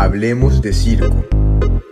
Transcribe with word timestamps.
Hablemos 0.00 0.62
de 0.62 0.72
Circo, 0.72 1.24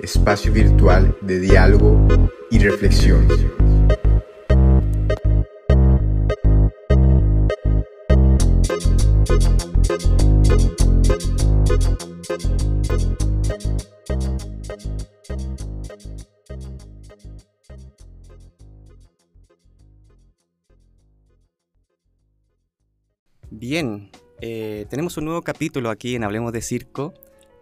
espacio 0.00 0.52
virtual 0.52 1.16
de 1.22 1.40
diálogo 1.40 2.06
y 2.52 2.60
reflexión. 2.60 3.26
Bien, 23.50 24.12
eh, 24.40 24.86
tenemos 24.88 25.16
un 25.16 25.24
nuevo 25.24 25.42
capítulo 25.42 25.90
aquí 25.90 26.14
en 26.14 26.22
Hablemos 26.22 26.52
de 26.52 26.62
Circo. 26.62 27.12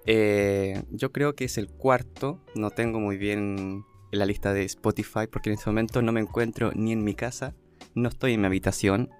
Eh, 0.06 0.82
yo 0.90 1.12
creo 1.12 1.34
que 1.34 1.44
es 1.44 1.58
el 1.58 1.68
cuarto, 1.68 2.40
no 2.54 2.70
tengo 2.70 3.00
muy 3.00 3.16
bien 3.16 3.84
en 4.12 4.18
la 4.18 4.26
lista 4.26 4.52
de 4.52 4.64
Spotify 4.64 5.26
porque 5.30 5.50
en 5.50 5.54
este 5.54 5.70
momento 5.70 6.02
no 6.02 6.12
me 6.12 6.20
encuentro 6.20 6.72
ni 6.74 6.92
en 6.92 7.02
mi 7.02 7.14
casa, 7.14 7.54
no 7.94 8.08
estoy 8.08 8.34
en 8.34 8.40
mi 8.40 8.46
habitación 8.46 9.10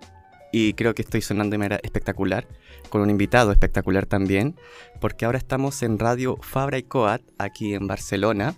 y 0.52 0.74
creo 0.74 0.94
que 0.94 1.02
estoy 1.02 1.20
sonando 1.20 1.54
de 1.54 1.58
manera 1.58 1.80
espectacular, 1.82 2.46
con 2.88 3.00
un 3.00 3.10
invitado 3.10 3.50
espectacular 3.50 4.06
también, 4.06 4.54
porque 5.00 5.24
ahora 5.24 5.38
estamos 5.38 5.82
en 5.82 5.98
Radio 5.98 6.36
Fabra 6.42 6.78
y 6.78 6.84
Coat, 6.84 7.22
aquí 7.38 7.74
en 7.74 7.88
Barcelona. 7.88 8.54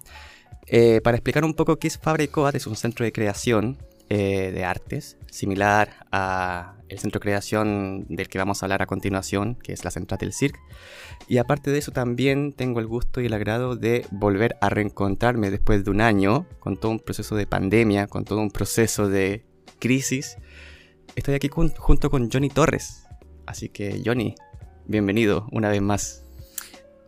Eh, 0.67 1.01
para 1.03 1.17
explicar 1.17 1.43
un 1.43 1.55
poco 1.55 1.79
qué 1.79 1.89
es 1.89 1.97
Fabra 1.97 2.23
y 2.23 2.29
Coat, 2.29 2.55
es 2.55 2.67
un 2.67 2.77
centro 2.77 3.07
de 3.07 3.13
creación 3.13 3.79
eh, 4.11 4.53
de 4.53 4.63
artes, 4.63 5.17
similar 5.31 6.07
a 6.13 6.76
el 6.89 6.99
centro 6.99 7.19
de 7.19 7.23
creación 7.23 8.07
del 8.09 8.29
que 8.29 8.39
vamos 8.39 8.63
a 8.63 8.67
hablar 8.67 8.83
a 8.83 8.87
continuación, 8.87 9.57
que 9.57 9.73
es 9.73 9.85
la 9.85 9.91
Central 9.91 10.19
del 10.19 10.33
Cirque. 10.33 10.61
Y 11.29 11.39
aparte 11.39 11.71
de 11.71 11.79
eso 11.79 11.93
también 11.93 12.53
tengo 12.53 12.81
el 12.81 12.87
gusto 12.87 13.21
y 13.21 13.27
el 13.27 13.35
agrado 13.35 13.77
de 13.77 14.07
volver 14.11 14.57
a 14.61 14.69
reencontrarme 14.69 15.51
después 15.51 15.85
de 15.85 15.91
un 15.91 16.01
año, 16.01 16.47
con 16.61 16.79
todo 16.79 16.93
un 16.93 17.01
proceso 17.01 17.37
de 17.37 17.47
pandemia, 17.47 18.07
con 18.07 18.25
todo 18.25 18.41
un 18.41 18.51
proceso 18.51 19.09
de 19.09 19.45
crisis. 19.79 20.37
Estoy 21.15 21.35
aquí 21.35 21.49
junto 21.49 22.11
con 22.11 22.31
Johnny 22.31 22.49
Torres. 22.49 23.05
Así 23.47 23.69
que 23.69 24.03
Johnny, 24.05 24.35
bienvenido 24.87 25.47
una 25.53 25.69
vez 25.69 25.83
más. 25.83 26.23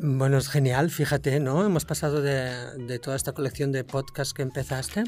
Bueno, 0.00 0.39
es 0.39 0.48
genial, 0.48 0.91
fíjate, 0.91 1.41
¿no? 1.41 1.64
Hemos 1.67 1.84
pasado 1.84 2.22
de, 2.22 2.77
de 2.86 2.98
toda 3.00 3.17
esta 3.17 3.33
colección 3.33 3.72
de 3.72 3.83
podcasts 3.83 4.33
que 4.33 4.42
empezaste 4.42 5.02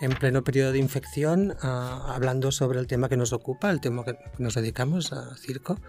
en 0.00 0.12
pleno 0.12 0.44
periodo 0.44 0.72
de 0.72 0.78
infección, 0.78 1.56
uh, 1.62 1.66
hablando 1.66 2.52
sobre 2.52 2.78
el 2.78 2.86
tema 2.86 3.08
que 3.08 3.16
nos 3.16 3.32
ocupa, 3.32 3.70
el 3.70 3.80
tema 3.80 4.04
que 4.04 4.18
nos 4.38 4.54
dedicamos, 4.54 5.12
a 5.12 5.36
circo. 5.36 5.80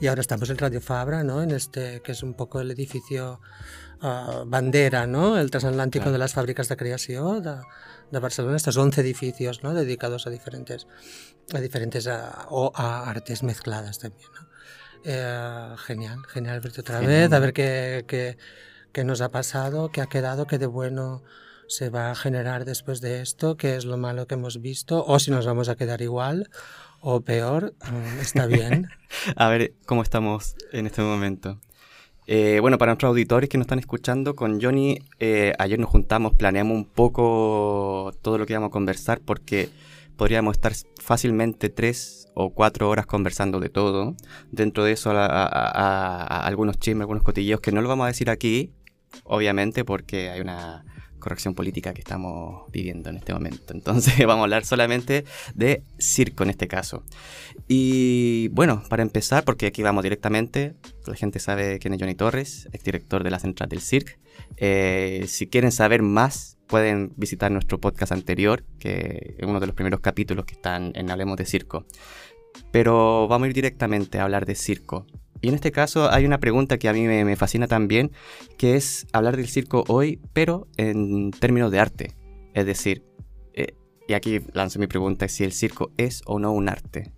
Y 0.00 0.06
ahora 0.06 0.20
estamos 0.20 0.48
en 0.50 0.58
Radio 0.58 0.80
Fabra, 0.80 1.22
¿no? 1.24 1.42
En 1.42 1.50
este 1.50 2.00
que 2.02 2.12
es 2.12 2.22
un 2.22 2.34
poco 2.34 2.60
el 2.60 2.70
edificio 2.70 3.40
uh, 4.02 4.44
bandera, 4.46 5.06
¿no? 5.06 5.38
El 5.38 5.50
transatlántico 5.50 6.04
claro. 6.04 6.12
de 6.12 6.18
las 6.18 6.32
fábricas 6.32 6.68
de 6.68 6.76
creación 6.76 7.42
de, 7.42 7.56
de, 8.10 8.18
Barcelona. 8.18 8.56
Estos 8.56 8.76
11 8.76 9.00
edificios, 9.00 9.62
¿no? 9.62 9.74
Dedicados 9.74 10.26
a 10.26 10.30
diferentes, 10.30 10.86
a 11.52 11.60
diferentes 11.60 12.06
a, 12.06 12.46
o 12.48 12.72
a 12.74 13.10
artes 13.10 13.42
mezcladas 13.42 13.98
también, 13.98 14.30
¿no? 14.34 14.48
Eh, 15.04 15.74
genial, 15.86 16.18
genial 16.28 16.60
verte 16.60 16.82
otra 16.82 17.00
genial. 17.00 17.22
vez, 17.22 17.32
a 17.32 17.38
ver 17.38 17.52
qué, 17.54 18.04
qué, 18.06 18.36
qué 18.92 19.04
nos 19.04 19.20
ha 19.22 19.30
pasado, 19.30 19.90
qué 19.90 20.02
ha 20.02 20.06
quedado, 20.06 20.46
qué 20.46 20.58
de 20.58 20.66
bueno 20.66 21.22
se 21.70 21.88
va 21.88 22.10
a 22.10 22.14
generar 22.16 22.64
después 22.64 23.00
de 23.00 23.22
esto, 23.22 23.56
qué 23.56 23.76
es 23.76 23.84
lo 23.84 23.96
malo 23.96 24.26
que 24.26 24.34
hemos 24.34 24.60
visto, 24.60 25.04
o 25.06 25.18
si 25.20 25.30
nos 25.30 25.46
vamos 25.46 25.68
a 25.68 25.76
quedar 25.76 26.02
igual 26.02 26.50
o 27.00 27.20
peor, 27.20 27.74
um, 27.88 28.20
está 28.20 28.46
bien. 28.46 28.88
a 29.36 29.48
ver 29.48 29.74
cómo 29.86 30.02
estamos 30.02 30.56
en 30.72 30.86
este 30.86 31.00
momento. 31.00 31.60
Eh, 32.26 32.58
bueno, 32.60 32.76
para 32.76 32.90
nuestros 32.90 33.10
auditores 33.10 33.48
que 33.48 33.56
nos 33.56 33.66
están 33.66 33.78
escuchando, 33.78 34.34
con 34.34 34.60
Johnny 34.60 34.98
eh, 35.20 35.52
ayer 35.58 35.78
nos 35.78 35.90
juntamos, 35.90 36.34
planeamos 36.34 36.76
un 36.76 36.84
poco 36.84 38.12
todo 38.20 38.36
lo 38.36 38.46
que 38.46 38.52
íbamos 38.52 38.68
a 38.68 38.72
conversar 38.72 39.20
porque 39.20 39.68
podríamos 40.16 40.56
estar 40.56 40.72
fácilmente 41.00 41.70
tres 41.70 42.28
o 42.34 42.50
cuatro 42.50 42.88
horas 42.90 43.06
conversando 43.06 43.60
de 43.60 43.68
todo. 43.68 44.16
Dentro 44.50 44.84
de 44.84 44.92
eso 44.92 45.12
a, 45.12 45.24
a, 45.24 45.46
a, 45.46 46.22
a 46.22 46.46
algunos 46.46 46.78
chismes, 46.78 47.02
algunos 47.02 47.22
cotilleos 47.22 47.60
que 47.60 47.72
no 47.72 47.80
lo 47.80 47.88
vamos 47.88 48.04
a 48.04 48.08
decir 48.08 48.28
aquí, 48.28 48.72
obviamente 49.24 49.84
porque 49.84 50.30
hay 50.30 50.40
una 50.40 50.84
corrección 51.20 51.54
política 51.54 51.94
que 51.94 52.00
estamos 52.00 52.70
viviendo 52.72 53.10
en 53.10 53.16
este 53.16 53.32
momento. 53.32 53.72
Entonces 53.72 54.14
vamos 54.26 54.40
a 54.40 54.44
hablar 54.44 54.64
solamente 54.64 55.24
de 55.54 55.82
circo 55.98 56.42
en 56.42 56.50
este 56.50 56.68
caso. 56.68 57.04
Y 57.68 58.48
bueno, 58.48 58.82
para 58.88 59.02
empezar, 59.02 59.44
porque 59.44 59.66
aquí 59.66 59.82
vamos 59.82 60.02
directamente, 60.02 60.74
la 61.06 61.14
gente 61.14 61.38
sabe 61.38 61.78
quién 61.78 61.94
es 61.94 62.00
Johnny 62.00 62.14
Torres, 62.14 62.68
ex 62.72 62.84
director 62.84 63.22
de 63.22 63.30
la 63.30 63.38
Central 63.38 63.68
del 63.68 63.80
Cirque. 63.80 64.18
Eh, 64.56 65.24
si 65.28 65.46
quieren 65.46 65.72
saber 65.72 66.02
más, 66.02 66.58
pueden 66.66 67.12
visitar 67.16 67.50
nuestro 67.50 67.80
podcast 67.80 68.12
anterior, 68.12 68.64
que 68.78 69.36
es 69.38 69.46
uno 69.46 69.60
de 69.60 69.66
los 69.66 69.74
primeros 69.74 70.00
capítulos 70.00 70.44
que 70.44 70.54
están 70.54 70.92
en 70.94 71.10
Hablemos 71.10 71.36
de 71.36 71.44
Circo. 71.44 71.84
Pero 72.70 73.26
vamos 73.28 73.46
a 73.46 73.48
ir 73.48 73.54
directamente 73.54 74.18
a 74.18 74.24
hablar 74.24 74.46
de 74.46 74.54
circo. 74.54 75.06
Y 75.40 75.48
en 75.48 75.54
este 75.54 75.72
caso 75.72 76.10
hay 76.10 76.26
una 76.26 76.38
pregunta 76.38 76.78
que 76.78 76.88
a 76.88 76.92
mí 76.92 77.06
me, 77.06 77.24
me, 77.24 77.36
fascina 77.36 77.66
también, 77.66 78.12
que 78.58 78.76
es 78.76 79.06
hablar 79.12 79.36
del 79.36 79.48
circo 79.48 79.84
hoy, 79.88 80.20
pero 80.32 80.68
en 80.76 81.30
términos 81.30 81.70
de 81.70 81.78
arte. 81.78 82.16
Es 82.54 82.66
decir, 82.66 83.04
eh, 83.54 83.74
y 84.08 84.14
aquí 84.14 84.40
lanzo 84.52 84.78
mi 84.78 84.86
pregunta, 84.86 85.28
si 85.28 85.44
el 85.44 85.52
circo 85.52 85.92
es 85.96 86.22
o 86.26 86.38
no 86.38 86.52
un 86.52 86.68
arte. 86.68 87.12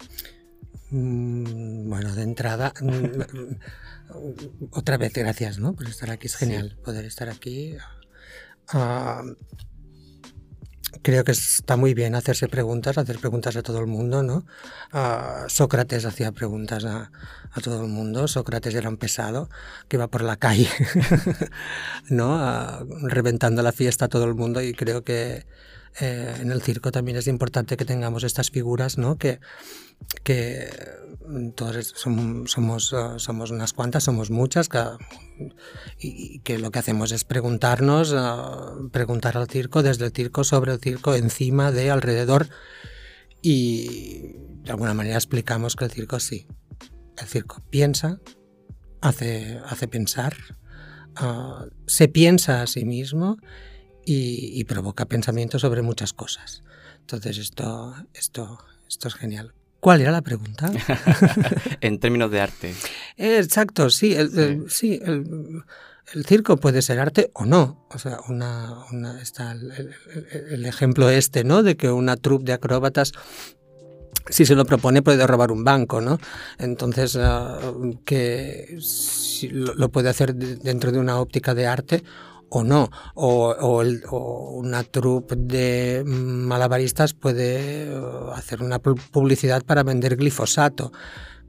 Mm, 0.91 1.88
bueno, 1.88 2.15
de 2.15 2.22
entrada, 2.22 2.75
otra 4.71 4.99
vez 4.99 5.12
gracias 5.12 5.59
¿no? 5.59 5.75
por 5.75 5.89
estar 5.89 6.10
aquí, 6.10 6.27
es 6.27 6.37
genial 6.37 6.75
sí. 6.77 6.83
poder 6.84 7.06
estar 7.06 7.28
aquí. 7.28 7.77
Uh, 8.75 9.34
creo 11.03 11.25
que 11.25 11.32
está 11.32 11.76
muy 11.76 11.94
bien 11.94 12.14
hacerse 12.14 12.48
preguntas, 12.48 12.98
hacer 12.98 13.19
preguntas 13.19 13.56
a 13.56 13.62
todo 13.62 13.80
el 13.80 13.86
mundo, 13.86 14.22
¿no? 14.22 14.44
Uh, 14.92 15.48
Sócrates 15.48 16.04
hacía 16.04 16.32
preguntas 16.32 16.84
a, 16.84 17.10
a, 17.50 17.60
todo 17.60 17.82
el 17.82 17.88
mundo. 17.88 18.28
Sócrates 18.28 18.75
era 18.75 18.88
un 18.88 18.98
pesado 18.98 19.48
que 19.88 19.97
iba 19.97 20.08
por 20.08 20.22
la 20.22 20.36
calle, 20.36 20.69
¿no? 22.10 22.36
Uh, 22.36 23.08
reventando 23.08 23.62
la 23.62 23.72
fiesta 23.72 24.06
a 24.06 24.08
todo 24.08 24.25
el 24.25 24.34
mundo 24.34 24.60
y 24.62 24.75
creo 24.75 25.03
que 25.03 25.47
eh, 26.00 26.36
en 26.41 26.50
el 26.50 26.62
circo 26.62 26.91
también 26.91 27.19
es 27.19 27.26
importante 27.26 27.76
que 27.76 27.84
tengamos 27.84 28.24
estas 28.24 28.50
figuras, 28.50 28.97
¿no? 28.97 29.19
Que, 29.19 29.41
que 30.25 30.69
todos 31.55 31.95
somos, 31.97 32.93
uh, 32.93 33.19
somos 33.19 33.51
unas 33.51 33.73
cuantas, 33.73 34.05
somos 34.05 34.31
muchas, 34.31 34.69
que, 34.69 34.79
y 35.99 36.41
que 36.41 36.59
lo 36.59 36.71
que 36.71 36.79
hacemos 36.79 37.13
es 37.13 37.25
preguntarnos, 37.25 38.13
uh, 38.13 38.91
preguntar 38.91 39.37
al 39.37 39.49
circo, 39.49 39.83
desde 39.83 40.07
el 40.07 40.13
circo, 40.13 40.45
sobre 40.45 40.73
el 40.73 40.81
circo, 40.81 41.15
encima 41.15 41.73
de, 41.73 41.91
alrededor, 41.91 42.49
y 43.41 44.35
de 44.63 44.71
alguna 44.71 44.95
manera 44.95 45.17
explicamos 45.17 45.77
que 45.77 45.85
el 45.85 45.91
circo 45.91 46.21
sí. 46.21 46.47
El 47.19 47.27
circo 47.27 47.63
piensa, 47.71 48.19
hace, 49.01 49.61
hace 49.67 49.89
pensar, 49.89 50.34
uh, 51.21 51.69
se 51.87 52.09
piensa 52.09 52.63
a 52.63 52.67
sí 52.67 52.84
mismo 52.84 53.39
y, 54.05 54.59
y, 54.59 54.65
provoca 54.65 55.07
pensamiento 55.07 55.59
sobre 55.59 55.83
muchas 55.83 56.13
cosas. 56.13 56.63
Entonces 57.01 57.39
esto, 57.39 57.95
esto, 58.15 58.59
esto 58.89 59.09
es 59.09 59.15
genial. 59.15 59.55
¿Cuál 59.82 60.00
era 60.00 60.12
la 60.12 60.22
pregunta? 60.22 60.70
en 61.81 61.98
términos 61.98 62.31
de 62.31 62.41
arte. 62.41 62.72
Exacto, 63.16 63.91
sí. 63.91 64.15
El, 64.15 64.31
sí. 64.31 64.41
El, 64.41 64.70
sí 64.70 65.00
el, 65.04 65.65
el, 66.15 66.25
circo 66.25 66.56
puede 66.56 66.82
ser 66.82 67.00
arte 67.00 67.32
o 67.34 67.47
no. 67.47 67.84
O 67.91 67.98
sea, 67.98 68.19
una, 68.28 68.76
una, 68.92 69.21
está 69.21 69.50
el, 69.50 70.65
ejemplo 70.66 71.10
este, 71.10 71.42
¿no? 71.42 71.65
De 71.65 71.76
que 71.76 71.91
una 71.91 72.16
troupe 72.16 72.44
de 72.44 72.53
acróbatas 72.53 73.10
si 74.30 74.47
se 74.47 74.54
lo 74.54 74.65
propone 74.65 75.03
puede 75.03 75.27
robar 75.27 75.51
un 75.51 75.65
banco, 75.65 76.01
¿no? 76.01 76.21
Entonces, 76.59 77.16
uh, 77.16 77.98
que 78.04 78.78
si 78.80 79.48
lo, 79.48 79.74
lo 79.74 79.89
puede 79.89 80.10
hacer 80.10 80.33
dentro 80.36 80.92
de 80.92 81.01
una 81.01 81.18
óptica 81.18 81.54
de 81.54 81.66
arte 81.66 82.04
o 82.54 82.63
no, 82.65 82.91
o, 83.15 83.83
una 84.53 84.84
troupe 84.84 85.37
de 85.37 86.03
malabaristas 86.04 87.15
puede 87.15 87.84
eh, 87.87 88.01
hacer 88.34 88.63
una 88.63 88.78
publicidad 88.78 89.63
para 89.65 89.83
vender 89.83 90.16
glifosato, 90.16 90.93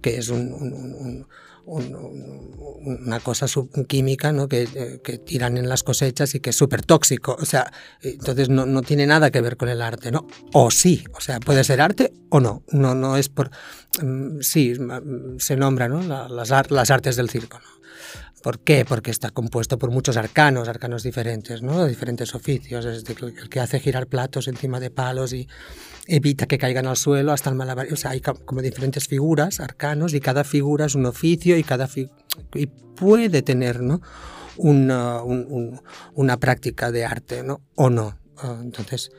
que 0.01 0.17
es 0.17 0.29
un, 0.29 0.53
un, 0.53 1.27
un, 1.65 2.97
una 3.05 3.19
cosa 3.19 3.47
química 3.85 4.31
¿no? 4.31 4.47
que, 4.47 5.01
que, 5.03 5.17
tiran 5.17 5.57
en 5.57 5.67
las 5.67 5.83
cosechas 5.83 6.35
y 6.35 6.39
que 6.39 6.51
es 6.51 6.55
súper 6.55 6.83
tóxico. 6.83 7.35
O 7.37 7.45
sea, 7.45 7.69
entonces 8.01 8.47
no, 8.47 8.65
no, 8.65 8.81
tiene 8.81 9.05
nada 9.05 9.29
que 9.29 9.41
ver 9.41 9.57
con 9.57 9.67
el 9.67 9.81
arte, 9.81 10.09
¿no? 10.09 10.25
O 10.53 10.71
sí, 10.71 11.03
o 11.13 11.19
sea, 11.19 11.41
puede 11.41 11.65
ser 11.65 11.81
arte 11.81 12.13
o 12.29 12.39
no. 12.39 12.63
No, 12.69 12.95
no 12.95 13.17
es 13.17 13.27
por. 13.27 13.51
Mm, 14.01 14.39
sí, 14.39 14.73
se 15.37 15.57
nombra 15.57 15.89
¿no? 15.89 16.01
las, 16.01 16.49
las 16.71 16.91
artes 16.91 17.17
del 17.17 17.29
circo, 17.29 17.59
¿no? 17.59 17.82
¿Por 18.43 18.59
qué? 18.59 18.85
Porque 18.85 19.09
está 19.09 19.31
compuesto 19.31 19.79
por 19.79 19.89
muchos 19.89 20.17
arcanos, 20.17 20.67
arcanos 20.67 21.01
diferentes, 21.01 21.61
¿no? 21.61 21.85
Diferentes 21.85 22.35
oficios. 22.35 22.85
Es 22.85 23.03
decir, 23.03 23.33
el 23.41 23.49
que 23.49 23.59
hace 23.59 23.79
girar 23.79 24.07
platos 24.07 24.47
encima 24.47 24.79
de 24.79 24.91
palos 24.91 25.33
y 25.33 25.47
evita 26.07 26.45
que 26.45 26.57
caigan 26.57 26.85
al 26.85 26.97
suelo 26.97 27.31
hasta 27.31 27.49
el 27.49 27.55
malabar. 27.55 27.87
O 27.91 27.95
sea, 27.95 28.11
hay 28.11 28.21
como 28.21 28.61
diferentes 28.61 29.07
figuras, 29.07 29.59
arcanos, 29.59 30.13
y 30.13 30.19
cada 30.19 30.43
figura 30.43 30.85
es 30.85 30.95
un 30.95 31.05
oficio 31.05 31.57
y 31.57 31.63
cada 31.63 31.87
y 32.53 32.65
puede 32.65 33.41
tener, 33.41 33.81
¿no? 33.81 34.01
una, 34.57 35.21
una 36.13 36.37
práctica 36.37 36.91
de 36.91 37.05
arte, 37.05 37.43
¿no? 37.43 37.61
O 37.75 37.89
no. 37.89 38.17
Ah, 38.37 38.59
entonces, 38.61 39.11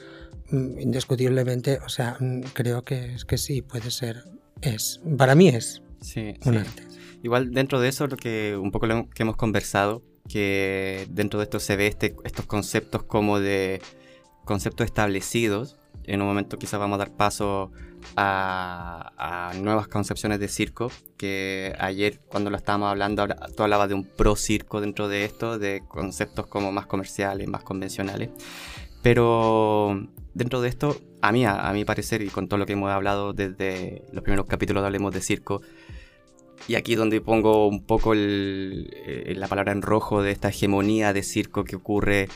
mm, 0.50 0.79
indiscutiblemente, 0.81 1.79
o 1.85 1.88
sea, 1.88 2.17
mm, 2.20 2.41
creo 2.53 2.82
que, 2.82 3.17
que 3.27 3.38
sí, 3.38 3.62
puede 3.62 3.91
ser, 3.91 4.25
es, 4.61 5.00
para 5.17 5.35
mí 5.35 5.49
es 5.49 5.82
sí, 6.00 6.35
un 6.44 6.59
arte. 6.59 6.94
Igual 7.25 7.53
dentro 7.53 7.81
de 7.81 7.88
eso, 7.88 8.06
lo 8.06 8.19
que 8.19 8.55
un 8.55 8.71
poco 8.71 8.87
lo 8.87 9.09
que 9.09 9.23
hemos 9.23 9.37
conversado, 9.37 10.03
que 10.29 11.06
dentro 11.09 11.41
de 11.41 11.44
esto 11.44 11.59
se 11.59 11.75
ve 11.75 11.87
este, 11.87 12.15
estos 12.23 12.44
conceptos 12.44 13.03
como 13.05 13.41
de 13.41 13.81
conceptos 14.44 14.85
establecidos. 14.85 15.79
En 16.03 16.21
un 16.21 16.29
momento 16.29 16.59
quizás 16.59 16.79
vamos 16.79 16.97
a 16.97 16.99
dar 16.99 17.17
paso 17.17 17.73
a, 18.15 19.53
nuevas 19.56 19.88
concepciones 19.88 20.38
de 20.38 20.49
circo, 20.49 20.91
que 21.17 21.75
ayer 21.79 22.21
cuando 22.29 22.50
lo 22.50 22.59
estábamos 22.59 22.91
hablando, 22.91 23.27
tú 23.56 23.62
hablabas 23.62 23.88
de 23.88 23.94
un 23.94 24.05
pro 24.05 24.37
circo 24.37 24.82
dentro 24.82 25.09
de 25.09 25.25
esto, 25.25 25.59
de 25.59 25.82
conceptos 25.88 26.47
como 26.47 26.73
más 26.73 26.85
comerciales, 26.85 27.49
más 27.49 27.62
convencionales. 27.62 28.29
Pero 29.03 29.99
dentro 30.35 30.61
de 30.61 30.69
esto, 30.69 31.00
a 31.23 31.32
mí, 31.32 31.47
a, 31.47 31.73
mi 31.73 31.87
parecer, 31.87 32.20
y 32.20 32.29
con 32.29 32.49
todo 32.49 32.59
lo 32.59 32.67
que 32.67 32.75
hemos 32.75 32.91
hablado 32.91 33.32
desde 33.32 34.03
los 34.12 34.23
primeros 34.23 34.44
capítulos 34.44 34.85
Hablemos 34.85 35.15
de 35.15 35.23
Circo, 35.23 35.62
y 36.67 36.77
aquí 36.77 36.95
donde 36.95 37.21
pongo 37.21 37.69
un 37.69 37.85
poco 37.85 38.13
eh, 38.15 39.35
la 39.37 39.49
palabra 39.49 39.73
en 39.73 39.83
rojo 39.83 40.23
de 40.23 40.31
esta 40.31 40.49
hegemonía 40.49 41.13
de 41.13 41.23
circo 41.23 41.65
que 41.65 41.77
ocurre 41.77 42.29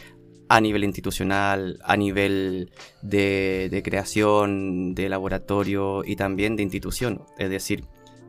a 0.48 0.60
nivel 0.60 0.84
institucional, 0.84 1.78
a 1.84 1.96
nivel 1.96 2.70
de, 3.02 3.82
creación, 3.84 4.94
de 4.94 5.08
laboratorio 5.08 6.02
y 6.04 6.16
también 6.16 6.56
de 6.56 6.62
institución. 6.62 7.22
Es 7.38 7.50
decir, 7.50 7.84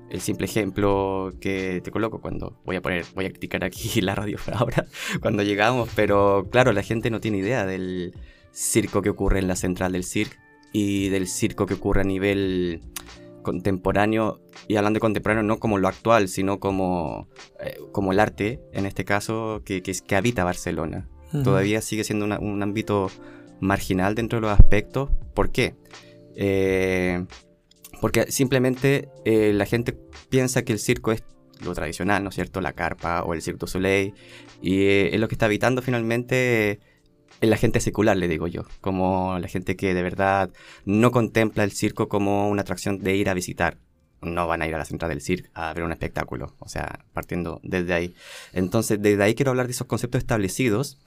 el 0.10 0.22
simple 0.22 0.46
ejemplo 0.46 1.32
que 1.40 1.82
te 1.82 1.92
coloco 1.92 2.20
cuando 2.20 2.60
voy 2.66 2.76
a 2.76 2.82
poner, 2.82 3.06
voy 3.16 3.26
a 3.26 3.30
criticar 3.30 3.64
aquí 3.64 4.02
la 4.02 4.16
radio 4.16 4.38
ahora, 4.54 4.86
cuando 5.22 5.44
llegamos, 5.44 5.90
pero 5.96 6.48
claro, 6.52 6.74
la 6.74 6.84
gente 6.84 7.10
no 7.10 7.22
tiene 7.22 7.38
idea 7.38 7.66
del 7.66 8.14
circo 8.52 9.02
que 9.02 9.10
ocurre 9.10 9.40
en 9.40 9.48
la 9.48 9.56
central 9.56 9.94
del 9.94 10.04
circo 10.04 10.36
y 10.72 11.10
del 11.10 11.28
circo 11.28 11.66
que 11.66 11.76
ocurre 11.76 12.02
a 12.02 12.06
nivel 12.06 12.82
contemporáneo, 13.42 14.42
y 14.68 14.76
hablando 14.76 14.98
de 14.98 15.02
contemporáneo 15.02 15.44
no 15.44 15.60
como 15.60 15.78
lo 15.78 15.88
actual, 15.88 16.28
sino 16.28 16.60
como, 16.60 17.28
eh, 17.60 17.78
como 17.92 18.12
el 18.12 18.20
arte, 18.20 18.60
en 18.74 18.86
este 18.86 19.06
caso, 19.06 19.62
que, 19.66 19.82
que, 19.82 19.94
que 19.94 20.16
habita 20.16 20.44
Barcelona. 20.44 21.10
Todavía 21.44 21.82
sigue 21.82 22.04
siendo 22.04 22.26
un 22.26 22.64
ámbito 22.64 23.12
marginal 23.60 24.16
dentro 24.16 24.38
de 24.38 24.42
los 24.42 24.60
aspectos. 24.60 25.12
¿Por 25.36 25.52
qué? 25.52 25.76
Eh, 26.36 27.24
porque 28.02 28.32
simplemente 28.32 29.10
eh, 29.26 29.54
la 29.54 29.66
gente 29.66 29.96
piensa 30.30 30.64
que 30.64 30.74
el 30.74 30.80
circo 30.80 31.12
es 31.12 31.24
lo 31.64 31.74
tradicional, 31.74 32.24
¿no 32.24 32.30
es 32.30 32.36
cierto? 32.36 32.62
La 32.62 32.74
carpa 32.74 33.24
o 33.24 33.34
el 33.34 33.42
Cirque 33.42 33.60
du 33.60 33.68
Soleil. 33.68 34.14
Y 34.62 34.86
es 34.86 35.20
lo 35.20 35.28
que 35.28 35.36
está 35.36 35.46
habitando 35.46 35.82
finalmente 35.82 36.72
en 36.72 36.80
la 37.42 37.58
gente 37.58 37.80
secular, 37.80 38.18
le 38.18 38.28
digo 38.28 38.48
yo. 38.48 38.66
Como 38.82 39.38
la 39.40 39.48
gente 39.48 39.76
que 39.76 39.94
de 39.94 40.04
verdad 40.04 40.50
no 40.86 41.12
contempla 41.12 41.64
el 41.64 41.72
circo 41.72 42.10
como 42.10 42.50
una 42.50 42.62
atracción 42.62 43.00
de 43.00 43.16
ir 43.16 43.30
a 43.30 43.34
visitar 43.34 43.78
no 44.22 44.48
van 44.48 44.62
a 44.62 44.68
ir 44.68 44.76
a 44.76 44.78
la 44.78 44.86
central 44.86 45.10
del 45.10 45.22
circo 45.22 45.50
a 45.54 45.74
ver 45.74 45.84
un 45.84 45.92
espectáculo, 45.92 46.54
o 46.60 46.68
sea, 46.68 47.06
partiendo 47.14 47.60
desde 47.64 47.94
ahí. 47.94 48.16
Entonces, 48.54 49.02
desde 49.02 49.24
ahí 49.24 49.36
quiero 49.36 49.52
hablar 49.52 49.68
de 49.68 49.72
esos 49.72 49.88
conceptos 49.88 50.20
establecidos. 50.20 50.98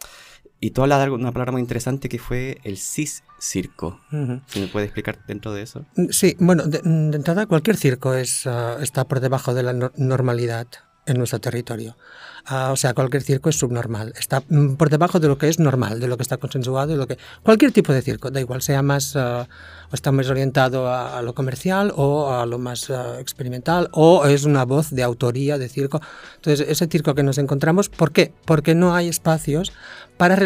Y 0.61 0.71
tú 0.71 0.83
hablas 0.83 1.05
de 1.05 1.11
una 1.11 1.33
palabra 1.33 1.51
muy 1.51 1.61
interesante 1.61 2.09
que 2.09 2.21
fue 2.21 2.59
el 2.63 2.79
cis 2.79 3.25
circo. 3.41 4.01
¿Si 4.47 4.61
me 4.61 4.69
puedes 4.69 4.87
explicar 4.87 5.19
dentro 5.27 5.53
de 5.53 5.63
eso? 5.63 5.85
Sí, 6.11 6.37
bueno, 6.39 6.65
de, 6.65 6.79
entrada 6.79 7.47
cualquier 7.47 7.77
circo 7.77 8.15
es, 8.15 8.47
ah, 8.47 8.79
está 8.81 9.09
por 9.09 9.19
debajo 9.19 9.55
de 9.55 9.65
la 9.65 9.73
normalidad 9.97 10.69
en 11.07 11.19
nuestro 11.19 11.41
territorio. 11.41 11.97
Ah, 12.45 12.71
o 12.73 12.77
sea, 12.77 12.95
cualquier 12.95 13.23
circo 13.23 13.49
es 13.49 13.57
subnormal. 13.57 14.13
Está 14.19 14.43
mm, 14.49 14.75
por 14.75 14.91
debajo 14.91 15.21
de 15.21 15.29
lo 15.29 15.39
que 15.39 15.49
es 15.49 15.59
normal, 15.59 16.01
de 16.01 16.09
lo 16.09 16.17
que 16.17 16.23
está 16.23 16.37
consensuado, 16.37 16.93
de 16.93 16.97
lo 16.97 17.07
que 17.07 17.19
cualquier 17.43 17.73
tipo 17.73 17.93
de 17.93 18.03
circo, 18.03 18.31
da 18.31 18.41
igual 18.41 18.63
sea 18.63 18.83
más 18.83 19.15
ah, 19.17 19.49
o 19.91 19.95
está 19.95 20.11
más 20.13 20.29
orientado 20.29 20.93
a, 20.93 21.23
lo 21.23 21.35
comercial 21.35 21.93
o 21.97 22.33
a 22.33 22.47
lo 22.47 22.59
más 22.59 22.91
ah, 22.91 23.21
experimental 23.21 23.89
o 23.93 24.27
es 24.27 24.45
una 24.45 24.65
voz 24.65 24.91
de 24.91 25.03
autoría 25.03 25.59
de 25.59 25.69
circo. 25.69 26.01
Entonces, 26.37 26.67
ese 26.69 26.87
circo 26.87 27.15
que 27.15 27.23
nos 27.23 27.39
encontramos, 27.39 27.89
¿por 27.89 28.13
qué? 28.13 28.33
Porque 28.45 28.75
no 28.75 28.95
hay 28.95 29.09
espacios 29.09 29.73
para, 30.17 30.37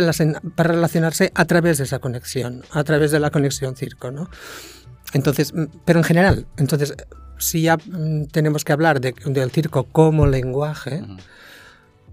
para 0.55 0.73
relacionarse 0.73 1.33
a 1.35 1.45
través 1.47 1.79
de 1.79 1.85
esa 1.85 1.99
conexión, 1.99 2.63
a 2.73 2.85
través 2.85 3.11
de 3.11 3.21
la 3.21 3.31
conexión 3.31 3.77
circo, 3.77 4.11
¿no? 4.11 4.29
Entonces, 5.13 5.55
mm, 5.55 5.65
pero 5.85 6.01
en 6.01 6.05
general, 6.05 6.47
entonces, 6.57 6.95
si 7.39 7.63
ya 7.63 7.77
mm, 7.77 8.27
tenemos 8.27 8.65
que 8.65 8.73
hablar 8.73 9.01
del 9.01 9.51
circo 9.51 9.85
como 9.85 10.27
lenguaje, 10.27 11.03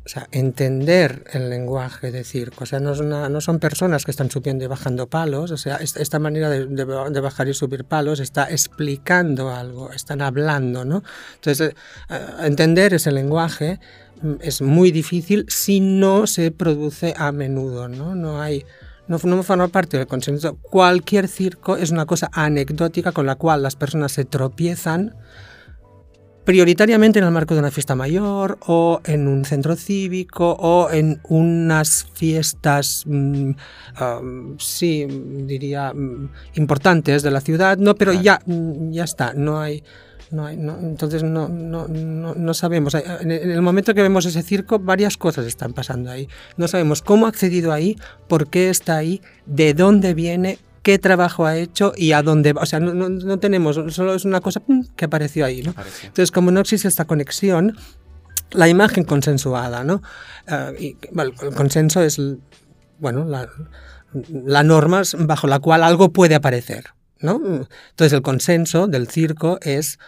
o 0.06 0.10
sea, 0.10 0.28
entender 0.32 1.24
el 1.32 1.50
lenguaje 1.50 2.12
de 2.12 2.26
circo. 2.26 2.66
O 2.66 2.68
sea, 2.68 2.82
no, 2.82 2.94
no, 2.94 3.42
son 3.42 3.60
personas 3.60 4.04
que 4.04 4.12
están 4.12 4.30
subiendo 4.30 4.66
y 4.66 4.68
bajando 4.68 5.08
palos. 5.08 5.52
O 5.52 5.58
sea, 5.58 5.78
esta, 5.78 6.20
manera 6.20 6.50
de, 6.50 6.66
de, 6.66 7.20
bajar 7.22 7.48
y 7.48 7.54
subir 7.54 7.86
palos 7.86 8.20
está 8.20 8.50
explicando 8.50 9.50
algo, 9.50 9.94
están 9.94 10.22
hablando, 10.22 10.84
¿no? 10.84 11.04
Entonces, 11.36 11.70
eh, 11.70 11.76
eh, 12.10 12.28
entender 12.42 12.94
ese 12.94 13.14
lenguaje 13.14 13.80
mm, 14.22 14.34
es 14.42 14.62
muy 14.62 14.92
difícil 14.92 15.46
si 15.48 15.80
no 15.80 16.28
se 16.28 16.52
produce 16.52 17.14
a 17.18 17.32
menudo, 17.32 17.88
¿no? 17.88 18.14
No 18.14 18.42
hay... 18.42 18.66
No, 19.08 19.18
no 19.22 19.44
forma 19.44 19.68
parte 19.68 19.98
del 19.98 20.08
consenso. 20.08 20.58
Cualquier 20.62 21.28
circo 21.28 21.76
es 21.76 21.92
una 21.92 22.06
cosa 22.06 22.30
anecdótica 22.32 23.12
con 23.12 23.26
la 23.26 23.36
cual 23.36 23.62
las 23.62 23.76
personas 23.76 24.14
se 24.14 24.26
tropiezan 24.26 25.16
prioritariamente 26.44 27.20
en 27.20 27.26
el 27.26 27.32
marco 27.32 27.54
de 27.54 27.62
una 27.62 27.72
fiesta 27.72 27.96
mayor 27.96 28.58
o 28.68 29.02
en 29.06 29.28
un 29.28 29.46
centro 29.46 29.76
cívico 29.76 30.52
o 30.52 30.90
en 30.92 31.22
unas 31.30 32.06
fiestas, 32.14 33.04
mm, 33.06 33.52
sí, 34.58 35.08
diría, 35.46 35.94
mm, 35.94 36.30
importantes 36.56 37.24
de 37.24 37.32
la 37.32 37.42
ciudad, 37.42 37.78
no, 37.78 37.96
pero 37.96 38.14
ya, 38.14 38.40
mm, 38.46 38.92
ya 38.92 39.04
está, 39.04 39.34
no 39.34 39.60
hay... 39.60 39.84
No 40.34 40.48
hay, 40.48 40.56
entonces 40.56 41.22
no, 41.22 41.48
no, 41.48 41.88
no, 41.88 42.54
sabemos. 42.56 42.96
En 42.96 43.32
el 43.32 43.62
momento 43.62 43.94
que 43.94 44.02
vemos 44.02 44.26
ese 44.26 44.42
circo, 44.42 44.80
varias 44.80 45.16
cosas 45.16 45.46
están 45.46 45.74
pasando 45.74 46.10
ahí. 46.10 46.28
No 46.58 46.68
sabemos 46.68 47.04
cómo 47.04 47.28
ha 47.28 47.30
accedido 47.30 47.72
ahí, 47.72 47.98
por 48.28 48.48
qué 48.48 48.72
está 48.72 48.98
ahí, 48.98 49.22
de 49.46 49.76
dónde 49.76 50.16
viene, 50.16 50.58
qué 50.82 50.98
trabajo 50.98 51.46
ha 51.46 51.56
hecho 51.58 51.94
y 51.96 52.14
a 52.14 52.24
dónde 52.24 52.54
va. 52.54 52.64
O 52.64 52.66
sea, 52.66 52.80
no, 52.80 52.94
no, 52.96 53.38
tenemos, 53.38 53.80
solo 53.90 54.16
es 54.16 54.26
una 54.26 54.42
cosa 54.42 54.60
que 54.96 55.06
apareció 55.06 55.46
ahí. 55.46 55.62
¿no? 55.62 55.76
Entonces, 56.02 56.32
como 56.32 56.50
no 56.50 56.62
existe 56.62 56.88
esta 56.88 57.06
conexión, 57.06 57.78
la 58.50 58.68
imagen 58.68 59.04
consensuada, 59.04 59.84
¿no? 59.84 60.02
Eh, 60.48 60.74
y, 60.80 61.20
el 61.20 61.54
consenso 61.54 62.02
es, 62.02 62.20
bueno, 62.98 63.26
la, 63.26 63.48
la 64.32 64.64
norma 64.64 65.04
bajo 65.20 65.46
la 65.46 65.60
cual 65.60 65.84
algo 65.84 66.12
puede 66.12 66.34
aparecer, 66.34 66.86
¿no? 67.20 67.36
Entonces, 67.36 68.14
el 68.14 68.24
consenso 68.24 68.88
del 68.88 69.08
circo 69.08 69.60
es 69.62 70.00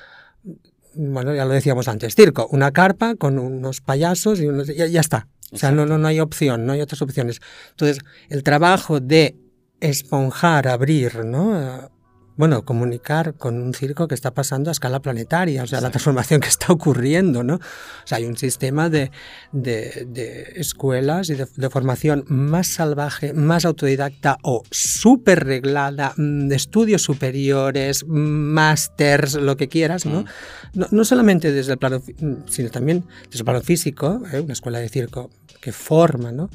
bueno, 0.95 1.33
ya 1.33 1.45
lo 1.45 1.53
decíamos 1.53 1.87
antes, 1.87 2.15
circo, 2.15 2.47
una 2.51 2.71
carpa 2.71 3.15
con 3.15 3.39
unos 3.39 3.81
payasos 3.81 4.39
y 4.39 4.47
ya, 4.75 4.87
ya, 4.87 4.99
está. 4.99 5.27
O 5.51 5.57
sea, 5.57 5.71
no, 5.71 5.85
no, 5.85 5.97
no 5.97 6.07
hay 6.07 6.19
opción, 6.19 6.65
no 6.65 6.73
hay 6.73 6.81
otras 6.81 7.01
opciones. 7.01 7.39
Entonces, 7.71 7.99
el 8.29 8.43
trabajo 8.43 8.99
de 8.99 9.37
esponjar, 9.79 10.67
abrir, 10.67 11.23
¿no? 11.25 11.89
Bueno, 12.37 12.65
comunicar 12.65 13.35
con 13.35 13.61
un 13.61 13.73
circo 13.73 14.07
que 14.09 14.15
está 14.15 14.33
pasando 14.33 14.69
a 14.69 14.73
escala 14.73 15.01
planetaria, 15.01 15.63
o 15.63 15.67
sea, 15.67 15.79
la 15.79 15.89
transformación 15.89 16.41
que 16.41 16.49
está 16.49 16.73
ocurriendo, 16.73 17.43
¿no? 17.43 17.55
O 17.55 17.59
sea, 18.03 18.17
hay 18.17 18.25
un 18.25 18.35
sistema 18.35 18.89
de, 18.89 19.11
de, 19.53 20.53
escuelas 20.55 21.29
y 21.29 21.35
de, 21.35 21.69
formación 21.69 22.25
más 22.27 22.67
salvaje, 22.67 23.33
más 23.33 23.63
autodidacta 23.63 24.37
o 24.43 24.63
súper 24.69 25.45
reglada, 25.45 26.13
mm, 26.17 26.47
de 26.49 26.55
estudios 26.55 27.01
superiores, 27.01 28.05
másters, 28.05 29.35
lo 29.35 29.55
que 29.55 29.69
quieras, 29.69 30.05
¿no? 30.05 30.21
Mm. 30.21 30.25
¿no? 30.73 30.87
¿no? 30.91 31.05
solamente 31.05 31.53
desde 31.53 31.73
el 31.73 31.77
plano, 31.77 32.01
sino 32.47 32.69
también 32.69 33.05
desde 33.25 33.39
el 33.39 33.45
plano 33.45 33.61
físico, 33.61 34.21
¿eh? 34.33 34.41
una 34.41 34.53
escuela 34.53 34.79
de 34.79 34.89
circo 34.89 35.29
que 35.61 35.71
forma, 35.71 36.31
¿no? 36.31 36.49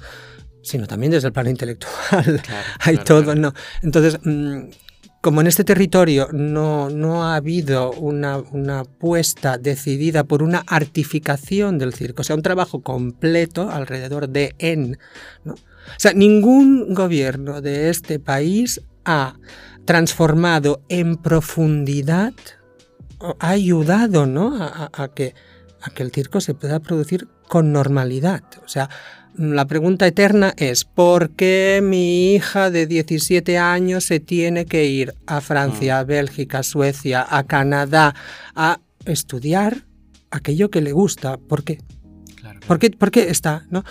sino 0.63 0.87
también 0.87 1.13
desde 1.13 1.29
el 1.29 1.33
plano 1.33 1.51
intelectual. 1.51 2.43
Hay 2.81 2.99
todo, 2.99 3.35
¿no? 3.35 3.55
Entonces, 3.83 4.19
mm, 4.23 4.65
como 5.21 5.41
en 5.41 5.47
este 5.47 5.65
territorio 5.65 6.29
no, 6.33 6.89
no 6.89 7.25
ha 7.25 7.37
habido 7.37 7.93
una, 7.93 8.39
una, 8.39 8.81
apuesta 8.81 9.59
decidida 9.59 10.25
por 10.25 10.43
una 10.43 10.65
artificación 10.67 11.79
del 11.79 11.93
circo, 11.93 12.23
o 12.23 12.25
sea, 12.25 12.37
un 12.37 12.43
trabajo 12.43 12.83
completo 12.83 13.71
alrededor 13.71 14.29
de 14.29 14.55
en. 14.59 14.99
O 15.45 15.55
sea, 15.99 16.13
ningún 16.15 16.95
gobierno 16.95 17.61
de 17.61 17.91
este 17.91 18.19
país 18.19 18.81
ha 19.05 19.35
transformado 19.85 20.83
en 20.89 21.17
profundidad, 21.17 22.33
ha 23.19 23.49
ayudado 23.49 24.27
¿no? 24.27 24.57
a, 24.63 24.91
a, 24.93 25.09
que, 25.09 25.35
a 25.83 25.91
que 25.91 26.03
el 26.03 26.13
circo 26.13 26.41
se 26.41 26.55
pueda 26.55 26.81
producir 26.81 27.29
con 27.49 27.73
normalidad. 27.73 28.43
O 28.65 28.69
sea, 28.69 28.89
la 29.37 29.67
pregunta 29.67 30.07
eterna 30.07 30.53
es, 30.57 30.85
¿por 30.85 31.31
qué 31.31 31.81
mi 31.83 32.35
hija 32.35 32.71
de 32.71 32.87
17 32.87 33.59
años 33.59 34.05
se 34.05 34.21
tiene 34.21 34.67
que 34.67 34.87
ir 34.87 35.15
a 35.27 35.41
Francia, 35.41 35.99
a 35.99 36.05
mm. 36.05 36.07
Bélgica, 36.07 36.59
a 36.59 36.63
Suecia, 36.63 37.27
a 37.29 37.45
Canadá 37.45 38.15
a 38.55 38.81
estudiar 39.05 39.87
aquello 40.31 40.71
que 40.71 40.81
le 40.81 40.93
gusta? 40.93 41.39
¿Por 41.39 41.65
qué? 41.65 41.79
Claro, 42.37 42.61
claro. 42.61 42.61
¿Por, 42.67 42.79
qué, 42.79 42.91
por 42.91 43.11
qué 43.11 43.31
está? 43.31 43.67
¿no? 43.71 43.85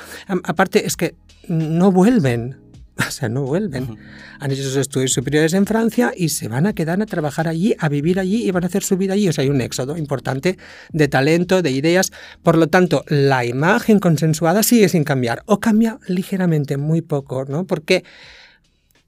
Aparte 0.43 0.85
es 0.85 0.95
que 0.95 1.15
no 1.47 1.91
vuelven. 1.91 2.58
O 3.07 3.11
sea, 3.11 3.29
no 3.29 3.43
vuelven. 3.43 3.97
Han 4.39 4.51
hecho 4.51 4.63
sus 4.63 4.75
estudios 4.75 5.11
superiores 5.13 5.53
en 5.53 5.65
Francia 5.65 6.11
y 6.15 6.29
se 6.29 6.47
van 6.47 6.67
a 6.67 6.73
quedar 6.73 7.01
a 7.01 7.05
trabajar 7.05 7.47
allí, 7.47 7.75
a 7.79 7.89
vivir 7.89 8.19
allí 8.19 8.47
y 8.47 8.51
van 8.51 8.63
a 8.63 8.67
hacer 8.67 8.83
su 8.83 8.97
vida 8.97 9.13
allí. 9.13 9.27
O 9.27 9.33
sea, 9.33 9.43
hay 9.43 9.49
un 9.49 9.61
éxodo 9.61 9.97
importante 9.97 10.57
de 10.91 11.07
talento, 11.07 11.61
de 11.61 11.71
ideas. 11.71 12.11
Por 12.43 12.57
lo 12.57 12.67
tanto, 12.67 13.03
la 13.07 13.45
imagen 13.45 13.99
consensuada 13.99 14.63
sigue 14.63 14.89
sin 14.89 15.03
cambiar 15.03 15.43
o 15.47 15.59
cambia 15.59 15.97
ligeramente, 16.07 16.77
muy 16.77 17.01
poco, 17.01 17.45
¿no? 17.45 17.65
Porque 17.65 18.03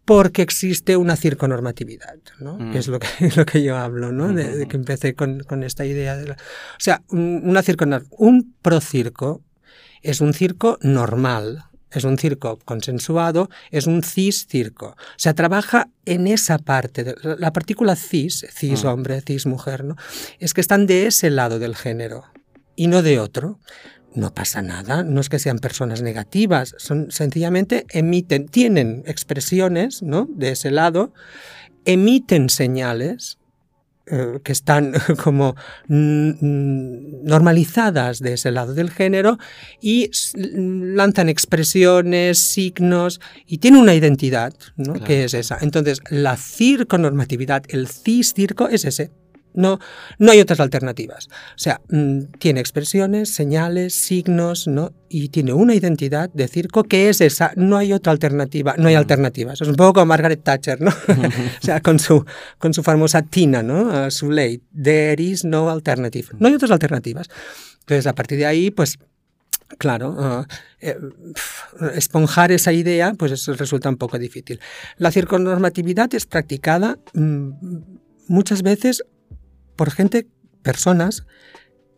porque 0.03 0.41
existe 0.41 0.97
una 0.97 1.15
circonormatividad, 1.15 2.15
¿no? 2.39 2.57
Mm. 2.57 2.71
Que 2.71 2.79
es 2.79 2.87
lo 2.87 2.99
que, 2.99 3.07
lo 3.35 3.45
que 3.45 3.63
yo 3.63 3.77
hablo, 3.77 4.11
¿no? 4.11 4.33
De, 4.33 4.67
que 4.67 4.75
empecé 4.75 5.13
con, 5.13 5.41
con 5.41 5.63
esta 5.63 5.85
idea. 5.85 6.15
De 6.17 6.27
la- 6.29 6.33
o 6.33 6.79
sea, 6.79 7.03
un, 7.09 7.41
una 7.45 7.61
circonor- 7.61 8.07
un 8.09 8.55
procirco 8.61 9.43
es 10.01 10.19
un 10.19 10.33
circo 10.33 10.79
normal, 10.81 11.65
es 11.91 12.03
un 12.03 12.17
circo 12.17 12.57
consensuado, 12.65 13.49
es 13.71 13.87
un 13.87 14.03
cis 14.03 14.47
circo. 14.47 14.87
O 14.89 14.95
sea, 15.17 15.33
trabaja 15.33 15.89
en 16.05 16.27
esa 16.27 16.57
parte. 16.57 17.03
de- 17.03 17.15
la 17.37 17.53
partícula 17.53 17.95
cis, 17.95 18.45
cis 18.53 18.83
Mm. 18.83 18.87
hombre, 18.87 19.21
cis 19.21 19.45
mujer, 19.45 19.83
¿no? 19.83 19.95
Es 20.39 20.53
que 20.53 20.61
están 20.61 20.87
de 20.87 21.07
ese 21.07 21.29
lado 21.29 21.59
del 21.59 21.75
género 21.75 22.23
y 22.75 22.87
no 22.87 23.01
de 23.01 23.19
otro. 23.19 23.59
No 24.13 24.33
pasa 24.33 24.61
nada, 24.61 25.03
no 25.03 25.21
es 25.21 25.29
que 25.29 25.39
sean 25.39 25.59
personas 25.59 26.01
negativas, 26.01 26.75
son 26.77 27.11
sencillamente 27.11 27.85
emiten, 27.91 28.47
tienen 28.49 29.03
expresiones, 29.07 30.01
¿no? 30.03 30.27
De 30.29 30.51
ese 30.51 30.69
lado, 30.69 31.13
emiten 31.85 32.49
señales 32.49 33.37
eh, 34.07 34.39
que 34.43 34.51
están 34.51 34.93
como 35.23 35.55
normalizadas 35.87 38.19
de 38.19 38.33
ese 38.33 38.51
lado 38.51 38.73
del 38.73 38.89
género 38.89 39.37
y 39.79 40.09
lanzan 40.33 41.29
expresiones, 41.29 42.39
signos 42.39 43.21
y 43.45 43.59
tienen 43.59 43.81
una 43.81 43.93
identidad, 43.93 44.53
¿no? 44.75 44.93
Claro. 44.93 45.05
Que 45.05 45.25
es 45.25 45.33
esa. 45.33 45.57
Entonces, 45.61 46.01
la 46.09 46.35
circonormatividad, 46.35 47.63
el 47.69 47.87
cis 47.87 48.33
circo 48.33 48.67
es 48.69 48.85
ese. 48.85 49.11
No, 49.53 49.79
no 50.17 50.31
hay 50.31 50.39
otras 50.39 50.59
alternativas. 50.59 51.27
O 51.27 51.57
sea, 51.59 51.81
mm, 51.89 52.23
tiene 52.39 52.59
expresiones, 52.59 53.29
señales, 53.29 53.93
signos, 53.93 54.67
¿no? 54.67 54.93
Y 55.09 55.29
tiene 55.29 55.53
una 55.53 55.75
identidad 55.75 56.29
de 56.33 56.47
circo 56.47 56.83
que 56.83 57.09
es 57.09 57.21
esa. 57.21 57.51
No 57.55 57.77
hay 57.77 57.93
otra 57.93 58.11
alternativa. 58.11 58.75
No 58.77 58.87
hay 58.87 58.95
alternativas. 58.95 59.61
Es 59.61 59.67
un 59.67 59.75
poco 59.75 59.93
como 59.93 60.07
Margaret 60.07 60.43
Thatcher, 60.43 60.81
¿no? 60.81 60.91
o 61.07 61.65
sea, 61.65 61.81
con 61.81 61.99
su, 61.99 62.25
con 62.57 62.73
su 62.73 62.83
famosa 62.83 63.21
tina, 63.21 63.61
¿no? 63.61 64.07
Uh, 64.07 64.11
su 64.11 64.31
ley. 64.31 64.61
There 64.81 65.21
is 65.21 65.43
no 65.43 65.69
alternative. 65.69 66.27
No 66.39 66.47
hay 66.47 66.55
otras 66.55 66.71
alternativas. 66.71 67.29
Entonces, 67.81 68.07
a 68.07 68.15
partir 68.15 68.37
de 68.37 68.45
ahí, 68.45 68.71
pues 68.71 68.97
Claro, 69.77 70.11
uh, 70.11 70.45
eh, 70.81 70.97
esponjar 71.95 72.51
esa 72.51 72.73
idea, 72.73 73.13
pues 73.13 73.31
eso 73.31 73.53
resulta 73.53 73.89
un 73.89 73.97
poco 73.97 74.19
difícil. 74.19 74.59
La 74.97 75.11
circonormatividad 75.11 76.13
es 76.13 76.25
practicada 76.25 76.97
mm, 77.13 77.49
muchas 78.27 78.63
veces 78.63 79.03
por 79.81 79.89
gente, 79.89 80.27
personas 80.61 81.25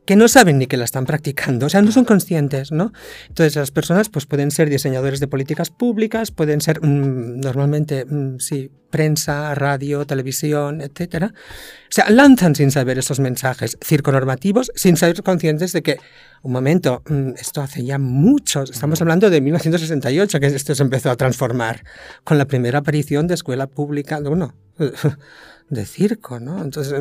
que 0.06 0.16
no 0.16 0.30
saben 0.30 0.58
ni 0.58 0.68
que 0.68 0.78
la 0.78 0.86
están 0.86 1.06
practicando, 1.06 1.66
o 1.66 1.70
sea, 1.70 1.82
no 1.82 1.92
son 1.92 2.06
conscientes, 2.06 2.72
¿no? 2.72 2.94
Entonces 3.28 3.58
las 3.58 3.72
personas 3.72 4.08
pues 4.08 4.26
pueden 4.26 4.52
ser 4.52 4.70
diseñadores 4.70 5.20
de 5.20 5.28
políticas 5.28 5.70
públicas, 5.70 6.32
pueden 6.32 6.62
ser 6.62 6.80
mm, 6.82 7.42
normalmente, 7.42 8.06
mm, 8.06 8.40
sí, 8.40 8.72
prensa, 8.90 9.54
radio, 9.54 10.06
televisión, 10.06 10.80
etcétera. 10.80 11.34
O 11.36 11.90
sea, 11.90 12.10
lanzan 12.10 12.56
sin 12.56 12.72
saber 12.72 13.00
esos 13.00 13.20
mensajes 13.20 13.78
circonormativos, 13.84 14.72
sin 14.76 14.96
ser 14.96 15.22
conscientes 15.22 15.74
de 15.74 15.84
que, 15.84 15.98
un 16.42 16.54
momento, 16.54 17.04
mm, 17.10 17.32
esto 17.38 17.62
hace 17.62 17.84
ya 17.84 18.00
mucho, 18.00 18.64
estamos 18.64 19.02
hablando 19.02 19.30
de 19.30 19.42
1968, 19.42 20.40
que 20.40 20.46
esto 20.46 20.74
se 20.74 20.84
empezó 20.84 21.12
a 21.12 21.18
transformar 21.18 21.84
con 22.24 22.38
la 22.38 22.46
primera 22.46 22.80
aparición 22.80 23.28
de 23.28 23.34
escuela 23.34 23.68
pública, 23.68 24.20
uno, 24.20 24.56
de 25.70 25.86
circo, 25.86 26.40
¿no? 26.40 26.62
Entonces, 26.62 26.94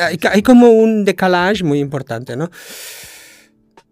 hay, 0.00 0.18
hay 0.30 0.42
como 0.42 0.70
un 0.70 1.04
decalage 1.04 1.64
muy 1.64 1.78
importante, 1.80 2.36
¿no? 2.36 2.50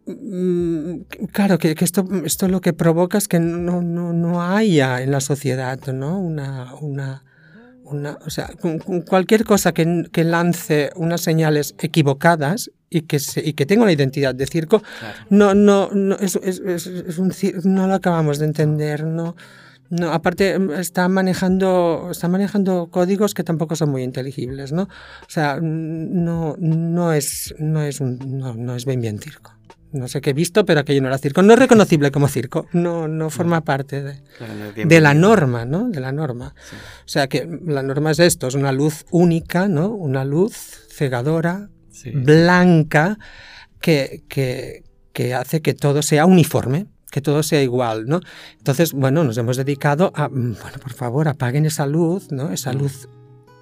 Mm, 0.06 1.02
Claro, 1.32 1.58
que, 1.58 1.74
que 1.74 1.84
esto, 1.84 2.06
esto 2.24 2.48
lo 2.48 2.60
que 2.60 2.72
provoca 2.72 3.16
es 3.18 3.26
que 3.28 3.40
no, 3.40 3.80
no, 3.80 4.12
no 4.12 4.42
haya 4.42 5.00
en 5.02 5.10
la 5.10 5.20
sociedad 5.20 5.78
¿no? 5.92 6.18
una, 6.20 6.74
una, 6.80 7.24
una, 7.84 8.18
o 8.26 8.30
sea, 8.30 8.50
cualquier 9.08 9.44
cosa 9.44 9.72
que, 9.72 10.04
que 10.12 10.24
lance 10.24 10.90
unas 10.96 11.22
señales 11.22 11.74
equivocadas 11.78 12.70
y 12.90 13.02
que, 13.02 13.18
se- 13.18 13.42
y 13.46 13.54
que 13.54 13.64
tenga 13.66 13.82
una 13.82 13.92
identidad 13.92 14.34
de 14.34 14.46
circo, 14.46 14.82
Claro. 15.00 15.18
no, 15.30 15.54
no, 15.54 15.90
no, 15.92 16.16
es, 16.16 16.36
es- 16.36 16.60
es- 16.60 17.18
un 17.18 17.32
no 17.64 17.86
lo 17.88 17.94
acabamos 17.94 18.38
de 18.38 18.46
entender, 18.46 19.04
no. 19.04 19.34
No, 20.00 20.12
aparte 20.12 20.58
mm, 20.58 20.72
está 20.72 21.08
manejando, 21.08 22.08
está 22.10 22.28
manejando 22.28 22.88
códigos 22.90 23.34
que 23.34 23.44
tampoco 23.44 23.76
son 23.76 23.90
muy 23.90 24.02
inteligibles, 24.02 24.72
¿no? 24.72 24.82
O 24.82 25.28
sea, 25.28 25.58
no, 25.60 26.56
no 26.58 27.12
es, 27.12 27.54
no 27.58 27.82
es 27.82 28.00
un, 28.00 28.18
no, 28.38 28.54
no 28.54 28.74
es 28.74 28.84
bien 28.86 29.00
bien 29.00 29.18
circo. 29.18 29.52
No 29.92 30.08
sé 30.08 30.20
qué 30.20 30.30
he 30.30 30.32
visto, 30.32 30.64
pero 30.64 30.80
aquello 30.80 31.00
no 31.02 31.06
era 31.06 31.18
circo. 31.18 31.40
No 31.42 31.52
es 31.52 31.58
reconocible 31.60 32.10
como 32.10 32.26
circo. 32.26 32.66
No, 32.72 33.06
no 33.06 33.30
forma 33.30 33.60
parte 33.60 34.02
de, 34.02 34.20
Claro, 34.38 34.52
no 34.54 34.72
de 34.88 35.00
la 35.00 35.14
norma, 35.14 35.64
¿no? 35.64 35.88
De 35.88 36.00
la 36.00 36.10
norma. 36.10 36.52
Sí. 36.68 36.74
O 37.04 37.08
sea 37.08 37.28
que 37.28 37.48
la 37.64 37.82
norma 37.84 38.10
es 38.10 38.18
esto, 38.18 38.48
es 38.48 38.56
una 38.56 38.72
luz 38.72 39.06
única, 39.12 39.68
¿no? 39.68 39.90
Una 39.90 40.24
luz 40.24 40.52
cegadora, 40.90 41.68
Sí. 41.90 42.10
blanca, 42.10 43.18
que, 43.80 44.24
que, 44.28 44.82
que 45.12 45.32
hace 45.34 45.62
que 45.62 45.74
todo 45.74 46.02
sea 46.02 46.26
uniforme, 46.26 46.86
que 47.14 47.21
todo 47.21 47.44
sea 47.44 47.62
igual, 47.62 48.06
¿no? 48.06 48.18
Entonces, 48.59 48.92
bueno, 48.92 49.23
nos 49.23 49.38
hemos 49.38 49.56
dedicado 49.56 50.11
a, 50.16 50.28
mm, 50.28 50.56
bueno, 50.61 50.78
por 50.83 50.92
favor, 50.94 51.28
apaguen 51.28 51.64
esa 51.64 51.87
luz, 51.87 52.33
¿no? 52.33 52.50
Esa 52.50 52.73
Mm. 52.73 52.78
luz 52.78 53.09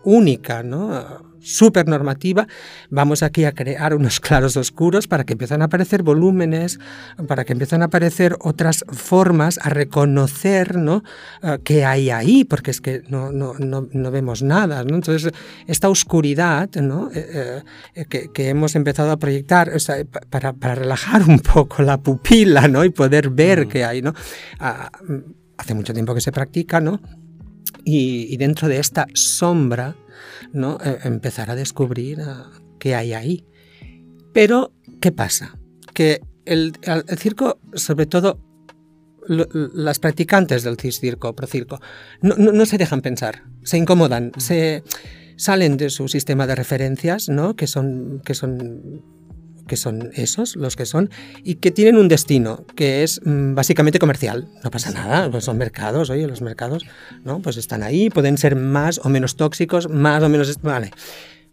única, 0.04 0.62
¿no? 0.62 1.30
Súper 1.44 1.88
normativa. 1.88 2.46
Vamos 2.88 3.24
aquí 3.24 3.44
a 3.44 3.50
crear 3.52 3.96
unos 3.96 4.20
claros 4.26 4.56
oscuros 4.56 5.08
para 5.08 5.24
que 5.24 5.32
empiecen 5.32 5.60
a 5.60 5.64
aparecer 5.64 6.04
volúmenes, 6.04 6.78
para 7.26 7.44
que 7.44 7.52
empiecen 7.52 7.82
a 7.82 7.86
aparecer 7.86 8.36
otras 8.40 8.84
formas, 8.88 9.58
a 9.60 9.68
reconocer, 9.68 10.76
¿no? 10.76 11.02
Eh, 11.42 11.58
qué 11.64 11.84
hay 11.84 12.10
ahí, 12.10 12.44
porque 12.44 12.70
es 12.70 12.80
que 12.80 13.02
no, 13.08 13.32
no, 13.32 13.54
no, 13.58 13.88
no 13.92 14.10
vemos 14.12 14.42
nada, 14.44 14.84
¿no? 14.84 14.94
Entonces, 14.94 15.32
esta 15.66 15.88
oscuridad, 15.88 16.70
¿no? 16.76 17.10
Eh, 17.12 17.62
eh, 17.96 18.04
que, 18.08 18.30
que 18.32 18.48
hemos 18.48 18.76
empezado 18.76 19.10
a 19.10 19.16
proyectar, 19.16 19.70
o 19.74 19.80
sea, 19.80 19.96
pa- 20.04 20.20
para, 20.30 20.52
para 20.52 20.76
relajar 20.76 21.22
un 21.28 21.40
poco 21.40 21.82
la 21.82 21.98
pupila, 22.00 22.68
¿no? 22.68 22.84
Y 22.84 22.90
poder 22.90 23.30
ver 23.30 23.66
Mm. 23.66 23.68
qué 23.68 23.84
hay, 23.84 24.00
¿no? 24.00 24.14
Ah, 24.60 24.90
hace 25.58 25.74
mucho 25.74 25.92
tiempo 25.92 26.14
que 26.14 26.20
se 26.20 26.30
practica, 26.30 26.80
¿no? 26.80 27.00
Y, 27.84 28.36
dentro 28.36 28.68
de 28.68 28.78
esta 28.78 29.06
sombra, 29.14 29.96
¿no? 30.52 30.78
Eh, 30.84 30.98
empezar 31.04 31.50
a 31.50 31.54
descubrir 31.54 32.20
ah, 32.20 32.50
qué 32.78 32.94
hay 32.94 33.12
ahí. 33.12 33.44
Pero, 34.32 34.72
¿qué 35.00 35.12
pasa? 35.12 35.58
Que 35.92 36.20
el, 36.44 36.72
circo, 37.18 37.58
sobre 37.74 38.06
todo 38.06 38.40
las 39.26 39.98
practicantes 40.00 40.64
del 40.64 40.76
ciscirco 40.76 41.28
o 41.28 41.36
procirco, 41.36 41.80
no, 42.22 42.34
no, 42.36 42.50
no 42.50 42.66
se 42.66 42.78
dejan 42.78 43.02
pensar, 43.02 43.44
se 43.62 43.78
incomodan, 43.78 44.32
se 44.36 44.82
salen 45.36 45.76
de 45.76 45.90
su 45.90 46.08
sistema 46.08 46.46
de 46.46 46.54
referencias, 46.54 47.28
¿no? 47.28 47.56
Que 47.56 47.66
son, 47.66 48.20
que 48.24 48.34
son 48.34 49.02
que 49.66 49.76
son 49.76 50.10
esos 50.14 50.56
los 50.56 50.76
que 50.76 50.86
son 50.86 51.10
y 51.42 51.56
que 51.56 51.70
tienen 51.70 51.96
un 51.96 52.08
destino 52.08 52.64
que 52.74 53.02
es 53.02 53.20
mm, 53.24 53.54
básicamente 53.54 53.98
comercial. 53.98 54.48
No 54.62 54.70
pasa 54.70 54.90
nada, 54.90 55.30
pues 55.30 55.44
son 55.44 55.58
mercados, 55.58 56.10
oye, 56.10 56.26
los 56.26 56.42
mercados, 56.42 56.84
¿no? 57.24 57.40
Pues 57.40 57.56
están 57.56 57.82
ahí, 57.82 58.10
pueden 58.10 58.38
ser 58.38 58.56
más 58.56 59.00
o 59.04 59.08
menos 59.08 59.36
tóxicos, 59.36 59.88
más 59.88 60.22
o 60.22 60.28
menos, 60.28 60.60
vale. 60.62 60.90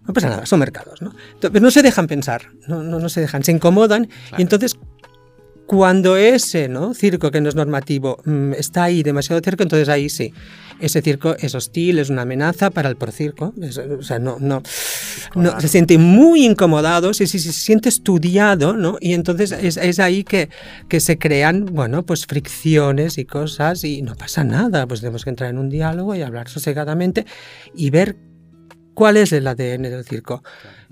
No 0.07 0.13
pasa 0.13 0.29
nada, 0.29 0.45
son 0.45 0.59
mercados, 0.59 1.01
¿no? 1.01 1.13
Pero 1.39 1.59
no 1.59 1.71
se 1.71 1.81
dejan 1.83 2.07
pensar, 2.07 2.47
no, 2.67 2.81
no, 2.81 2.99
no 2.99 3.09
se 3.09 3.21
dejan, 3.21 3.43
se 3.43 3.51
incomodan 3.51 4.09
y 4.37 4.41
entonces 4.41 4.77
cuando 5.69 6.17
ese 6.17 6.67
¿no? 6.67 6.95
circo 6.95 7.29
que 7.29 7.41
no 7.41 7.47
es 7.47 7.53
normativo 7.53 8.17
mm, 8.25 8.53
está 8.53 8.85
ahí 8.85 9.03
demasiado 9.03 9.39
cerca, 9.43 9.61
entonces 9.61 9.87
ahí 9.87 10.09
sí. 10.09 10.33
Ese 10.79 11.03
circo 11.03 11.35
es 11.37 11.53
hostil, 11.53 11.99
es 11.99 12.09
una 12.09 12.23
amenaza 12.23 12.71
para 12.71 12.89
el 12.89 12.95
procirco. 12.95 13.53
Es- 13.61 13.77
o 13.77 14.01
sea, 14.01 14.17
no, 14.17 14.37
no, 14.39 14.63
no, 15.35 15.61
se 15.61 15.67
siente 15.67 15.99
muy 15.99 16.43
incomodado, 16.43 17.13
sí, 17.13 17.27
sí, 17.27 17.37
se 17.37 17.53
siente 17.53 17.87
estudiado, 17.87 18.75
¿no? 18.75 18.97
Y 18.99 19.13
entonces 19.13 19.51
es, 19.51 19.77
es 19.77 19.99
ahí 19.99 20.23
que, 20.23 20.49
que 20.87 20.99
se 20.99 21.19
crean, 21.19 21.67
bueno, 21.67 22.03
pues 22.03 22.25
fricciones 22.25 23.19
y 23.19 23.25
cosas 23.25 23.83
y 23.83 24.01
no 24.01 24.15
pasa 24.15 24.43
nada. 24.43 24.87
Pues 24.87 25.01
tenemos 25.01 25.23
que 25.23 25.29
entrar 25.29 25.51
en 25.51 25.59
un 25.59 25.69
diálogo 25.69 26.15
y 26.15 26.23
hablar 26.23 26.49
sosegadamente 26.49 27.27
y 27.75 27.91
ver 27.91 28.15
cuál 28.95 29.17
es 29.17 29.33
el 29.33 29.45
ADN 29.45 29.83
del 29.83 30.03
circo. 30.03 30.41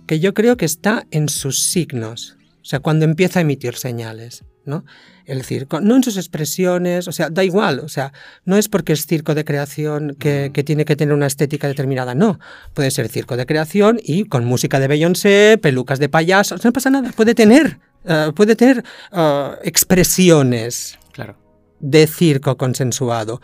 Que 0.05 0.19
yo 0.19 0.35
creo 0.35 0.55
que 0.55 0.65
está 0.65 1.07
en 1.09 1.29
sus 1.29 1.63
signos. 1.63 2.37
O 2.61 2.65
sea, 2.65 2.79
cuando 2.79 3.05
empieza 3.05 3.39
a 3.39 3.41
emitir 3.41 3.73
señales. 3.73 4.43
¿No? 4.67 4.85
El 5.25 5.43
circo, 5.43 5.81
no 5.81 5.95
en 5.95 6.03
sus 6.03 6.17
expresiones, 6.17 7.07
o 7.07 7.11
sea, 7.11 7.29
da 7.29 7.43
igual, 7.43 7.79
o 7.79 7.89
sea, 7.89 8.13
no 8.45 8.57
es 8.57 8.69
porque 8.69 8.93
es 8.93 9.05
circo 9.05 9.33
de 9.35 9.43
creación 9.43 10.15
que, 10.19 10.51
que 10.53 10.63
tiene 10.63 10.85
que 10.85 10.95
tener 10.95 11.13
una 11.13 11.27
estética 11.27 11.67
determinada, 11.67 12.15
no. 12.15 12.39
Puede 12.73 12.91
ser 12.91 13.09
circo 13.09 13.37
de 13.37 13.45
creación 13.45 13.99
y 14.03 14.25
con 14.25 14.45
música 14.45 14.79
de 14.79 14.87
Beyoncé, 14.87 15.57
pelucas 15.61 15.99
de 15.99 16.09
payasos, 16.09 16.63
no 16.63 16.71
pasa 16.71 16.89
nada, 16.89 17.11
puede 17.15 17.33
tener, 17.33 17.79
uh, 18.05 18.33
puede 18.33 18.55
tener 18.55 18.83
uh, 19.11 19.53
expresiones. 19.63 20.99
Claro 21.11 21.47
de 21.79 22.07
circo 22.07 22.57
consensuado. 22.57 23.41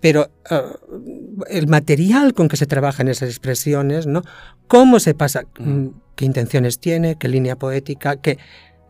Pero 0.00 0.30
uh, 0.50 1.44
el 1.48 1.66
material 1.66 2.32
con 2.34 2.48
que 2.48 2.56
se 2.56 2.66
trabaja 2.66 3.02
en 3.02 3.08
esas 3.08 3.28
expresiones, 3.28 4.06
¿no? 4.06 4.22
¿Cómo 4.68 5.00
se 5.00 5.14
pasa? 5.14 5.42
Mm. 5.58 5.88
¿Qué 6.14 6.24
intenciones 6.24 6.78
tiene? 6.78 7.16
¿Qué 7.18 7.28
línea 7.28 7.56
poética? 7.56 8.16
¿Qué, 8.16 8.38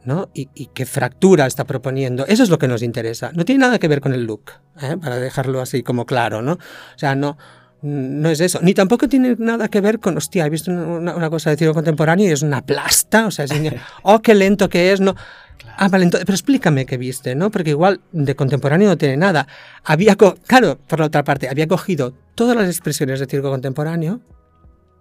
¿no? 0.08 0.30
Y, 0.32 0.48
y, 0.54 0.70
qué 0.72 0.86
fractura 0.86 1.46
está 1.46 1.64
proponiendo? 1.64 2.24
Eso 2.26 2.42
es 2.42 2.48
lo 2.48 2.58
que 2.58 2.66
nos 2.66 2.82
interesa. 2.82 3.30
No 3.34 3.44
tiene 3.44 3.60
nada 3.60 3.78
que 3.78 3.88
ver 3.88 4.00
con 4.00 4.14
el 4.14 4.24
look, 4.24 4.52
¿eh? 4.80 4.96
para 4.96 5.16
dejarlo 5.16 5.60
así 5.60 5.82
como 5.82 6.06
claro, 6.06 6.40
¿no? 6.40 6.52
O 6.52 6.98
sea, 6.98 7.14
no, 7.14 7.36
no 7.82 8.30
es 8.30 8.40
eso. 8.40 8.58
Ni 8.62 8.72
tampoco 8.72 9.06
tiene 9.06 9.36
nada 9.38 9.68
que 9.68 9.82
ver 9.82 10.00
con, 10.00 10.16
hostia, 10.16 10.46
he 10.46 10.50
visto 10.50 10.70
una, 10.70 11.14
una 11.14 11.28
cosa 11.28 11.50
de 11.50 11.58
circo 11.58 11.74
contemporáneo 11.74 12.26
y 12.26 12.32
es 12.32 12.40
una 12.40 12.64
plasta, 12.64 13.26
o 13.26 13.30
sea, 13.30 13.44
es, 13.44 13.52
oh, 14.02 14.20
qué 14.22 14.34
lento 14.34 14.70
que 14.70 14.92
es, 14.92 15.00
no. 15.02 15.14
Claro. 15.58 15.76
Ah, 15.76 15.88
vale, 15.88 16.04
entonces, 16.04 16.24
pero 16.24 16.36
explícame 16.36 16.86
qué 16.86 16.96
viste, 16.96 17.34
¿no? 17.34 17.50
Porque 17.50 17.70
igual 17.70 18.00
de 18.12 18.34
contemporáneo 18.34 18.88
no 18.88 18.96
tiene 18.96 19.18
nada. 19.18 19.46
Había, 19.84 20.16
claro, 20.16 20.78
por 20.86 21.00
la 21.00 21.06
otra 21.06 21.22
parte, 21.22 21.50
había 21.50 21.68
cogido 21.68 22.14
todas 22.34 22.56
las 22.56 22.68
expresiones 22.68 23.20
de 23.20 23.26
circo 23.26 23.50
contemporáneo, 23.50 24.20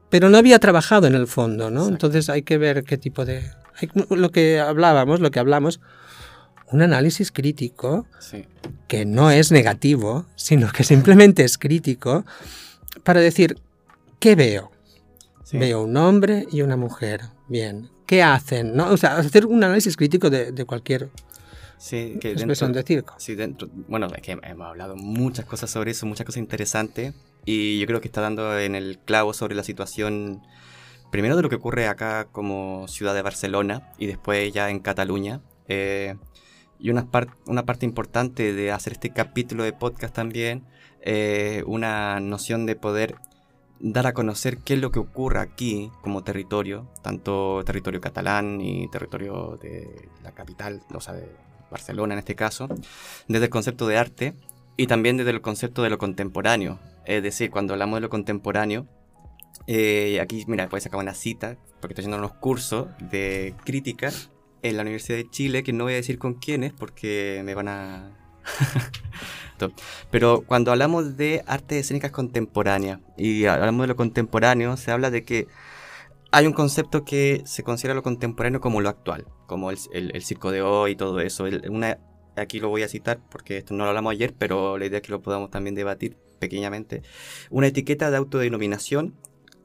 pero 0.10 0.30
no 0.30 0.38
había 0.38 0.60
trabajado 0.60 1.08
en 1.08 1.16
el 1.16 1.28
fondo, 1.28 1.70
¿no? 1.70 1.84
Exacto. 1.84 1.94
Entonces 1.94 2.30
hay 2.30 2.42
que 2.42 2.58
ver 2.58 2.84
qué 2.84 2.98
tipo 2.98 3.24
de... 3.24 3.44
Hay, 3.78 3.90
lo 4.10 4.32
que 4.32 4.60
hablábamos, 4.60 5.20
lo 5.20 5.32
que 5.32 5.40
hablamos, 5.40 5.80
un 6.72 6.82
análisis 6.82 7.32
crítico, 7.32 8.06
sí. 8.20 8.46
que 8.88 9.06
no 9.06 9.32
es 9.32 9.52
negativo, 9.52 10.26
sino 10.36 10.72
que 10.72 10.84
simplemente 10.84 11.44
es 11.44 11.58
crítico, 11.58 12.26
para 13.04 13.22
decir, 13.22 13.58
¿qué 14.20 14.36
veo? 14.36 14.72
Sí. 15.44 15.58
Veo 15.58 15.84
un 15.84 15.96
hombre 15.96 16.46
y 16.52 16.62
una 16.62 16.76
mujer. 16.76 17.22
Bien. 17.48 17.90
¿Qué 18.06 18.24
hacen? 18.24 18.76
¿no? 18.76 18.90
O 18.90 18.98
sea, 18.98 19.18
hacer 19.18 19.46
un 19.46 19.64
análisis 19.64 19.96
crítico 19.96 20.30
de, 20.30 20.52
de 20.52 20.66
cualquier 20.66 21.10
sí, 21.78 22.18
que 22.20 22.32
expresión 22.32 22.74
dentro, 22.74 22.82
de 22.82 22.88
circo. 22.88 23.14
Sí, 23.18 23.36
dentro, 23.36 23.70
bueno, 23.88 24.08
es 24.16 24.22
que 24.22 24.32
hemos 24.32 24.68
hablado 24.68 24.96
muchas 24.96 25.46
cosas 25.46 25.70
sobre 25.70 25.92
eso, 25.92 26.06
muchas 26.06 26.26
cosas 26.26 26.40
interesantes. 26.40 27.14
Y 27.46 27.80
yo 27.80 27.88
creo 27.88 28.02
que 28.02 28.08
está 28.08 28.22
dando 28.22 28.58
en 28.60 28.76
el 28.76 29.00
clavo 29.00 29.34
sobre 29.34 29.56
la 29.56 29.64
situación, 29.64 30.42
primero 31.18 31.36
de 31.36 31.42
lo 31.42 31.50
que 31.50 31.56
ocurre 31.56 31.88
acá 31.88 32.28
como 32.32 32.88
ciudad 32.88 33.16
de 33.16 33.24
Barcelona 33.24 33.92
y 33.98 34.06
después 34.06 34.54
ya 34.54 34.70
en 34.70 34.78
Cataluña. 34.78 35.42
Eh, 35.68 36.16
y 36.78 36.92
una, 36.92 37.10
par 37.10 37.30
una 37.48 37.66
parte 37.66 37.88
importante 37.88 38.54
de 38.54 38.72
hacer 38.72 38.94
este 38.94 39.10
capítulo 39.10 39.64
de 39.64 39.74
podcast 39.74 40.14
también, 40.14 40.68
eh, 41.02 41.64
una 41.66 42.20
noción 42.20 42.68
de 42.68 42.76
poder 42.76 43.16
dar 43.80 44.06
a 44.06 44.14
conocer 44.14 44.60
qué 44.60 44.76
es 44.76 44.80
lo 44.80 44.92
que 44.92 45.00
ocurre 45.00 45.40
aquí 45.40 45.90
como 46.04 46.24
territorio, 46.24 46.88
tanto 47.02 47.64
territorio 47.66 48.00
catalán 48.00 48.62
y 48.62 48.88
territorio 48.92 49.58
de 49.60 50.10
la 50.22 50.34
capital, 50.34 50.84
o 50.94 51.02
sea, 51.02 51.16
de 51.16 51.28
Barcelona 51.72 52.14
en 52.14 52.20
este 52.20 52.36
caso, 52.36 52.68
desde 53.28 53.46
el 53.46 53.50
concepto 53.50 53.88
de 53.88 53.98
arte 53.98 54.36
y 54.78 54.86
también 54.86 55.18
desde 55.18 55.32
el 55.32 55.42
concepto 55.42 55.82
de 55.82 55.90
lo 55.90 55.98
contemporáneo. 55.98 56.78
Es 57.06 57.24
decir, 57.24 57.50
cuando 57.50 57.74
hablamos 57.74 57.98
de 57.98 58.02
lo 58.02 58.10
contemporáneo, 58.12 58.86
eh, 59.68 60.20
aquí, 60.22 60.44
mira, 60.48 60.70
puedes 60.70 60.86
sacar 60.86 61.00
una 61.00 61.14
cita, 61.14 61.58
porque 61.82 61.94
estoy 61.94 62.04
haciendo 62.04 62.18
unos 62.18 62.34
cursos 62.34 62.88
de 63.12 63.54
crítica 63.66 64.12
en 64.64 64.78
la 64.78 64.82
Universidad 64.82 65.18
de 65.18 65.30
Chile, 65.30 65.64
que 65.64 65.74
no 65.74 65.84
voy 65.84 65.94
a 65.94 65.98
decir 65.98 66.18
con 66.18 66.36
quiénes, 66.36 66.74
porque 66.74 67.42
me 67.44 67.54
van 67.54 67.68
a... 67.68 68.18
Pero 70.12 70.44
cuando 70.48 70.72
hablamos 70.72 71.18
de 71.18 71.44
artes 71.48 71.80
escénicas 71.80 72.12
contemporáneas 72.12 73.00
y 73.18 73.46
hablamos 73.46 73.84
de 73.84 73.88
lo 73.88 73.96
contemporáneo, 73.96 74.78
se 74.78 74.92
habla 74.92 75.12
de 75.12 75.26
que 75.26 75.48
hay 76.32 76.46
un 76.46 76.54
concepto 76.54 77.04
que 77.04 77.42
se 77.46 77.64
considera 77.64 77.94
lo 77.94 78.04
contemporáneo 78.04 78.62
como 78.62 78.82
lo 78.82 78.90
actual, 78.90 79.26
como 79.48 79.72
el, 79.72 79.78
el, 79.92 80.16
el 80.16 80.24
circo 80.24 80.52
de 80.52 80.62
hoy 80.62 80.92
y 80.92 80.96
todo 80.96 81.20
eso. 81.20 81.48
El, 81.48 81.70
una, 81.70 81.98
aquí 82.36 82.60
lo 82.60 82.70
voy 82.70 82.84
a 82.84 82.88
citar 82.88 83.20
porque 83.30 83.58
esto 83.58 83.74
no 83.74 83.84
lo 83.84 83.90
hablamos 83.90 84.12
ayer, 84.12 84.34
pero 84.38 84.78
la 84.78 84.86
idea 84.86 85.00
es 85.00 85.04
que 85.04 85.12
lo 85.12 85.22
podamos 85.22 85.50
también 85.50 85.76
debatir 85.76 86.18
pequeñamente. 86.40 87.02
Una 87.50 87.68
etiqueta 87.68 88.12
de 88.12 88.18
autodenominación 88.18 89.16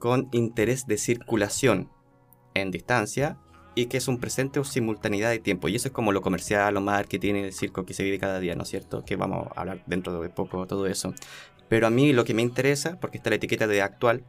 con 0.02 0.28
interés 0.32 0.88
de 0.88 0.98
circulación 0.98 1.88
en 2.54 2.72
distancia 2.72 3.38
y 3.76 3.86
que 3.86 3.98
es 3.98 4.08
un 4.08 4.18
presente 4.18 4.58
o 4.58 4.64
simultaneidad 4.64 5.30
de 5.30 5.38
tiempo. 5.38 5.68
Y 5.68 5.76
eso 5.76 5.86
es 5.86 5.94
como 5.94 6.10
lo 6.10 6.22
comercial, 6.22 6.74
lo 6.74 7.04
tiene 7.04 7.44
el 7.44 7.52
circo 7.52 7.86
que 7.86 7.94
se 7.94 8.02
vive 8.02 8.18
cada 8.18 8.40
día, 8.40 8.56
¿no 8.56 8.64
es 8.64 8.68
cierto? 8.68 9.04
Que 9.04 9.14
vamos 9.14 9.46
a 9.54 9.60
hablar 9.60 9.84
dentro 9.86 10.20
de 10.20 10.28
poco 10.28 10.66
todo 10.66 10.88
eso. 10.88 11.14
Pero 11.68 11.86
a 11.86 11.90
mí 11.90 12.12
lo 12.12 12.24
que 12.24 12.34
me 12.34 12.42
interesa, 12.42 12.98
porque 12.98 13.18
está 13.18 13.30
la 13.30 13.36
etiqueta 13.36 13.68
de 13.68 13.80
actual, 13.80 14.24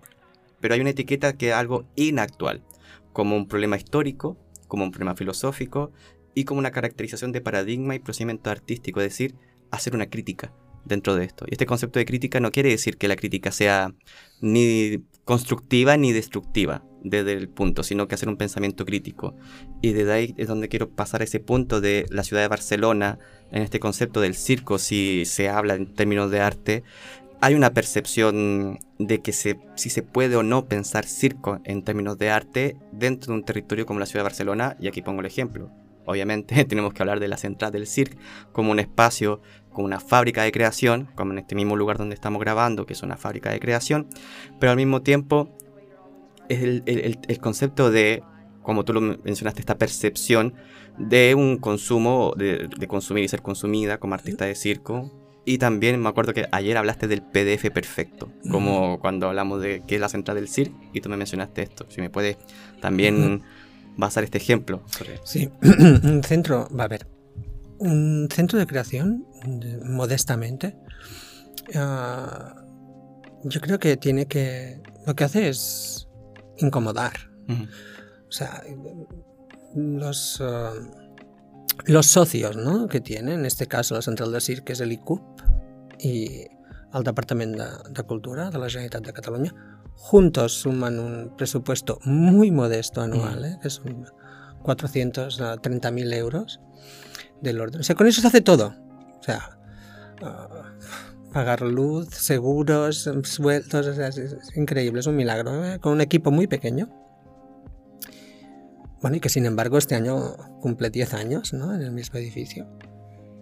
pero 0.60 0.76
hay 0.76 0.82
una 0.82 0.92
etiqueta 0.92 1.34
que 1.38 1.50
es 1.50 1.56
algo 1.56 1.86
inactual, 1.96 2.64
como 3.12 3.36
un 3.36 3.48
problema 3.48 3.76
histórico, 3.76 4.38
como 4.68 4.84
un 4.84 4.92
problema 4.92 5.16
filosófico 5.16 5.92
y 6.36 6.44
como 6.44 6.60
una 6.60 6.70
caracterización 6.70 7.32
de 7.32 7.42
paradigma 7.42 7.96
y 7.96 8.00
procedimiento 8.00 8.52
artístico, 8.52 9.02
es 9.02 9.08
decir, 9.08 9.34
hacer 9.72 9.96
una 9.96 10.06
crítica 10.06 10.54
dentro 10.86 11.16
de 11.16 11.26
esto. 11.26 11.46
Y 11.50 11.54
este 11.56 11.66
concepto 11.66 11.98
de 11.98 12.06
crítica 12.06 12.40
no 12.40 12.52
quiere 12.52 12.70
decir 12.70 12.98
que 12.98 13.08
la 13.08 13.16
crítica 13.16 13.52
sea 13.52 13.92
ni 14.40 15.04
constructiva 15.26 15.98
ni 15.98 16.12
destructiva 16.12 16.84
desde 17.04 17.34
el 17.34 17.50
punto, 17.50 17.84
sino 17.84 18.08
que 18.08 18.16
hacer 18.16 18.30
un 18.30 18.38
pensamiento 18.38 18.86
crítico. 18.86 19.36
Y 19.82 19.94
desde 19.94 20.14
ahí 20.14 20.36
es 20.38 20.48
donde 20.48 20.70
quiero 20.70 20.90
pasar 20.90 21.22
a 21.22 21.26
ese 21.26 21.40
punto 21.40 21.82
de 21.82 22.06
la 22.10 22.24
ciudad 22.24 22.42
de 22.42 22.48
Barcelona, 22.48 23.20
en 23.52 23.62
este 23.62 23.80
concepto 23.80 24.22
del 24.22 24.36
circo, 24.36 24.80
si 24.80 25.26
se 25.26 25.50
habla 25.50 25.76
en 25.76 25.94
términos 25.94 26.32
de 26.32 26.40
arte, 26.40 26.84
hay 27.42 27.56
una 27.56 27.74
percepción 27.74 28.80
de 29.00 29.22
que 29.22 29.34
se, 29.34 29.60
si 29.76 29.90
se 29.90 30.02
puede 30.02 30.38
o 30.38 30.44
no 30.44 30.66
pensar 30.66 31.06
circo 31.06 31.60
en 31.66 31.84
términos 31.84 32.18
de 32.18 32.30
arte 32.30 32.78
dentro 32.94 33.34
de 33.34 33.40
un 33.40 33.46
territorio 33.46 33.86
como 33.86 34.00
la 34.00 34.06
ciudad 34.06 34.22
de 34.22 34.30
Barcelona, 34.30 34.78
y 34.80 34.88
aquí 34.88 35.02
pongo 35.02 35.20
el 35.20 35.26
ejemplo. 35.26 35.70
Obviamente 36.06 36.64
tenemos 36.66 36.94
que 36.94 37.04
hablar 37.04 37.20
de 37.20 37.28
la 37.28 37.38
central 37.38 37.72
del 37.72 37.88
circo 37.88 38.18
como 38.52 38.72
un 38.72 38.80
espacio, 38.80 39.42
como 39.74 39.86
una 39.86 40.00
fábrica 40.00 40.44
de 40.44 40.52
creación, 40.52 41.10
como 41.16 41.32
en 41.34 41.40
este 41.40 41.56
mismo 41.56 41.76
lugar 41.76 41.98
donde 41.98 42.16
estamos 42.16 42.40
grabando, 42.40 42.86
que 42.86 42.94
es 42.94 43.04
una 43.04 43.18
fábrica 43.18 43.52
de 43.52 43.60
creación, 43.60 44.08
pero 44.60 44.72
al 44.72 44.78
mismo 44.78 45.02
tiempo 45.02 45.50
es 46.50 46.62
el, 46.62 46.84
el, 46.86 47.20
el 47.28 47.40
concepto 47.40 47.92
de, 47.92 48.24
como 48.62 48.86
tú 48.86 48.94
lo 48.94 49.02
mencionaste, 49.02 49.62
esta 49.62 49.78
percepción 49.78 50.54
de 50.98 51.36
un 51.36 51.58
consumo, 51.58 52.34
de, 52.38 52.70
de 52.78 52.88
consumir 52.88 53.24
y 53.24 53.28
ser 53.28 53.42
consumida 53.42 53.98
como 53.98 54.14
artista 54.14 54.46
de 54.46 54.56
circo, 54.56 55.12
y 55.46 55.58
también 55.58 56.02
me 56.02 56.08
acuerdo 56.08 56.34
que 56.34 56.46
ayer 56.52 56.78
hablaste 56.78 57.08
del 57.08 57.22
PDF 57.22 57.70
perfecto, 57.72 58.32
como 58.50 59.00
cuando 59.00 59.28
hablamos 59.28 59.62
de 59.62 59.84
qué 59.86 59.96
es 59.96 60.02
la 60.02 60.08
central 60.08 60.38
del 60.38 60.48
CIR 60.48 60.72
y 60.94 61.02
tú 61.02 61.10
me 61.10 61.18
mencionaste 61.18 61.64
esto. 61.64 61.86
Si 61.90 62.00
me 62.00 62.10
puedes 62.10 62.38
también 62.80 63.42
basar 63.98 64.24
este 64.24 64.38
ejemplo. 64.38 64.84
Sobre... 64.86 65.20
Sí, 65.26 65.50
un 65.62 66.24
centro, 66.24 66.70
va 66.78 66.86
a 66.86 66.88
ver, 66.88 67.08
un 67.88 68.28
centro 68.32 68.60
de 68.60 68.68
creación, 68.68 69.26
modestamente, 69.84 70.78
uh, 71.76 72.64
yo 73.44 73.62
creo 73.62 73.80
que 73.80 73.98
tiene 73.98 74.26
que, 74.26 74.82
lo 75.06 75.16
que 75.16 75.24
hace 75.24 75.50
es 75.50 76.08
incomodar. 76.58 77.14
Uh 77.48 77.54
-huh. 77.54 77.70
O 78.28 78.32
sea, 78.32 78.64
los... 79.76 80.40
Uh, 80.40 81.04
los 81.86 82.06
socios 82.06 82.56
¿no? 82.56 82.88
que 82.88 83.02
tienen, 83.02 83.40
en 83.40 83.46
este 83.46 83.68
caso 83.68 83.96
la 83.96 84.02
central 84.02 84.32
de 84.32 84.42
CIR, 84.42 84.64
que 84.64 84.74
és 84.74 84.82
l'ICUP, 84.82 85.42
i 86.00 86.48
el 86.94 87.04
Departament 87.04 87.56
de, 87.58 87.68
de 87.90 88.04
Cultura 88.04 88.50
de 88.52 88.60
la 88.62 88.70
Generalitat 88.70 89.06
de 89.06 89.14
Catalunya, 89.14 89.54
juntos 89.96 90.54
suman 90.54 91.00
un 91.00 91.36
presupuesto 91.38 92.00
muy 92.04 92.52
modesto 92.52 93.02
anual, 93.02 93.42
mm. 93.42 93.46
¿eh? 93.46 93.60
que 93.62 93.70
son 93.70 94.06
430.000 94.64 96.14
euros 96.14 96.60
del 97.44 97.62
orden. 97.62 97.82
O 97.82 97.84
sea, 97.84 97.96
con 97.96 98.08
eso 98.08 98.22
se 98.22 98.28
hace 98.28 98.42
todo. 98.42 98.76
O 99.20 99.24
sea, 99.24 99.58
uh, 100.22 101.32
pagar 101.32 101.62
luz, 101.62 102.10
seguros, 102.10 103.10
sueldos, 103.24 103.88
o 103.88 103.94
sea, 103.94 104.08
es, 104.08 104.18
es, 104.18 104.58
increíble, 104.58 105.02
es 105.02 105.08
un 105.08 105.16
milagro. 105.16 105.64
¿eh? 105.66 105.80
Con 105.80 105.94
un 105.94 106.02
equipo 106.02 106.32
muy 106.32 106.48
pequeño. 106.48 106.90
Bueno, 109.02 109.18
y 109.18 109.20
que 109.20 109.30
sin 109.30 109.46
embargo 109.46 109.78
este 109.78 109.96
año 109.96 110.38
cumple 110.62 110.90
10 110.90 111.14
años 111.14 111.54
¿no? 111.54 111.76
en 111.76 111.82
el 111.82 111.92
mismo 111.92 112.18
edificio. 112.20 112.68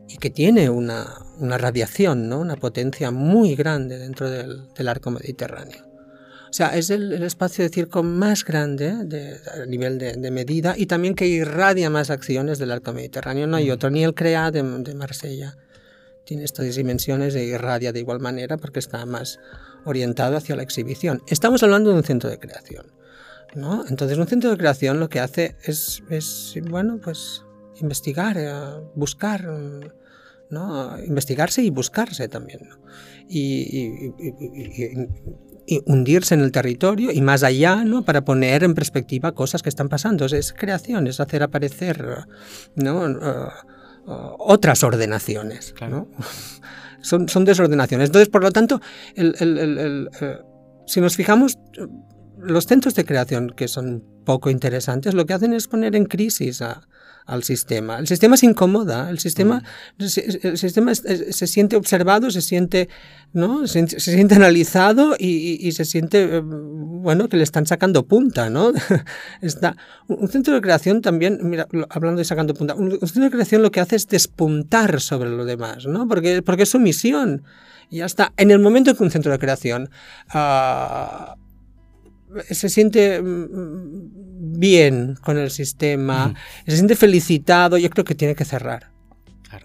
Y 0.08 0.18
que 0.18 0.30
tiene 0.32 0.70
una, 0.70 1.06
una 1.38 1.58
radiación, 1.58 2.28
¿no? 2.28 2.40
una 2.40 2.56
potencia 2.56 3.12
muy 3.12 3.56
grande 3.56 4.00
dentro 4.00 4.30
del, 4.30 4.74
del 4.74 4.88
arco 4.88 5.12
mediterráneo. 5.12 5.91
O 6.52 6.54
sea, 6.54 6.78
es 6.78 6.90
el, 6.90 7.14
el, 7.14 7.24
espacio 7.24 7.64
de 7.64 7.70
circo 7.70 8.04
más 8.04 8.44
grande 8.44 8.94
de, 9.06 9.40
a 9.64 9.66
nivel 9.66 9.98
de, 9.98 10.18
de, 10.18 10.32
medida 10.32 10.76
y 10.78 10.86
también 10.86 11.16
que 11.16 11.26
irradia 11.26 11.90
más 11.90 12.10
acciones 12.10 12.60
del 12.60 12.72
arco 12.72 12.92
mediterráneo. 12.92 13.48
No 13.48 13.56
hay 13.56 13.72
otro, 13.72 13.90
ni 13.90 14.04
el 14.04 14.14
CREA 14.14 14.52
de, 14.52 14.62
de 14.62 14.94
Marsella. 14.94 15.58
Tiene 16.26 16.44
estas 16.44 16.76
dimensiones 16.76 17.36
e 17.36 17.46
irradia 17.46 17.94
de 17.94 18.02
igual 18.02 18.20
manera 18.20 18.58
porque 18.58 18.80
está 18.80 19.06
más 19.06 19.40
orientado 19.86 20.36
hacia 20.36 20.58
la 20.58 20.64
exhibición. 20.64 21.24
Estamos 21.28 21.64
hablando 21.64 21.90
de 21.90 21.96
un 21.96 22.04
centro 22.04 22.30
de 22.30 22.38
creación. 22.38 22.86
¿no? 23.56 23.86
Entonces 23.88 24.18
un 24.18 24.28
centro 24.28 24.52
de 24.52 24.58
creación 24.58 25.00
lo 25.00 25.10
que 25.10 25.22
hace 25.22 25.56
es, 25.64 26.04
es 26.10 26.54
bueno, 26.70 27.00
pues 27.02 27.44
investigar, 27.80 28.38
eh, 28.38 28.52
buscar, 28.96 29.50
¿no? 30.50 31.00
investigarse 31.04 31.64
y 31.64 31.70
buscarse 31.70 32.28
también. 32.28 32.70
Y, 33.30 34.12
hundirse 35.86 36.34
en 36.34 36.42
el 36.42 36.52
territorio 36.52 37.12
y 37.12 37.22
más 37.22 37.44
allá, 37.44 37.84
¿no? 37.84 38.04
para 38.04 38.26
poner 38.26 38.64
en 38.64 38.74
perspectiva 38.74 39.34
cosas 39.34 39.62
que 39.62 39.70
están 39.70 39.90
pasando. 39.90 40.26
Es 40.26 40.54
creación, 40.54 41.08
es 41.08 41.20
hacer 41.20 41.44
aparecer 41.44 42.26
¿no? 42.76 43.18
otras 44.06 44.84
ordenaciones. 44.84 45.74
son, 47.02 47.30
son 47.30 47.46
desordenaciones. 47.46 48.10
Entonces, 48.10 48.30
por 48.30 48.44
lo 48.44 48.52
tanto, 48.52 48.82
el, 49.16 50.10
si 50.88 51.02
nos 51.02 51.16
fijamos, 51.16 51.58
los 52.38 52.66
centros 52.66 52.96
de 52.96 53.06
creación 53.06 53.52
que 53.52 53.68
son 53.68 54.04
poco 54.26 54.50
interesantes 54.50 55.14
lo 55.14 55.26
que 55.26 55.34
hacen 55.34 55.54
es 55.54 55.68
poner 55.68 55.96
en 55.96 56.06
crisis 56.06 56.62
al 57.26 57.44
sistema. 57.44 58.00
El 58.00 58.08
sistema 58.08 58.38
se 58.38 58.46
incomoda, 58.46 59.10
el 59.10 59.20
sistema, 59.20 59.64
mm. 59.98 60.04
el 60.44 60.58
sistema 60.58 60.94
se, 60.96 61.48
siente 61.48 61.76
observado, 61.76 62.32
se 62.32 62.42
siente, 62.42 62.90
¿no? 63.34 63.68
se, 63.68 63.88
siente 63.88 64.36
analizado 64.36 65.16
y, 65.18 65.72
se 65.72 65.86
siente 65.86 66.38
eh, 66.38 66.42
bueno 66.44 67.30
que 67.30 67.38
le 67.38 67.44
están 67.44 67.66
sacando 67.66 68.06
punta. 68.06 68.50
¿no? 68.50 68.72
Está, 69.42 69.76
un 70.08 70.28
centro 70.28 70.54
de 70.54 70.62
creación 70.62 71.02
también, 71.02 71.40
mira, 71.44 71.68
hablando 71.90 72.20
de 72.20 72.26
sacando 72.26 72.54
punta, 72.54 72.76
un, 72.76 72.92
centro 73.00 73.24
de 73.24 73.32
creación 73.32 73.62
lo 73.62 73.72
que 73.72 73.80
hace 73.80 73.96
es 73.96 74.08
despuntar 74.08 75.00
sobre 75.02 75.30
lo 75.30 75.46
demás, 75.46 75.86
¿no? 75.86 76.08
porque, 76.08 76.42
porque 76.42 76.64
es 76.64 76.70
su 76.70 76.80
misión. 76.80 77.44
Y 77.90 77.98
ya 77.98 78.06
está. 78.06 78.34
En 78.38 78.52
el 78.52 78.60
momento 78.60 78.92
en 78.92 78.98
que 78.98 79.04
un 79.04 79.12
centro 79.12 79.34
de 79.34 79.40
creación 79.40 79.90
uh, 80.34 81.36
se 82.50 82.70
siente 82.70 83.22
mm, 83.22 84.21
bien 84.62 85.18
con 85.22 85.40
el 85.40 85.50
sistema, 85.50 86.34
se 86.66 86.76
siente 86.76 86.96
felicitado, 86.96 87.78
yo 87.78 87.90
creo 87.90 88.06
que 88.06 88.16
tiene 88.16 88.36
que 88.36 88.46
cerrar. 88.46 88.92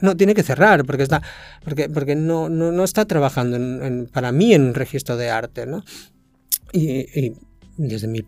No, 0.00 0.16
tiene 0.16 0.35
que 0.35 0.42
cerrar 0.42 0.85
porque, 0.85 1.04
está, 1.04 1.22
porque, 1.62 1.88
porque 1.88 2.16
no, 2.16 2.48
no, 2.48 2.82
está 2.82 3.04
trabajando 3.04 3.56
para 4.11 4.32
mí 4.32 4.52
en 4.52 4.62
un 4.62 4.74
registro 4.74 5.16
de 5.16 5.30
arte. 5.30 5.66
¿no? 5.66 5.85
Y, 6.72 7.35
desde 7.76 8.09
mi 8.09 8.22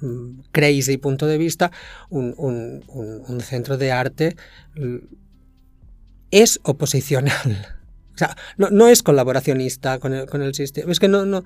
mm, 0.00 0.40
crazy 0.50 0.96
punto 0.96 1.26
de 1.26 1.38
vista, 1.38 1.70
un, 2.08 2.34
un, 2.38 3.40
centro 3.40 3.76
de 3.76 3.92
arte 3.92 4.36
es 6.30 6.58
oposicional. 6.64 7.66
O 8.16 8.18
sea, 8.18 8.34
no, 8.56 8.70
no 8.70 8.88
es 8.88 9.02
colaboracionista 9.02 9.98
con 9.98 10.14
el, 10.14 10.24
con 10.24 10.40
el 10.40 10.54
sistema. 10.54 10.90
Es 10.90 10.98
que 10.98 11.06
no, 11.06 11.26
no, 11.26 11.44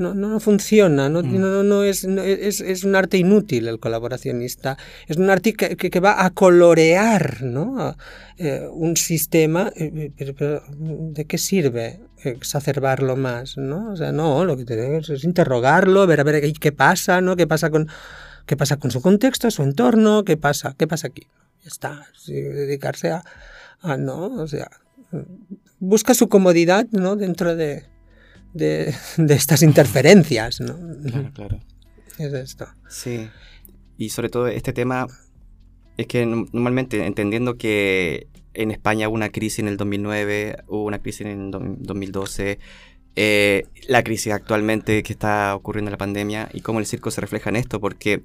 no, 0.00 0.14
no, 0.14 0.40
funciona, 0.40 1.08
no, 1.08 1.22
mm. 1.22 1.38
no, 1.38 1.62
no, 1.62 1.84
es, 1.84 2.04
es, 2.04 2.60
es, 2.60 2.84
un 2.84 2.96
arte 2.96 3.18
inútil 3.18 3.68
el 3.68 3.78
colaboracionista, 3.78 4.76
es 5.06 5.18
un 5.18 5.30
arte 5.30 5.52
que, 5.52 5.76
que, 5.76 6.00
va 6.00 6.24
a 6.24 6.30
colorear 6.30 7.42
¿no? 7.42 7.94
Eh, 8.38 8.66
un 8.72 8.96
sistema, 8.96 9.70
eh, 9.76 10.12
eh, 10.16 10.34
pero, 10.36 10.62
¿de 10.78 11.24
qué 11.26 11.38
sirve 11.38 12.00
exacerbarlo 12.24 13.16
más? 13.16 13.58
¿no? 13.58 13.92
O 13.92 13.96
sea, 13.96 14.10
no, 14.12 14.44
lo 14.44 14.56
que 14.56 14.64
tenemos 14.64 15.10
es 15.10 15.22
interrogarlo, 15.24 16.06
ver 16.06 16.20
a 16.20 16.24
ver 16.24 16.52
qué 16.54 16.72
pasa, 16.72 17.20
¿no? 17.20 17.36
qué 17.36 17.46
pasa 17.46 17.70
con, 17.70 17.88
qué 18.46 18.56
pasa 18.56 18.78
con 18.78 18.90
su 18.90 19.02
contexto, 19.02 19.50
su 19.50 19.62
entorno, 19.62 20.24
qué 20.24 20.36
pasa, 20.36 20.74
qué 20.78 20.86
pasa 20.86 21.08
aquí. 21.08 21.26
Ya 21.62 21.68
está, 21.68 22.06
dedicarse 22.26 23.10
a, 23.10 23.22
a, 23.82 23.98
no, 23.98 24.26
o 24.26 24.48
sea, 24.48 24.70
busca 25.78 26.14
su 26.14 26.28
comodidad 26.28 26.86
¿no? 26.90 27.16
dentro 27.16 27.54
de 27.54 27.84
de, 28.52 28.94
estas 29.28 29.62
interferencias, 29.62 30.60
¿no? 30.60 30.76
Claro, 31.04 31.30
claro. 31.32 31.60
Es 32.18 32.32
esto. 32.32 32.66
Sí. 32.88 33.28
Y 33.96 34.10
sobre 34.10 34.28
todo 34.28 34.48
este 34.48 34.72
tema 34.72 35.06
es 35.96 36.06
que 36.06 36.26
normalmente 36.26 37.04
entendiendo 37.06 37.56
que 37.56 38.28
en 38.54 38.70
España 38.70 39.08
hubo 39.08 39.14
una 39.14 39.30
crisis 39.30 39.60
en 39.60 39.68
el 39.68 39.76
2009, 39.76 40.64
hubo 40.68 40.84
una 40.84 40.98
crisis 40.98 41.22
en 41.22 41.28
el 41.28 41.50
2012, 41.50 42.58
eh, 43.16 43.64
la 43.88 44.02
crisis 44.02 44.32
actualmente 44.32 45.02
que 45.02 45.12
está 45.12 45.54
ocurriendo 45.54 45.88
en 45.88 45.92
la 45.92 45.98
pandemia 45.98 46.48
y 46.52 46.60
cómo 46.60 46.78
el 46.78 46.86
circo 46.86 47.10
se 47.10 47.20
refleja 47.20 47.50
en 47.50 47.56
esto, 47.56 47.80
porque 47.80 48.22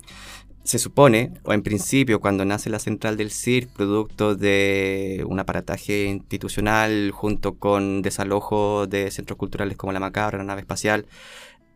se 0.66 0.80
supone, 0.80 1.32
o 1.44 1.54
en 1.54 1.62
principio, 1.62 2.20
cuando 2.20 2.44
nace 2.44 2.72
la 2.72 2.80
central 2.80 3.18
del 3.18 3.32
CIR, 3.32 3.68
producto 3.68 4.36
de 4.36 5.24
un 5.28 5.40
aparataje 5.40 6.06
institucional 6.06 7.12
junto 7.12 7.54
con 7.60 8.02
desalojo 8.02 8.88
de 8.88 9.12
centros 9.12 9.38
culturales 9.38 9.78
como 9.78 9.94
la 9.94 10.00
Macabra, 10.00 10.40
la 10.40 10.44
nave 10.44 10.62
espacial, 10.62 11.06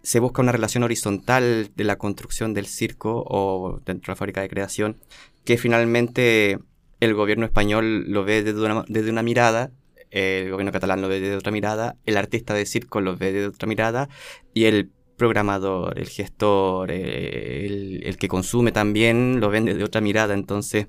se 0.02 0.20
busca 0.20 0.42
una 0.42 0.52
relación 0.52 0.84
horizontal 0.84 1.70
de 1.76 1.84
la 1.84 1.98
construcción 1.98 2.56
del 2.56 2.66
circo 2.66 3.24
o 3.28 3.80
dentro 3.86 4.12
de 4.12 4.14
la 4.14 4.16
fábrica 4.16 4.42
de 4.42 4.50
creación, 4.50 4.98
que 5.46 5.58
finalmente 5.58 6.58
el 7.00 7.14
gobierno 7.14 7.46
español 7.46 8.06
lo 8.12 8.24
ve 8.24 8.44
desde 8.44 8.66
una, 8.66 8.86
desde 8.88 9.12
una 9.12 9.24
mirada 9.24 9.72
el 10.12 10.50
gobierno 10.50 10.72
catalán 10.72 11.02
lo 11.02 11.08
ve 11.08 11.20
desde 11.20 11.36
otra 11.36 11.52
mirada, 11.52 11.96
el 12.06 12.18
artista 12.18 12.54
de 12.54 12.66
circo 12.66 13.02
lo 13.02 13.16
ve 13.16 13.32
desde 13.32 13.48
otra 13.48 13.68
mirada 13.68 14.10
y 14.54 14.66
el 14.66 14.92
programador, 15.20 16.00
el 16.00 16.08
gestor, 16.08 16.90
eh, 16.90 18.02
el, 18.04 18.18
que 18.18 18.28
consume 18.28 18.72
también 18.72 19.40
lo 19.40 19.52
vende 19.52 19.76
de 19.76 19.84
otra 19.84 20.02
mirada. 20.02 20.34
Entonces, 20.34 20.88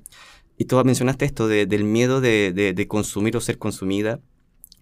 y 0.57 0.65
tú 0.65 0.83
mencionaste 0.83 1.25
esto 1.25 1.47
del 1.47 1.83
miedo 1.83 2.21
de, 2.21 2.85
consumir 2.87 3.37
o 3.37 3.41
ser 3.41 3.59
consumida, 3.59 4.19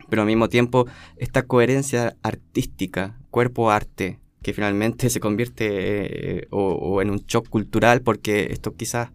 pero 0.09 0.21
al 0.21 0.27
mismo 0.27 0.47
tiempo 0.47 0.85
esta 1.17 1.43
coherencia 1.43 2.15
artística, 2.23 3.19
cuerpo-arte, 3.31 4.19
que 4.41 4.53
finalmente 4.53 5.09
se 5.13 5.19
convierte 5.19 6.39
eh, 6.41 6.47
o, 6.51 7.01
en 7.01 7.09
un 7.09 7.25
shock 7.27 7.49
cultural 7.49 8.01
porque 8.01 8.47
esto 8.51 8.75
quizás 8.75 9.09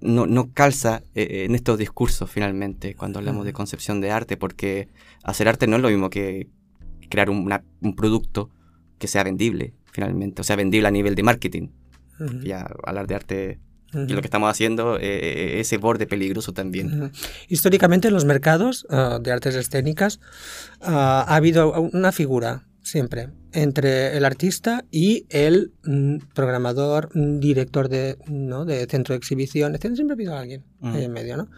no, 0.00 0.26
no 0.26 0.52
calza 0.52 1.02
eh, 1.14 1.44
en 1.46 1.54
estos 1.54 1.78
discursos 1.78 2.30
finalmente 2.30 2.94
cuando 2.94 3.18
hablamos 3.18 3.44
de 3.44 3.52
concepción 3.52 4.00
de 4.00 4.10
arte, 4.10 4.36
porque 4.36 4.88
hacer 5.22 5.48
arte 5.48 5.66
no 5.66 5.76
es 5.76 5.82
lo 5.82 5.88
mismo 5.88 6.10
que 6.10 6.48
crear 7.08 7.30
un 7.30 7.96
producto 7.96 8.50
que 8.98 9.08
sea 9.08 9.24
vendible, 9.24 9.74
finalmente. 9.92 10.40
O 10.40 10.44
sea, 10.44 10.56
vendible 10.56 10.88
a 10.88 10.90
nivel 10.90 11.14
de 11.14 11.22
marketing. 11.22 11.68
Ya 12.44 12.66
hablar 12.84 13.08
de 13.08 13.14
arte 13.16 13.58
y 13.94 14.12
lo 14.12 14.20
que 14.20 14.26
estamos 14.26 14.50
haciendo, 14.50 14.98
eh, 15.00 15.60
ese 15.60 15.78
borde 15.78 16.06
peligroso 16.06 16.52
también. 16.52 17.12
Históricamente 17.48 18.08
en 18.08 18.14
los 18.14 18.24
mercados 18.24 18.86
ah, 18.90 19.18
de 19.22 19.32
artes 19.32 19.54
escénicas 19.54 20.20
ah, 20.80 21.24
ha 21.26 21.36
habido 21.36 21.80
una 21.80 22.12
figura 22.12 22.64
siempre 22.84 23.30
entre 23.52 24.16
el 24.16 24.24
artista 24.24 24.84
y 24.90 25.26
el 25.30 25.72
mm, 25.84 26.18
programador, 26.34 27.10
mm, 27.14 27.40
director 27.40 27.88
de, 27.88 28.18
¿no? 28.28 28.64
de 28.64 28.86
centro 28.86 29.14
de 29.14 29.18
exhibición. 29.18 29.76
Siempre 29.80 30.10
ha 30.10 30.12
habido 30.12 30.36
alguien 30.36 30.64
ahí 30.82 31.04
en 31.04 31.12
medio, 31.12 31.36
¿no? 31.36 31.48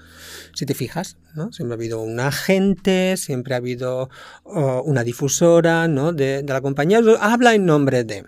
Si 0.54 0.64
te 0.66 0.74
fijas, 0.74 1.18
¿no? 1.34 1.52
Siempre 1.52 1.74
ha 1.74 1.78
habido 1.78 2.00
un 2.00 2.20
agente, 2.20 3.16
siempre 3.16 3.54
ha 3.54 3.56
habido 3.58 4.08
una 4.44 5.02
difusora, 5.02 5.88
¿no? 5.88 6.12
De, 6.12 6.44
la 6.46 6.60
compañía. 6.60 7.00
Habla 7.20 7.54
en 7.54 7.66
nombre 7.66 8.04
de... 8.04 8.24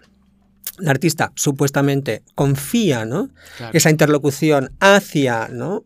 El 0.80 0.88
artista 0.88 1.32
supuestamente 1.34 2.22
confía, 2.34 3.04
¿no? 3.04 3.30
Esa 3.72 3.90
interlocución 3.90 4.70
hacia, 4.80 5.48
¿no? 5.48 5.84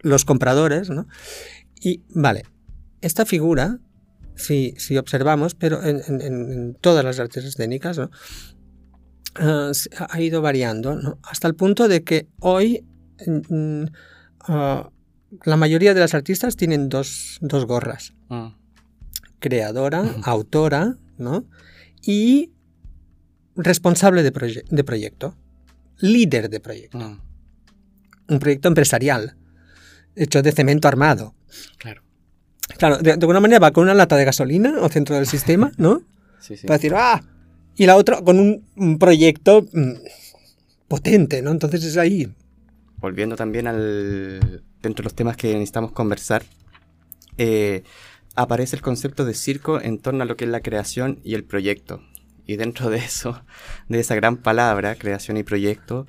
Los 0.00 0.24
compradores, 0.24 0.90
¿no? 0.90 1.06
Y, 1.80 2.02
vale, 2.08 2.44
esta 3.00 3.26
figura 3.26 3.78
si, 4.36 4.74
si 4.78 4.96
observamos, 4.96 5.54
pero 5.54 5.80
en, 5.82 6.76
todas 6.80 7.04
las 7.04 7.18
artes 7.18 7.44
escénicas, 7.44 7.98
ah, 7.98 9.72
ha 10.08 10.20
ido 10.20 10.42
variando, 10.42 11.18
hasta 11.22 11.48
el 11.48 11.54
punto 11.54 11.88
de 11.88 12.04
que 12.04 12.28
hoy 12.40 12.84
ah, 14.40 14.90
la 15.44 15.56
mayoría 15.56 15.94
de 15.94 16.00
las 16.00 16.14
artistas 16.14 16.56
tienen 16.56 16.88
dos, 16.88 17.38
gorras. 17.66 18.14
Ah. 18.30 18.56
Creadora, 19.40 20.14
autora, 20.22 20.96
¿no? 21.18 21.44
Y 22.02 22.52
responsable 23.56 24.22
de, 24.22 24.64
de 24.68 24.84
proyecto, 24.84 25.36
líder 25.98 26.48
de 26.48 26.60
proyecto. 26.60 27.20
Un 28.26 28.38
proyecto 28.38 28.68
empresarial, 28.68 29.36
hecho 30.16 30.40
de 30.40 30.52
cemento 30.52 30.88
armado. 30.88 31.34
Claro. 31.76 32.03
Claro, 32.78 32.98
de, 32.98 33.12
alguna 33.12 33.40
manera 33.40 33.58
va 33.58 33.70
con 33.72 33.84
una 33.84 33.94
lata 33.94 34.16
de 34.16 34.24
gasolina 34.24 34.74
al 34.82 34.90
centro 34.90 35.16
del 35.16 35.26
sistema, 35.26 35.72
¿no? 35.76 36.02
Sí, 36.40 36.56
sí. 36.56 36.66
Para 36.66 36.78
decir, 36.78 36.94
¡ah! 36.94 37.22
Y 37.76 37.86
la 37.86 37.96
otra 37.96 38.22
con 38.22 38.62
un, 38.76 38.98
proyecto 38.98 39.66
mm, 39.72 39.92
potente, 40.88 41.42
¿no? 41.42 41.50
Entonces 41.50 41.84
es 41.84 41.96
ahí. 41.96 42.32
Volviendo 42.98 43.36
también 43.36 43.66
al. 43.66 44.62
dentro 44.82 45.02
de 45.02 45.04
los 45.04 45.14
temas 45.14 45.36
que 45.36 45.52
necesitamos 45.52 45.92
conversar, 45.92 46.44
eh, 47.36 47.82
aparece 48.34 48.76
el 48.76 48.82
concepto 48.82 49.24
de 49.24 49.34
circo 49.34 49.80
en 49.80 49.98
torno 49.98 50.22
a 50.22 50.26
lo 50.26 50.36
que 50.36 50.44
es 50.44 50.50
la 50.50 50.60
creación 50.60 51.18
y 51.22 51.34
el 51.34 51.44
proyecto. 51.44 52.02
Y 52.46 52.56
dentro 52.56 52.90
de 52.90 52.98
eso, 52.98 53.42
de 53.88 54.00
esa 54.00 54.14
gran 54.14 54.36
palabra, 54.36 54.94
creación 54.96 55.36
y 55.36 55.42
proyecto, 55.42 56.06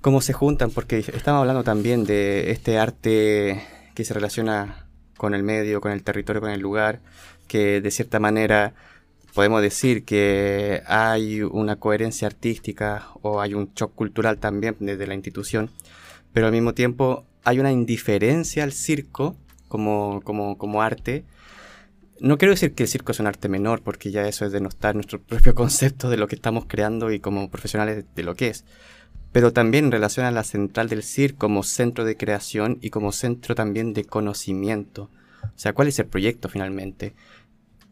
cómo 0.00 0.20
se 0.20 0.32
juntan, 0.32 0.70
porque 0.70 0.98
estamos 0.98 1.40
hablando 1.40 1.64
también 1.64 2.04
de 2.04 2.50
este 2.50 2.78
arte 2.78 3.62
que 3.94 4.04
se 4.04 4.14
relaciona 4.14 4.87
con 5.18 5.34
el 5.34 5.42
medio, 5.42 5.82
con 5.82 5.92
el 5.92 6.02
territorio, 6.02 6.40
con 6.40 6.50
el 6.50 6.60
lugar, 6.60 7.00
que 7.46 7.82
de 7.82 7.90
cierta 7.90 8.18
manera 8.18 8.72
podemos 9.34 9.60
decir 9.60 10.04
que 10.04 10.82
hay 10.86 11.42
una 11.42 11.76
coherencia 11.76 12.26
artística 12.26 13.08
o 13.20 13.42
hay 13.42 13.52
un 13.52 13.72
shock 13.74 13.94
cultural 13.94 14.38
también 14.38 14.76
desde 14.80 15.06
la 15.06 15.14
institución, 15.14 15.70
pero 16.32 16.46
al 16.46 16.52
mismo 16.52 16.72
tiempo 16.72 17.26
hay 17.44 17.60
una 17.60 17.72
indiferencia 17.72 18.64
al 18.64 18.72
circo 18.72 19.36
como, 19.68 20.20
como, 20.24 20.58
como 20.58 20.82
arte. 20.82 21.24
No 22.20 22.36
quiero 22.36 22.52
decir 22.52 22.74
que 22.74 22.84
el 22.84 22.88
circo 22.88 23.12
es 23.12 23.20
un 23.20 23.26
arte 23.26 23.48
menor, 23.48 23.82
porque 23.82 24.10
ya 24.10 24.26
eso 24.26 24.44
es 24.44 24.52
denostar 24.52 24.94
nuestro 24.94 25.20
propio 25.20 25.54
concepto 25.62 26.10
de 26.10 26.16
lo 26.16 26.26
que 26.26 26.34
estamos 26.34 26.64
creando 26.66 27.12
y 27.12 27.20
como 27.20 27.50
profesionales 27.50 28.04
de 28.14 28.22
lo 28.22 28.34
que 28.34 28.48
es. 28.48 28.64
Pero 29.32 29.52
también 29.52 29.86
en 29.86 29.92
relación 29.92 30.26
a 30.26 30.30
la 30.30 30.44
central 30.44 30.88
del 30.88 31.02
circo 31.02 31.38
como 31.38 31.62
centro 31.62 32.04
de 32.04 32.16
creación 32.16 32.78
y 32.80 32.90
como 32.90 33.12
centro 33.12 33.54
también 33.54 33.92
de 33.92 34.04
conocimiento. 34.04 35.10
O 35.42 35.58
sea, 35.58 35.72
¿cuál 35.72 35.88
es 35.88 35.98
el 35.98 36.06
proyecto 36.06 36.48
finalmente? 36.48 37.14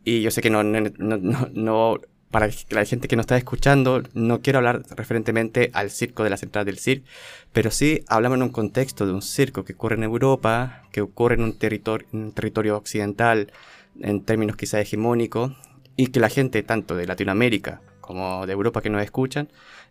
Y 0.04 0.22
yo 0.22 0.30
sé 0.30 0.40
que 0.40 0.50
no, 0.50 0.62
no, 0.62 0.80
no, 0.98 1.48
no 1.52 2.00
para 2.30 2.48
la 2.70 2.84
gente 2.84 3.08
que 3.08 3.16
nos 3.16 3.24
está 3.24 3.36
escuchando, 3.36 4.02
no 4.14 4.40
quiero 4.40 4.58
hablar 4.58 4.82
referentemente 4.90 5.70
al 5.72 5.90
circo 5.90 6.24
de 6.24 6.30
la 6.30 6.36
central 6.36 6.64
del 6.64 6.78
circo, 6.78 7.06
pero 7.52 7.70
sí 7.70 8.04
hablamos 8.08 8.36
en 8.36 8.42
un 8.42 8.48
contexto 8.50 9.06
de 9.06 9.12
un 9.12 9.22
circo 9.22 9.64
que 9.64 9.72
ocurre 9.72 9.96
en 9.96 10.02
Europa, 10.02 10.82
que 10.92 11.00
ocurre 11.00 11.36
en 11.36 11.42
un 11.42 11.58
territorio, 11.58 12.06
un 12.12 12.32
territorio 12.32 12.76
occidental, 12.76 13.52
en 14.00 14.22
términos 14.22 14.56
quizá 14.56 14.80
hegemónicos, 14.80 15.52
y 15.96 16.08
que 16.08 16.20
la 16.20 16.28
gente 16.28 16.62
tanto 16.62 16.94
de 16.94 17.06
Latinoamérica 17.06 17.80
como 18.00 18.46
de 18.46 18.52
Europa 18.52 18.82
que 18.82 18.90
nos 18.90 19.02
escuchan, 19.02 19.48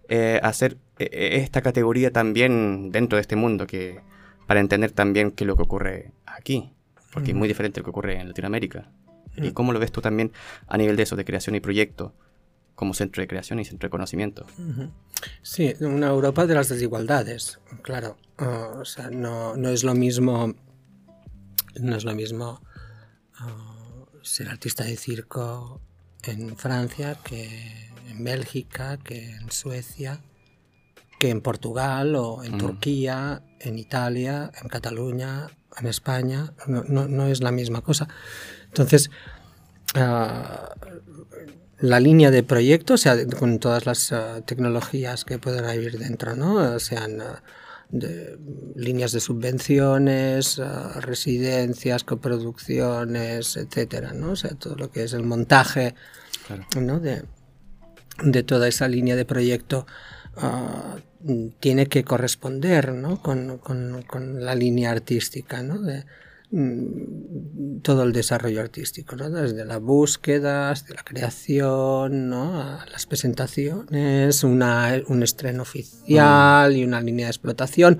eh, 0.10 0.40
hacer 0.44 0.78
eh, 1.00 1.42
esta 1.42 1.62
categoría 1.62 2.12
también 2.12 2.92
dentro 2.92 3.18
de 3.18 3.22
este 3.22 3.36
mundo, 3.36 3.68
que 3.68 4.00
para 4.48 4.60
entender 4.60 4.92
también 4.92 5.32
qué 5.32 5.44
es 5.44 5.48
lo 5.48 5.56
que 5.56 5.64
ocurre 5.64 6.12
aquí, 6.26 6.72
porque 7.14 7.32
es 7.32 7.38
muy 7.38 7.48
diferente 7.48 7.80
lo 7.80 7.86
que 7.86 7.90
ocurre 7.90 8.20
en 8.20 8.28
Latinoamérica. 8.28 8.90
¿Y 9.38 9.52
cómo 9.52 9.74
lo 9.74 9.80
ves 9.80 9.92
tú 9.92 10.02
también 10.02 10.32
a 10.68 10.78
nivel 10.78 10.96
de 10.96 11.04
eso, 11.04 11.16
de 11.16 11.26
creación 11.26 11.56
y 11.56 11.60
proyecto? 11.60 12.14
como 12.76 12.94
centro 12.94 13.22
de 13.22 13.28
creación 13.28 13.60
y 13.60 13.66
centro 13.66 13.88
de 13.88 13.92
conocimiento. 13.92 14.46
Sí, 15.42 15.74
una 15.80 16.08
Europa 16.08 16.46
de 16.46 16.56
las 16.56 16.70
desigualdades, 16.70 17.60
claro. 17.82 18.18
Ah, 18.38 18.74
o 18.82 18.86
sea, 18.86 19.10
no, 19.10 19.56
no, 19.56 19.70
es 19.70 19.84
lo 19.84 19.96
mismo. 19.96 20.54
No 21.80 21.96
es 21.96 22.04
lo 22.04 22.14
mismo 22.14 22.62
ah, 23.38 24.06
ser 24.22 24.50
artista 24.50 24.84
de 24.84 24.98
circo 24.98 25.82
en 26.24 26.56
Francia 26.58 27.18
que 27.24 27.92
en 28.08 28.24
Bélgica, 28.24 28.98
que 28.98 29.32
en 29.32 29.52
Suecia, 29.52 30.22
que 31.20 31.30
en 31.30 31.42
Portugal 31.42 32.16
o 32.16 32.44
en 32.44 32.58
Turquía, 32.58 33.42
en 33.60 33.80
Italia, 33.80 34.52
en 34.62 34.68
Cataluña, 34.70 35.48
en 35.80 35.88
España. 35.88 36.54
No, 36.68 36.84
no, 36.84 37.08
no 37.08 37.28
es 37.28 37.42
la 37.42 37.52
misma 37.52 37.82
cosa. 37.82 38.08
Entonces, 38.66 39.10
uh, 39.96 40.90
la 41.80 42.00
línea 42.00 42.32
de 42.32 42.44
proyecto, 42.44 42.96
o 42.96 42.98
sea, 42.98 43.16
con 43.28 43.60
todas 43.60 43.86
las 43.86 44.12
uh, 44.12 44.42
tecnologías 44.46 45.26
que 45.26 45.40
pueden 45.40 45.66
haber 45.66 45.98
dentro, 45.98 46.36
¿no? 46.36 46.80
Sean 46.80 47.22
uh, 47.22 47.36
de, 47.90 48.38
líneas 48.76 49.12
de 49.12 49.20
subvenciones, 49.20 50.58
uh, 50.58 51.00
residencias, 51.02 52.04
coproducciones, 52.04 53.58
etcétera, 53.58 54.14
¿no? 54.14 54.32
O 54.32 54.36
sea, 54.36 54.52
todo 54.56 54.76
lo 54.76 54.92
que 54.92 55.04
es 55.04 55.14
el 55.14 55.24
montaje, 55.24 55.96
claro. 56.48 56.66
¿no? 56.82 57.00
De, 57.00 57.24
de, 58.24 58.44
toda 58.44 58.68
esa 58.68 58.88
línea 58.88 59.16
de 59.16 59.26
proyecto 59.26 59.86
tiene 61.60 61.88
que 61.88 62.04
corresponder, 62.04 62.94
¿no? 62.94 63.22
Con, 63.22 63.58
con, 63.58 64.04
con 64.04 64.44
la 64.44 64.54
línea 64.54 64.92
artística, 64.92 65.64
¿no? 65.64 65.80
De, 65.82 66.04
Mm, 66.52 67.82
todo 67.82 68.04
el 68.04 68.14
desarrollo 68.14 68.62
artístico, 68.62 69.16
¿no? 69.16 69.30
desde 69.30 69.66
la 69.66 69.78
búsqueda, 69.78 70.70
desde 70.70 70.94
la 70.94 71.04
creación, 71.04 72.30
¿no? 72.30 72.62
a 72.62 72.86
las 72.86 73.06
presentaciones, 73.08 74.44
una, 74.44 74.94
un 75.08 75.24
estreno 75.24 75.64
oficial 75.64 76.78
y 76.78 76.86
una 76.86 77.02
línea 77.02 77.26
de 77.26 77.32
explotación, 77.32 78.00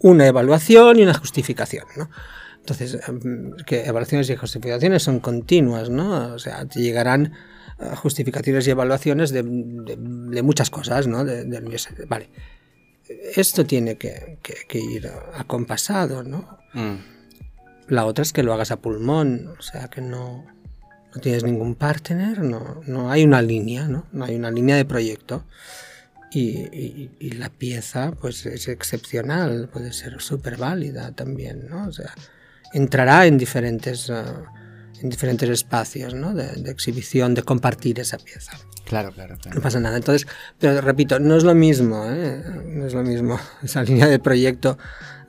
una 0.00 0.26
evaluación 0.26 0.98
y 0.98 1.02
una 1.02 1.14
justificación. 1.14 1.84
¿no? 1.96 2.10
Entonces, 2.58 2.98
em, 3.06 3.52
que 3.66 3.84
evaluaciones 3.84 4.30
y 4.30 4.36
justificaciones 4.36 5.02
son 5.02 5.20
continuas, 5.20 5.90
¿no? 5.90 6.34
O 6.34 6.38
sea, 6.38 6.66
llegarán 6.68 7.34
justificaciones 7.96 8.66
y 8.66 8.70
evaluaciones 8.70 9.30
de, 9.30 9.42
de, 9.42 9.96
de 9.96 10.42
muchas 10.42 10.70
cosas, 10.70 11.06
¿no? 11.06 11.24
De, 11.24 11.44
vale, 12.08 12.28
esto 13.36 13.64
tiene 13.64 13.96
que, 13.96 14.38
que, 14.42 14.54
que 14.68 14.78
ir 14.78 15.10
acompasado, 15.34 16.22
¿no? 16.22 16.58
Mm. 16.72 17.14
La 17.88 18.06
otra 18.06 18.22
es 18.22 18.32
que 18.32 18.42
lo 18.42 18.52
hagas 18.54 18.70
a 18.70 18.76
pulmón, 18.76 19.54
o 19.58 19.62
sea 19.62 19.88
que 19.88 20.00
no, 20.00 20.44
no 21.14 21.20
tienes 21.20 21.44
ningún 21.44 21.74
partner, 21.74 22.40
no, 22.40 22.80
no 22.86 23.10
hay 23.10 23.24
una 23.24 23.42
línea, 23.42 23.86
¿no? 23.86 24.06
no 24.12 24.24
hay 24.24 24.34
una 24.36 24.50
línea 24.50 24.76
de 24.76 24.84
proyecto. 24.84 25.44
Y, 26.32 26.66
y, 26.72 27.10
y 27.20 27.30
la 27.32 27.48
pieza 27.48 28.10
pues 28.20 28.44
es 28.46 28.66
excepcional, 28.66 29.68
puede 29.72 29.92
ser 29.92 30.20
súper 30.20 30.56
válida 30.56 31.12
también, 31.12 31.68
¿no? 31.68 31.86
O 31.86 31.92
sea, 31.92 32.12
entrará 32.72 33.26
en 33.26 33.38
diferentes, 33.38 34.10
uh, 34.10 34.42
en 35.04 35.10
diferentes 35.10 35.48
espacios 35.50 36.14
¿no? 36.14 36.34
de, 36.34 36.46
de, 36.56 36.70
exhibición, 36.70 37.34
de 37.34 37.42
compartir 37.42 38.00
esa 38.00 38.16
pieza. 38.16 38.52
Claro, 38.86 39.12
claro, 39.12 39.36
claro, 39.36 39.56
No 39.56 39.62
pasa 39.62 39.78
nada. 39.78 39.98
Entonces, 39.98 40.26
pero 40.58 40.80
repito, 40.80 41.20
no 41.20 41.36
es 41.36 41.44
lo 41.44 41.54
mismo, 41.54 42.06
¿eh? 42.08 42.42
no 42.68 42.86
es 42.86 42.94
lo 42.94 43.02
mismo 43.02 43.38
esa 43.62 43.82
línea 43.82 44.08
de 44.08 44.18
proyecto 44.18 44.78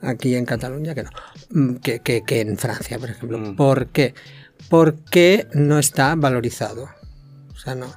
aquí 0.00 0.34
en 0.34 0.46
Cataluña 0.46 0.94
que 0.94 1.02
no, 1.02 1.10
mm, 1.50 1.74
que, 1.76 2.00
que, 2.00 2.22
que 2.22 2.40
en 2.40 2.56
Francia, 2.56 2.98
por 2.98 3.10
ejemplo. 3.10 3.38
Mm. 3.38 3.56
¿Por 3.56 3.88
qué? 3.88 4.14
Porque 4.70 5.46
no 5.52 5.78
está 5.78 6.14
valorizado. 6.14 6.88
O 7.52 7.58
sea, 7.58 7.74
no. 7.74 7.92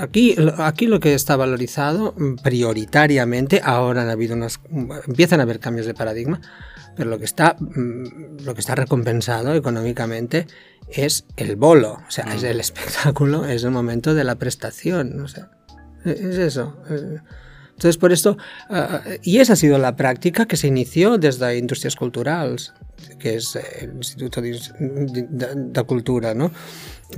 Aquí, 0.00 0.34
aquí 0.56 0.86
lo 0.86 0.98
que 0.98 1.14
está 1.14 1.36
valorizado 1.36 2.14
mm, 2.16 2.36
prioritariamente, 2.42 3.60
ahora 3.62 4.02
han 4.02 4.10
habido 4.10 4.34
unas, 4.34 4.58
empiezan 5.06 5.38
a 5.38 5.44
haber 5.44 5.60
cambios 5.60 5.86
de 5.86 5.94
paradigma, 5.94 6.40
pero 6.96 7.10
lo 7.10 7.18
que 7.18 7.24
está, 7.24 7.56
lo 7.58 8.54
que 8.54 8.60
está 8.60 8.74
recompensado 8.74 9.54
económicamente 9.54 10.46
es 10.90 11.26
el 11.36 11.56
bolo, 11.56 11.92
o 12.06 12.10
sea, 12.10 12.26
mm. 12.26 12.32
es 12.32 12.42
el 12.42 12.60
espectáculo, 12.60 13.44
es 13.44 13.64
el 13.64 13.70
momento 13.70 14.14
de 14.14 14.24
la 14.24 14.36
prestación, 14.36 15.20
o 15.20 15.28
sea, 15.28 15.50
es 16.04 16.38
eso. 16.38 16.76
Entonces, 17.78 17.96
por 17.96 18.10
esto, 18.10 18.36
uh, 18.70 19.08
y 19.22 19.38
esa 19.38 19.52
ha 19.52 19.56
sido 19.56 19.78
la 19.78 19.94
práctica 19.94 20.46
que 20.46 20.56
se 20.56 20.66
inició 20.66 21.16
desde 21.16 21.56
Industrias 21.56 21.94
Culturales, 21.94 22.72
que 23.20 23.36
es 23.36 23.56
el 23.80 23.92
Instituto 23.94 24.42
de, 24.42 24.58
de, 24.80 25.54
de 25.54 25.82
Cultura, 25.84 26.34
¿no? 26.34 26.50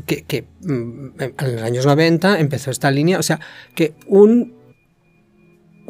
Que, 0.05 0.25
que, 0.25 0.47
en 0.69 1.15
los 1.39 1.63
años 1.63 1.87
90 1.87 2.39
empezó 2.41 2.71
esta 2.71 2.91
línea, 2.91 3.19
o 3.19 3.23
sea, 3.23 3.41
que 3.75 3.95
un, 4.07 4.60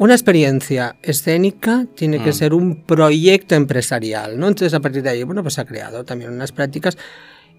una 0.01 0.15
experiencia 0.15 0.95
escénica 1.03 1.85
tiene 1.93 2.23
que 2.23 2.31
mm. 2.31 2.33
ser 2.33 2.55
un 2.55 2.83
proyecto 2.87 3.53
empresarial, 3.53 4.39
¿no? 4.39 4.47
Entonces, 4.47 4.73
a 4.73 4.79
partir 4.79 5.03
de 5.03 5.11
ahí, 5.11 5.21
bueno, 5.21 5.43
pues 5.43 5.53
se 5.53 5.61
ha 5.61 5.65
creado 5.65 6.03
también 6.03 6.31
unas 6.31 6.51
prácticas 6.51 6.97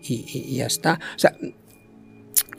y, 0.03 0.15
y, 0.27 0.39
y 0.49 0.57
ya 0.57 0.67
está. 0.67 0.99
O 1.15 1.19
sea, 1.21 1.37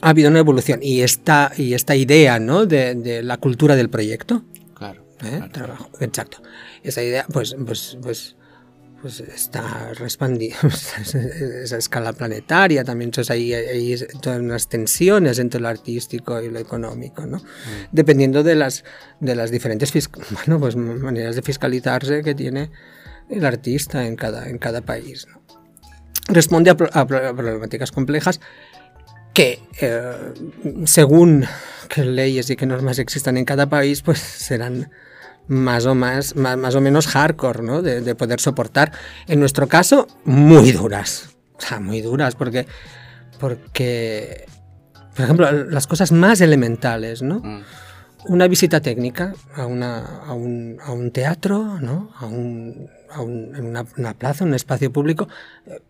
ha 0.00 0.08
habido 0.08 0.30
una 0.30 0.38
evolución 0.38 0.80
y 0.82 1.02
esta, 1.02 1.52
y 1.58 1.74
esta 1.74 1.94
idea 1.96 2.38
¿no? 2.38 2.64
de, 2.64 2.94
de 2.94 3.22
la 3.22 3.36
cultura 3.36 3.76
del 3.76 3.90
proyecto. 3.90 4.42
Claro, 4.72 5.04
¿eh? 5.22 5.36
claro. 5.36 5.52
Trabajo, 5.52 5.90
exacto. 6.00 6.38
Esa 6.82 7.02
idea, 7.02 7.26
pues, 7.30 7.54
pues, 7.66 7.98
pues, 8.00 8.36
pues 9.04 9.20
está 9.20 9.92
respondida 9.92 10.56
esa 10.62 11.76
escala 11.76 12.14
planetaria 12.14 12.84
también. 12.84 13.08
Entonces 13.08 13.30
hay, 13.30 13.52
hay 13.52 13.96
todas 14.22 14.40
unas 14.40 14.66
tensiones 14.70 15.38
entre 15.38 15.60
lo 15.60 15.68
artístico 15.68 16.40
y 16.40 16.48
lo 16.48 16.58
económico, 16.58 17.26
¿no? 17.26 17.36
Mm. 17.36 17.88
Dependiendo 17.92 18.42
de 18.42 18.54
las, 18.54 18.82
de 19.20 19.34
las 19.34 19.50
diferentes 19.50 19.92
bueno, 20.30 20.58
pues 20.58 20.74
maneras 20.76 21.36
de 21.36 21.42
fiscalizarse 21.42 22.22
que 22.22 22.34
tiene 22.34 22.70
el 23.28 23.44
artista 23.44 24.06
en 24.06 24.16
cada, 24.16 24.48
en 24.48 24.56
cada 24.56 24.80
país. 24.80 25.26
¿no? 25.30 25.42
Responde 26.28 26.70
a, 26.70 26.72
a 26.72 27.06
problemáticas 27.06 27.92
complejas 27.92 28.40
que 29.34 29.60
eh, 29.82 30.12
según 30.86 31.44
qué 31.90 32.06
leyes 32.06 32.48
y 32.48 32.56
qué 32.56 32.64
normas 32.64 32.98
existan 32.98 33.36
en 33.36 33.44
cada 33.44 33.68
país, 33.68 34.00
pues 34.00 34.18
serán 34.18 34.90
más 35.46 35.86
o, 35.86 35.94
más, 35.94 36.36
más, 36.36 36.56
más 36.56 36.74
o 36.74 36.80
menos 36.80 37.06
hardcore, 37.06 37.62
¿no? 37.62 37.82
De, 37.82 38.00
de, 38.00 38.14
poder 38.14 38.40
soportar. 38.40 38.92
En 39.26 39.40
nuestro 39.40 39.68
caso, 39.68 40.06
muy 40.24 40.72
duras. 40.72 41.30
O 41.56 41.60
sea, 41.60 41.80
muy 41.80 42.00
duras, 42.00 42.34
porque, 42.34 42.66
porque 43.38 44.46
por 45.14 45.24
ejemplo, 45.24 45.50
las 45.50 45.86
cosas 45.86 46.12
más 46.12 46.40
elementales, 46.40 47.22
¿no? 47.22 47.40
Mm. 47.40 47.62
Una 48.26 48.48
visita 48.48 48.80
técnica 48.80 49.34
a, 49.54 49.66
una, 49.66 50.22
a, 50.24 50.32
un, 50.32 50.78
a 50.82 50.92
un 50.92 51.10
teatro, 51.10 51.78
¿no? 51.80 52.10
A, 52.18 52.26
un, 52.26 52.88
a 53.10 53.20
un, 53.20 53.54
en 53.54 53.66
una, 53.66 53.84
una 53.98 54.14
plaza, 54.14 54.44
un 54.44 54.54
espacio 54.54 54.90
público, 54.92 55.28
eh, 55.66 55.80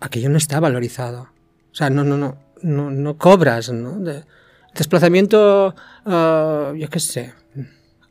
aquello 0.00 0.30
no 0.30 0.38
está 0.38 0.60
valorizado. 0.60 1.28
O 1.70 1.74
sea, 1.74 1.90
no, 1.90 2.04
no, 2.04 2.16
no 2.16 2.38
no, 2.64 2.90
no 2.90 3.16
cobras, 3.16 3.70
¿no? 3.70 3.98
De, 3.98 4.24
desplazamiento, 4.74 5.74
uh, 6.04 6.74
yo 6.74 6.88
qué 6.90 6.98
sé, 6.98 7.34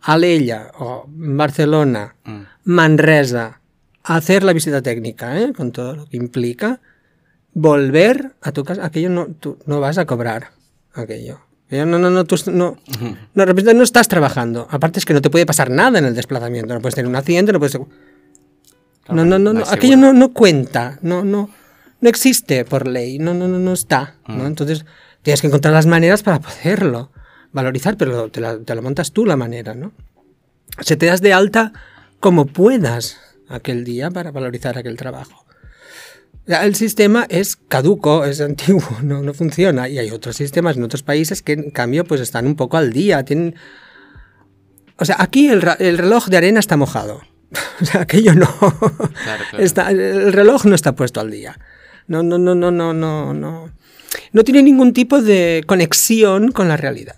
Alella 0.04 0.72
o 0.80 1.06
Barcelona, 1.08 2.16
mm. 2.26 2.42
Manresa, 2.66 3.62
hacer 4.04 4.44
la 4.44 4.54
visita 4.54 4.82
técnica, 4.82 5.40
¿eh? 5.40 5.54
con 5.54 5.72
todo 5.72 5.96
lo 5.96 6.06
que 6.06 6.18
implica, 6.18 6.82
volver 7.54 8.34
a 8.42 8.52
tu 8.52 8.64
casa, 8.64 8.86
aquello 8.86 9.10
no, 9.10 9.28
tú 9.28 9.58
no 9.66 9.80
vas 9.80 9.98
a 9.98 10.06
cobrar 10.06 10.52
aquello. 10.94 11.40
No, 11.70 11.86
no, 11.98 12.10
no, 12.12 12.24
tú 12.26 12.36
no, 12.52 12.78
no, 13.34 13.46
no 13.46 13.84
estás 13.84 14.08
trabajando. 14.08 14.68
Aparte 14.70 15.00
es 15.00 15.06
que 15.06 15.14
no 15.14 15.22
te 15.22 15.32
puede 15.32 15.48
pasar 15.48 15.72
nada 15.72 15.98
en 15.98 16.06
el 16.06 16.14
desplazamiento. 16.14 16.72
No 16.72 16.82
puedes 16.82 16.94
tener 16.94 17.10
un 17.10 17.16
accidente, 17.16 17.52
no 17.52 17.58
puedes... 17.58 17.80
No, 19.10 19.26
no, 19.26 19.40
no, 19.40 19.54
no, 19.54 19.64
aquello 19.68 19.98
no, 19.98 20.14
no 20.14 20.34
cuenta, 20.34 21.00
no, 21.02 21.26
no, 21.26 21.50
no 22.00 22.10
existe 22.10 22.64
por 22.64 22.88
ley, 22.88 23.18
no, 23.18 23.34
no, 23.34 23.48
no, 23.48 23.58
no 23.58 23.74
está. 23.74 24.16
¿no? 24.28 24.46
Entonces 24.46 24.86
tienes 25.24 25.42
que 25.42 25.48
encontrar 25.48 25.74
las 25.74 25.88
maneras 25.88 26.22
para 26.22 26.40
poderlo 26.40 27.12
valorizar, 27.54 27.96
pero 27.98 28.30
te, 28.30 28.42
te 28.42 28.76
lo 28.76 28.82
montas 28.82 29.12
tú 29.12 29.26
la 29.26 29.38
manera, 29.38 29.74
¿no? 29.74 29.94
Se 30.82 30.98
te 30.98 31.06
das 31.06 31.22
de 31.22 31.34
alta 31.34 31.72
como 32.20 32.46
puedas 32.46 33.20
aquel 33.48 33.84
día 33.84 34.10
para 34.12 34.32
valorizar 34.32 34.78
aquel 34.78 34.98
trabajo. 34.98 35.46
El 36.46 36.76
sistema 36.76 37.26
es 37.30 37.56
caduco, 37.56 38.26
es 38.26 38.42
antiguo, 38.42 39.00
no, 39.02 39.22
no 39.22 39.34
funciona. 39.34 39.88
Y 39.88 40.00
hay 40.00 40.12
otros 40.12 40.36
sistemas 40.36 40.78
en 40.78 40.84
otros 40.84 41.04
países 41.04 41.42
que 41.42 41.54
en 41.54 41.72
cambio 41.72 42.04
pues 42.06 42.22
están 42.22 42.48
un 42.48 42.56
poco 42.56 42.78
al 42.78 42.92
día. 42.92 43.24
Tienen... 43.24 43.56
O 44.98 45.06
sea, 45.06 45.16
aquí 45.20 45.48
el, 45.48 45.64
el 45.80 45.98
reloj 45.98 46.28
de 46.28 46.38
arena 46.38 46.60
está 46.60 46.78
mojado. 46.78 47.22
O 47.82 47.86
sea, 47.86 48.02
aquello 48.02 48.34
no. 48.34 48.48
Está, 49.58 49.92
el 49.92 50.32
reloj 50.32 50.66
no 50.66 50.76
está 50.76 50.96
puesto 50.96 51.20
al 51.20 51.30
día. 51.30 51.60
No, 52.08 52.24
no, 52.24 52.38
no, 52.38 52.56
no, 52.56 52.72
no, 52.72 52.94
no, 52.94 53.34
no. 53.34 53.72
No 54.32 54.44
tiene 54.44 54.64
ningún 54.64 54.94
tipo 54.94 55.22
de 55.22 55.64
conexión 55.68 56.52
con 56.52 56.68
la 56.68 56.78
realidad. 56.78 57.16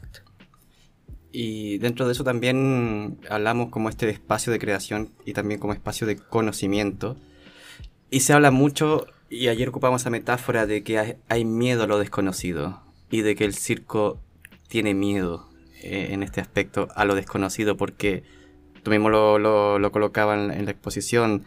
Y 1.37 1.79
dentro 1.79 2.05
de 2.05 2.13
eso 2.13 2.23
también 2.23 3.19
hablamos 3.29 3.67
como 3.67 3.89
este 3.89 4.09
espacio 4.09 4.53
de 4.53 4.59
creación 4.59 5.11
y 5.25 5.33
también 5.33 5.59
como 5.59 5.73
espacio 5.73 6.07
de 6.07 6.15
conocimiento. 6.15 7.17
Y 8.09 8.21
se 8.21 8.31
habla 8.31 8.51
mucho, 8.51 9.05
y 9.29 9.49
ayer 9.49 9.67
ocupamos 9.67 10.01
esa 10.01 10.09
metáfora 10.09 10.65
de 10.65 10.81
que 10.83 11.17
hay, 11.27 11.43
miedo 11.43 11.83
a 11.83 11.87
lo 11.87 11.99
desconocido 11.99 12.79
y 13.11 13.19
de 13.19 13.35
que 13.35 13.43
el 13.43 13.53
circo 13.53 14.17
tiene 14.69 14.93
miedo 14.93 15.49
eh, 15.83 16.07
en 16.11 16.23
este 16.23 16.39
aspecto 16.39 16.87
a 16.95 17.03
lo 17.03 17.15
desconocido 17.15 17.75
porque 17.75 18.23
tú 18.83 18.91
mismo 18.91 19.09
lo, 19.09 19.37
lo, 19.37 19.77
lo 19.77 19.91
colocabas 19.91 20.55
en, 20.55 20.63
la 20.63 20.71
exposición, 20.71 21.43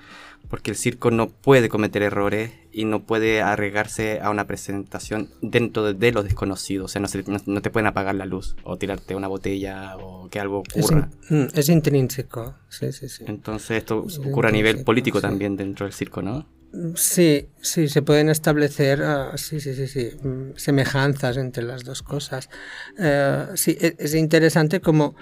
porque 0.51 0.71
el 0.71 0.77
circo 0.77 1.11
no 1.11 1.31
puede 1.31 1.71
cometer 1.71 2.03
errores 2.03 2.51
y 2.79 2.85
no 2.85 3.03
puede 3.03 3.43
arriesgarse 3.43 4.21
a 4.23 4.31
una 4.31 4.47
presentación 4.47 5.31
dentro 5.43 5.93
de, 5.93 6.13
lo 6.13 6.23
desconocido. 6.23 6.85
O 6.85 6.89
sea, 6.89 7.03
no, 7.03 7.61
te 7.61 7.71
pueden 7.71 7.89
apagar 7.89 8.15
la 8.15 8.25
luz 8.25 8.55
o 8.63 8.77
tirarte 8.77 9.17
una 9.17 9.27
botella 9.27 9.97
o 9.97 10.31
que 10.31 10.39
algo 10.39 10.59
ocurra. 10.59 11.11
Es, 11.29 11.69
mm, 11.69 11.73
intrínseco, 11.73 12.55
sí, 12.69 12.93
sí, 12.93 13.09
sí. 13.09 13.25
Entonces 13.27 13.79
esto 13.79 14.07
ocurre 14.29 14.51
a 14.51 14.53
nivel 14.53 14.85
político 14.85 15.21
también 15.21 15.57
dentro 15.57 15.87
del 15.87 15.93
circo, 15.93 16.23
¿no? 16.23 16.47
Sí, 16.95 17.49
sí, 17.61 17.89
se 17.89 18.03
pueden 18.03 18.29
establecer 18.29 19.03
ah, 19.03 19.33
sí, 19.37 19.59
sí, 19.59 19.75
sí, 19.75 19.89
sí, 19.89 20.11
mm, 20.23 20.53
semejanzas 20.55 21.37
entre 21.37 21.65
las 21.65 21.83
dos 21.83 22.05
cosas. 22.05 22.49
Eh, 22.97 23.47
sí, 23.57 23.77
e, 23.81 23.97
es 23.99 24.15
interesante 24.15 24.81
como 24.81 25.17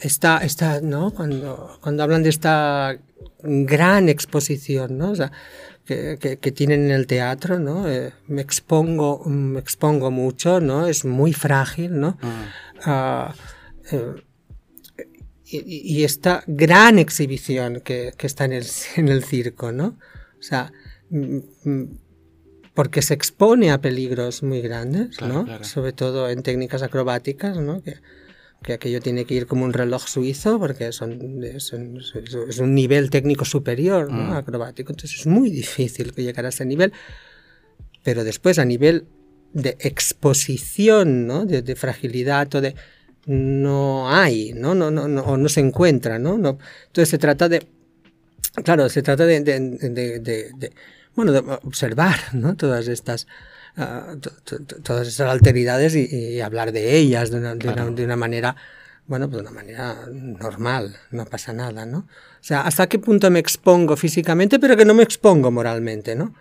está, 0.00 0.38
está, 0.38 0.80
¿no? 0.80 1.10
Cuando, 1.10 1.78
cuando 1.82 2.02
hablan 2.04 2.22
de 2.22 2.30
esta 2.30 2.96
gran 3.42 4.08
exposición, 4.08 4.98
¿no? 4.98 5.10
O 5.10 5.16
sea, 5.16 5.32
que, 6.20 6.38
que, 6.38 6.52
tienen 6.52 6.86
en 6.86 6.90
el 6.90 7.06
teatro, 7.06 7.58
¿no? 7.58 7.88
Eh, 7.88 8.12
me 8.28 8.42
expongo, 8.42 9.24
me 9.26 9.58
expongo 9.58 10.10
mucho, 10.10 10.60
¿no? 10.60 10.86
Es 10.86 11.04
muy 11.04 11.32
frágil, 11.32 11.98
¿no? 12.00 12.18
Ah. 12.22 12.46
Ah, 12.84 13.34
eh, 13.90 14.14
y, 15.44 15.98
y, 15.98 16.04
esta 16.04 16.42
gran 16.46 16.98
exhibición 16.98 17.80
que, 17.80 18.12
que 18.16 18.26
está 18.26 18.44
en 18.44 18.52
el, 18.52 18.66
en 18.96 19.08
el, 19.08 19.24
circo, 19.24 19.72
¿no? 19.72 19.98
O 20.38 20.42
sea, 20.42 20.72
porque 22.74 23.02
se 23.02 23.14
expone 23.14 23.70
a 23.70 23.80
peligros 23.80 24.42
muy 24.42 24.60
grandes, 24.60 25.20
¿no? 25.20 25.46
Sobre 25.62 25.92
todo 25.92 26.28
en 26.28 26.42
técnicas 26.42 26.82
acrobáticas, 26.82 27.58
¿no? 27.58 27.82
Que, 27.82 27.96
que 28.62 28.74
aquello 28.74 29.00
tiene 29.00 29.24
que 29.24 29.34
ir 29.34 29.46
como 29.46 29.64
un 29.64 29.72
reloj 29.72 30.06
suizo 30.06 30.58
porque 30.58 30.92
son, 30.92 31.42
es, 31.44 31.72
un 31.72 32.74
nivel 32.74 33.10
técnico 33.10 33.44
superior, 33.44 34.10
¿no? 34.10 34.32
Mm. 34.32 34.32
acrobático. 34.32 34.92
Entonces 34.92 35.20
es 35.20 35.26
muy 35.26 35.50
difícil 35.50 36.12
que 36.12 36.22
llegar 36.22 36.46
a 36.46 36.50
ese 36.50 36.64
nivel. 36.64 36.92
Pero 38.02 38.24
después 38.24 38.58
a 38.58 38.64
nivel 38.64 39.06
de 39.52 39.76
exposición, 39.80 41.26
¿no? 41.26 41.44
de, 41.44 41.76
fragilidad 41.76 42.54
o 42.54 42.60
de... 42.60 42.74
No 43.24 44.10
hay, 44.10 44.52
¿no? 44.52 44.74
No, 44.74 44.90
no, 44.90 45.06
no, 45.06 45.22
o 45.22 45.36
no 45.36 45.48
se 45.48 45.60
encuentra, 45.60 46.18
¿no? 46.18 46.38
no 46.38 46.58
entonces 46.86 47.08
se 47.08 47.18
trata 47.18 47.48
de... 47.48 47.64
Claro, 48.64 48.88
se 48.88 49.02
trata 49.02 49.24
de, 49.24 49.40
de, 49.40 50.18
de 50.18 50.72
bueno, 51.14 51.32
de 51.32 51.38
observar, 51.38 52.18
¿no? 52.32 52.56
Todas 52.56 52.88
estas 52.88 53.26
todas 54.82 55.08
esas 55.08 55.30
alteridades 55.30 55.94
y, 55.94 56.40
hablar 56.40 56.72
de 56.72 56.96
ellas 56.96 57.30
de 57.30 57.38
una, 57.38 57.54
de, 57.54 58.04
una, 58.04 58.16
manera, 58.16 58.56
bueno, 59.06 59.28
pues 59.28 59.42
de 59.42 59.48
una 59.48 59.50
manera 59.50 60.06
normal, 60.12 60.96
no 61.10 61.24
pasa 61.24 61.52
nada, 61.52 61.86
¿no? 61.86 61.98
O 61.98 62.44
sea, 62.44 62.62
hasta 62.62 62.88
qué 62.88 62.98
punto 62.98 63.30
me 63.30 63.38
expongo 63.38 63.96
físicamente, 63.96 64.58
pero 64.58 64.76
que 64.76 64.84
no 64.84 64.94
me 64.94 65.02
expongo 65.02 65.50
moralmente, 65.50 66.14
¿no? 66.14 66.34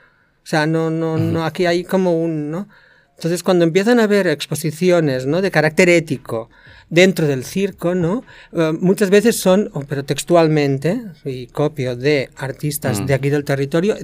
O 0.44 0.46
sea, 0.46 0.66
no, 0.66 0.90
no, 0.90 1.18
no, 1.18 1.46
aquí 1.46 1.66
hay 1.66 1.84
como 1.84 2.20
un, 2.20 2.52
¿no? 2.52 2.68
Entonces, 3.16 3.44
cuando 3.44 3.64
empiezan 3.64 4.00
a 4.00 4.06
haber 4.06 4.26
exposiciones, 4.26 5.28
¿no? 5.28 5.42
De 5.42 5.52
carácter 5.52 5.90
ético 5.90 6.50
dentro 6.90 7.28
del 7.28 7.46
circo, 7.46 7.94
¿no? 7.94 8.24
Eh, 8.52 8.74
muchas 8.80 9.12
veces 9.12 9.36
son, 9.36 9.72
pero 9.88 10.04
textualmente, 10.04 11.04
y 11.24 11.46
copio 11.48 11.96
de 11.96 12.32
artistas 12.36 13.06
de 13.06 13.14
aquí 13.14 13.30
del 13.30 13.46
territorio, 13.46 13.96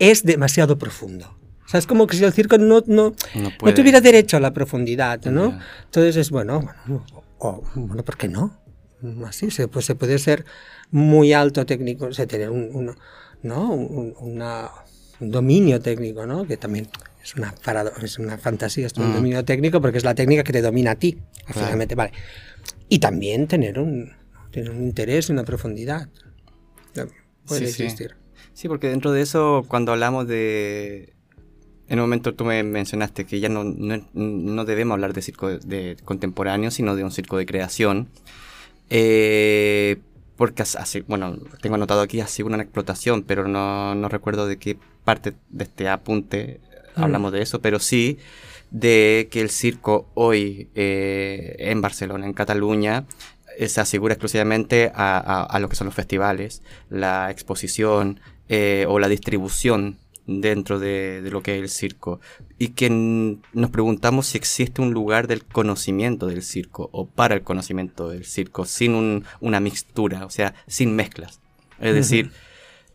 es 0.00 0.24
demasiado 0.24 0.76
profundo. 0.78 1.36
O 1.66 1.68
sea, 1.68 1.78
es 1.78 1.86
como 1.86 2.06
que 2.06 2.16
si 2.16 2.24
el 2.24 2.32
circo 2.32 2.58
no, 2.58 2.84
no, 2.86 3.14
no, 3.34 3.74
tuviera 3.74 4.00
derecho 4.00 4.36
a 4.36 4.40
la 4.40 4.52
profundidad, 4.52 5.20
¿no? 5.24 5.58
Entonces 5.84 6.16
es 6.16 6.30
bueno, 6.30 6.60
bueno, 6.86 7.62
bueno, 7.74 8.04
¿por 8.04 8.16
qué 8.16 8.28
no? 8.28 8.56
Así, 9.26 9.50
se, 9.50 9.66
pues 9.66 9.84
se 9.84 9.96
puede 9.96 10.18
ser 10.18 10.44
muy 10.92 11.32
alto 11.32 11.66
técnico, 11.66 12.06
o 12.06 12.12
sea, 12.12 12.26
tener 12.26 12.50
un, 12.50 12.96
¿no? 13.42 13.72
un, 13.72 14.42
dominio 15.18 15.80
técnico, 15.80 16.24
¿no? 16.24 16.46
Que 16.46 16.56
también 16.56 16.88
es 17.22 17.34
una, 17.34 17.52
es 18.02 18.18
una 18.18 18.38
fantasía, 18.38 18.86
es 18.86 18.92
un 18.96 19.10
mm. 19.10 19.14
dominio 19.14 19.44
técnico 19.44 19.80
porque 19.80 19.98
es 19.98 20.04
la 20.04 20.14
técnica 20.14 20.44
que 20.44 20.52
te 20.52 20.62
domina 20.62 20.92
a 20.92 20.94
ti, 20.94 21.18
finalmente, 21.48 21.96
vale. 21.96 22.12
Y 22.88 23.00
también 23.00 23.48
tener 23.48 23.80
un, 23.80 24.12
tener 24.52 24.70
un 24.70 24.84
interés, 24.84 25.30
una 25.30 25.42
profundidad. 25.42 26.08
Puede 27.46 27.64
existir. 27.64 28.14
sí, 28.54 28.68
porque 28.68 28.88
dentro 28.88 29.10
de 29.12 29.22
eso, 29.22 29.64
cuando 29.68 29.92
hablamos 29.92 30.28
de 30.28 31.15
en 31.88 31.98
un 31.98 32.04
momento 32.04 32.34
tú 32.34 32.44
me 32.44 32.62
mencionaste 32.62 33.26
que 33.26 33.38
ya 33.38 33.48
no, 33.48 33.62
no, 33.64 34.64
debemos 34.64 34.94
hablar 34.94 35.12
de 35.12 35.22
circo 35.22 35.48
de, 35.48 35.96
contemporáneo, 36.04 36.70
sino 36.70 36.96
de 36.96 37.04
un 37.04 37.12
circo 37.12 37.36
de 37.36 37.46
creación. 37.46 38.08
Eh, 38.90 39.98
porque 40.36 40.62
hace, 40.62 41.02
bueno, 41.02 41.38
tengo 41.62 41.76
anotado 41.76 42.00
aquí, 42.00 42.20
ha 42.20 42.26
sido 42.26 42.48
una 42.48 42.62
explotación, 42.62 43.22
pero 43.22 43.48
no, 43.48 43.94
no 43.94 44.08
recuerdo 44.08 44.46
de 44.46 44.58
qué 44.58 44.76
parte 45.04 45.34
de 45.48 45.64
este 45.64 45.88
apunte 45.88 46.60
mm. 46.96 47.02
hablamos 47.02 47.32
de 47.32 47.42
eso, 47.42 47.60
pero 47.60 47.78
sí 47.78 48.18
de 48.70 49.28
que 49.30 49.40
el 49.40 49.50
circo 49.50 50.08
hoy 50.14 50.68
eh, 50.74 51.54
en 51.58 51.80
Barcelona, 51.80 52.26
en 52.26 52.32
Cataluña, 52.32 53.06
eh, 53.58 53.68
se 53.68 53.80
asegura 53.80 54.14
exclusivamente 54.14 54.90
a, 54.92 55.44
a, 55.44 55.58
lo 55.60 55.68
que 55.68 55.76
son 55.76 55.86
los 55.86 55.94
festivales, 55.94 56.62
la 56.90 57.30
exposición 57.30 58.20
o 58.86 58.98
la 59.00 59.08
distribución 59.08 59.98
dentro 60.26 60.78
de, 60.78 61.22
lo 61.30 61.42
que 61.42 61.56
es 61.56 61.62
el 61.62 61.68
circo 61.68 62.20
y 62.58 62.68
que 62.68 62.90
nos 62.90 63.70
preguntamos 63.70 64.26
si 64.26 64.38
existe 64.38 64.82
un 64.82 64.92
lugar 64.92 65.28
del 65.28 65.44
conocimiento 65.44 66.26
del 66.26 66.42
circo 66.42 66.88
o 66.92 67.06
para 67.06 67.34
el 67.34 67.42
conocimiento 67.42 68.08
del 68.08 68.24
circo 68.24 68.64
sin 68.64 69.24
una 69.40 69.60
mixtura, 69.60 70.26
o 70.26 70.30
sea, 70.30 70.54
sin 70.66 70.94
mezclas. 70.96 71.40
Es 71.80 71.94
decir, 71.94 72.30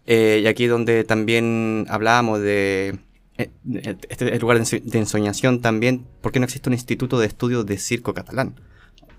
eh, 0.05 0.41
y 0.43 0.47
aquí 0.47 0.65
donde 0.65 1.03
también 1.03 1.85
hablábamos 1.89 2.41
de 2.41 2.99
eh, 3.37 3.49
este 4.09 4.39
lugar 4.39 4.59
de 4.61 4.99
ensoñación 4.99 5.61
también, 5.61 6.05
¿por 6.21 6.31
qué 6.31 6.39
no 6.39 6.45
existe 6.45 6.69
un 6.69 6.73
instituto 6.73 7.19
de 7.19 7.27
estudios 7.27 7.65
de 7.65 7.77
circo 7.77 8.13
catalán? 8.13 8.55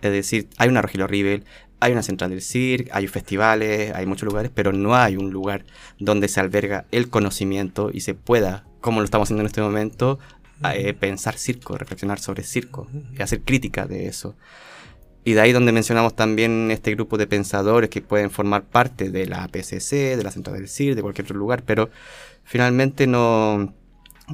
Es 0.03 0.11
decir, 0.11 0.49
hay 0.59 0.69
una 0.69 0.83
Rogelio 0.83 1.07
Rivel, 1.07 1.45
hay 1.83 1.93
una 1.93 2.05
central 2.05 2.31
del 2.31 2.43
CIRC, 2.43 2.91
hay 2.93 3.09
festivales, 3.09 3.93
hay 3.93 4.07
muchos 4.07 4.27
lugares, 4.27 4.53
pero 4.55 4.73
no 4.73 4.95
hay 4.95 5.17
un 5.17 5.33
lugar 5.33 5.65
donde 5.99 6.29
se 6.29 6.39
alberga 6.39 6.85
el 6.93 7.11
conocimiento 7.11 7.91
y 7.93 8.03
se 8.03 8.15
pueda, 8.15 8.65
como 8.81 9.01
lo 9.01 9.05
estamos 9.05 9.27
haciendo 9.27 9.41
en 9.43 9.47
este 9.47 9.63
momento, 9.63 10.21
eh, 10.73 10.95
pensar 10.95 11.37
circo, 11.37 11.77
reflexionar 11.77 12.21
sobre 12.21 12.45
circo 12.45 12.87
y 13.19 13.21
hacer 13.21 13.41
crítica 13.43 13.87
de 13.87 14.07
eso. 14.07 14.37
Y 15.25 15.33
de 15.33 15.41
ahí 15.41 15.51
donde 15.51 15.73
mencionamos 15.73 16.15
también 16.15 16.71
este 16.71 16.95
grupo 16.95 17.19
de 17.19 17.27
pensadores 17.27 17.91
que 17.91 18.01
pueden 18.01 18.31
formar 18.31 18.63
parte 18.63 19.11
de 19.11 19.27
la 19.27 19.49
PCC, 19.49 20.17
de 20.17 20.23
la 20.23 20.31
central 20.31 20.57
del 20.57 20.69
CIRC, 20.69 20.95
de 20.95 21.03
cualquier 21.03 21.25
otro 21.25 21.37
lugar, 21.37 21.65
pero 21.65 21.91
finalmente 22.45 23.09
no 23.09 23.75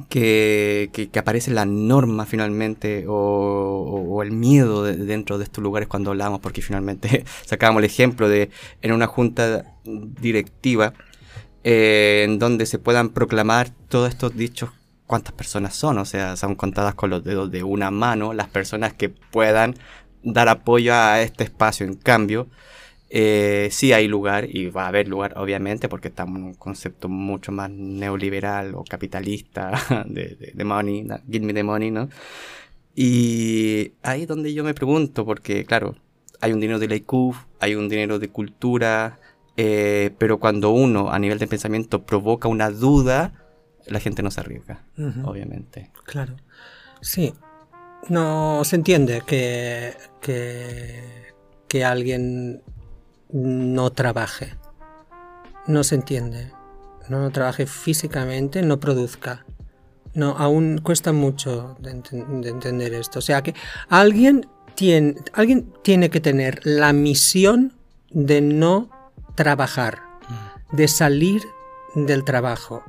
que, 0.07 0.89
que, 0.91 1.19
aparece 1.19 1.51
la 1.51 1.65
norma 1.65 2.25
finalmente 2.25 3.05
o, 3.07 4.21
el 4.23 4.31
miedo 4.31 4.83
dentro 4.83 5.37
de 5.37 5.43
estos 5.45 5.63
lugares 5.63 5.87
cuando 5.87 6.11
hablamos, 6.11 6.39
porque 6.39 6.61
finalmente 6.61 7.25
sacábamos 7.45 7.81
el 7.81 7.85
ejemplo 7.85 8.27
de 8.27 8.49
en 8.81 8.91
una 8.91 9.07
junta 9.07 9.65
directiva 9.83 10.93
eh, 11.63 12.23
en 12.25 12.39
donde 12.39 12.65
se 12.65 12.79
puedan 12.79 13.09
proclamar 13.09 13.69
todos 13.89 14.09
estos 14.09 14.35
dichos 14.35 14.69
cuántas 15.07 15.33
personas 15.33 15.75
son, 15.75 15.97
o 15.97 16.05
sea, 16.05 16.35
son 16.35 16.53
contadas 16.55 16.93
con 16.93 17.09
los 17.09 17.23
dedos 17.23 17.49
de 17.49 17.63
una 17.63 17.89
mano 17.89 18.33
las 18.33 18.47
personas 18.47 18.93
que 18.93 19.09
puedan 19.09 19.75
dar 20.23 20.49
apoyo 20.49 20.93
a 20.93 21.21
este 21.21 21.43
espacio. 21.43 21.85
En 21.85 21.95
cambio, 21.95 22.47
eh, 23.11 23.69
sí 23.71 23.91
hay 23.91 24.07
lugar 24.07 24.47
y 24.47 24.69
va 24.69 24.85
a 24.85 24.87
haber 24.89 25.07
lugar, 25.07 25.33
obviamente, 25.37 25.89
porque 25.89 26.09
estamos 26.09 26.37
en 26.37 26.43
un 26.43 26.53
concepto 26.53 27.09
mucho 27.09 27.51
más 27.51 27.71
neoliberal 27.71 28.75
o 28.75 28.83
capitalista 28.83 29.71
de, 30.07 30.53
de, 30.53 30.63
money, 30.63 31.07
give 31.29 31.45
me 31.45 31.53
the 31.53 31.63
money, 31.63 31.89
¿no? 31.89 32.09
Y 32.95 33.93
ahí 34.03 34.23
es 34.23 34.27
donde 34.27 34.53
yo 34.53 34.63
me 34.63 34.73
pregunto, 34.73 35.25
porque 35.25 35.65
claro, 35.65 35.95
hay 36.39 36.53
un 36.53 36.59
dinero 36.59 36.77
de 36.77 36.87
la 36.87 36.95
IQ, 36.95 37.33
hay 37.59 37.75
un 37.75 37.89
dinero 37.89 38.19
de 38.19 38.29
cultura, 38.29 39.19
eh, 39.57 40.11
pero 40.19 40.39
cuando 40.39 40.69
uno 40.69 41.11
a 41.11 41.17
nivel 41.17 41.39
de 41.39 41.47
pensamiento 41.47 42.05
provoca 42.05 42.47
una 42.47 42.69
duda, 42.69 43.33
la 43.87 43.99
gente 43.99 44.21
no 44.21 44.29
se 44.29 44.41
arriesga, 44.41 44.85
obviamente. 45.23 45.91
Claro. 46.05 46.35
Sí. 47.01 47.33
No 48.07 48.63
se 48.63 48.75
entiende 48.75 49.23
que, 49.25 49.93
que, 50.21 51.01
que 51.67 51.83
alguien 51.83 52.61
no 53.31 53.91
trabaje. 53.91 54.55
No 55.67 55.83
se 55.83 55.95
entiende. 55.95 56.51
No, 57.09 57.31
trabaje 57.31 57.65
físicamente, 57.65 58.61
no 58.61 58.79
produzca. 58.79 59.45
No, 60.13 60.37
aún 60.37 60.79
cuesta 60.79 61.13
mucho 61.13 61.75
de, 61.79 61.91
entender 61.91 62.93
esto. 62.93 63.19
O 63.19 63.21
sea 63.21 63.41
que 63.41 63.55
alguien 63.89 64.47
tiene, 64.75 65.15
alguien 65.33 65.73
tiene 65.83 66.09
que 66.09 66.21
tener 66.21 66.61
la 66.63 66.93
misión 66.93 67.73
de 68.11 68.41
no 68.41 68.89
trabajar, 69.35 70.01
de 70.71 70.87
salir 70.87 71.43
del 71.95 72.23
trabajo, 72.23 72.83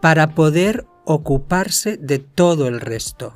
para 0.00 0.34
poder 0.34 0.86
ocuparse 1.04 1.96
de 1.96 2.18
todo 2.18 2.68
el 2.68 2.80
resto. 2.80 3.34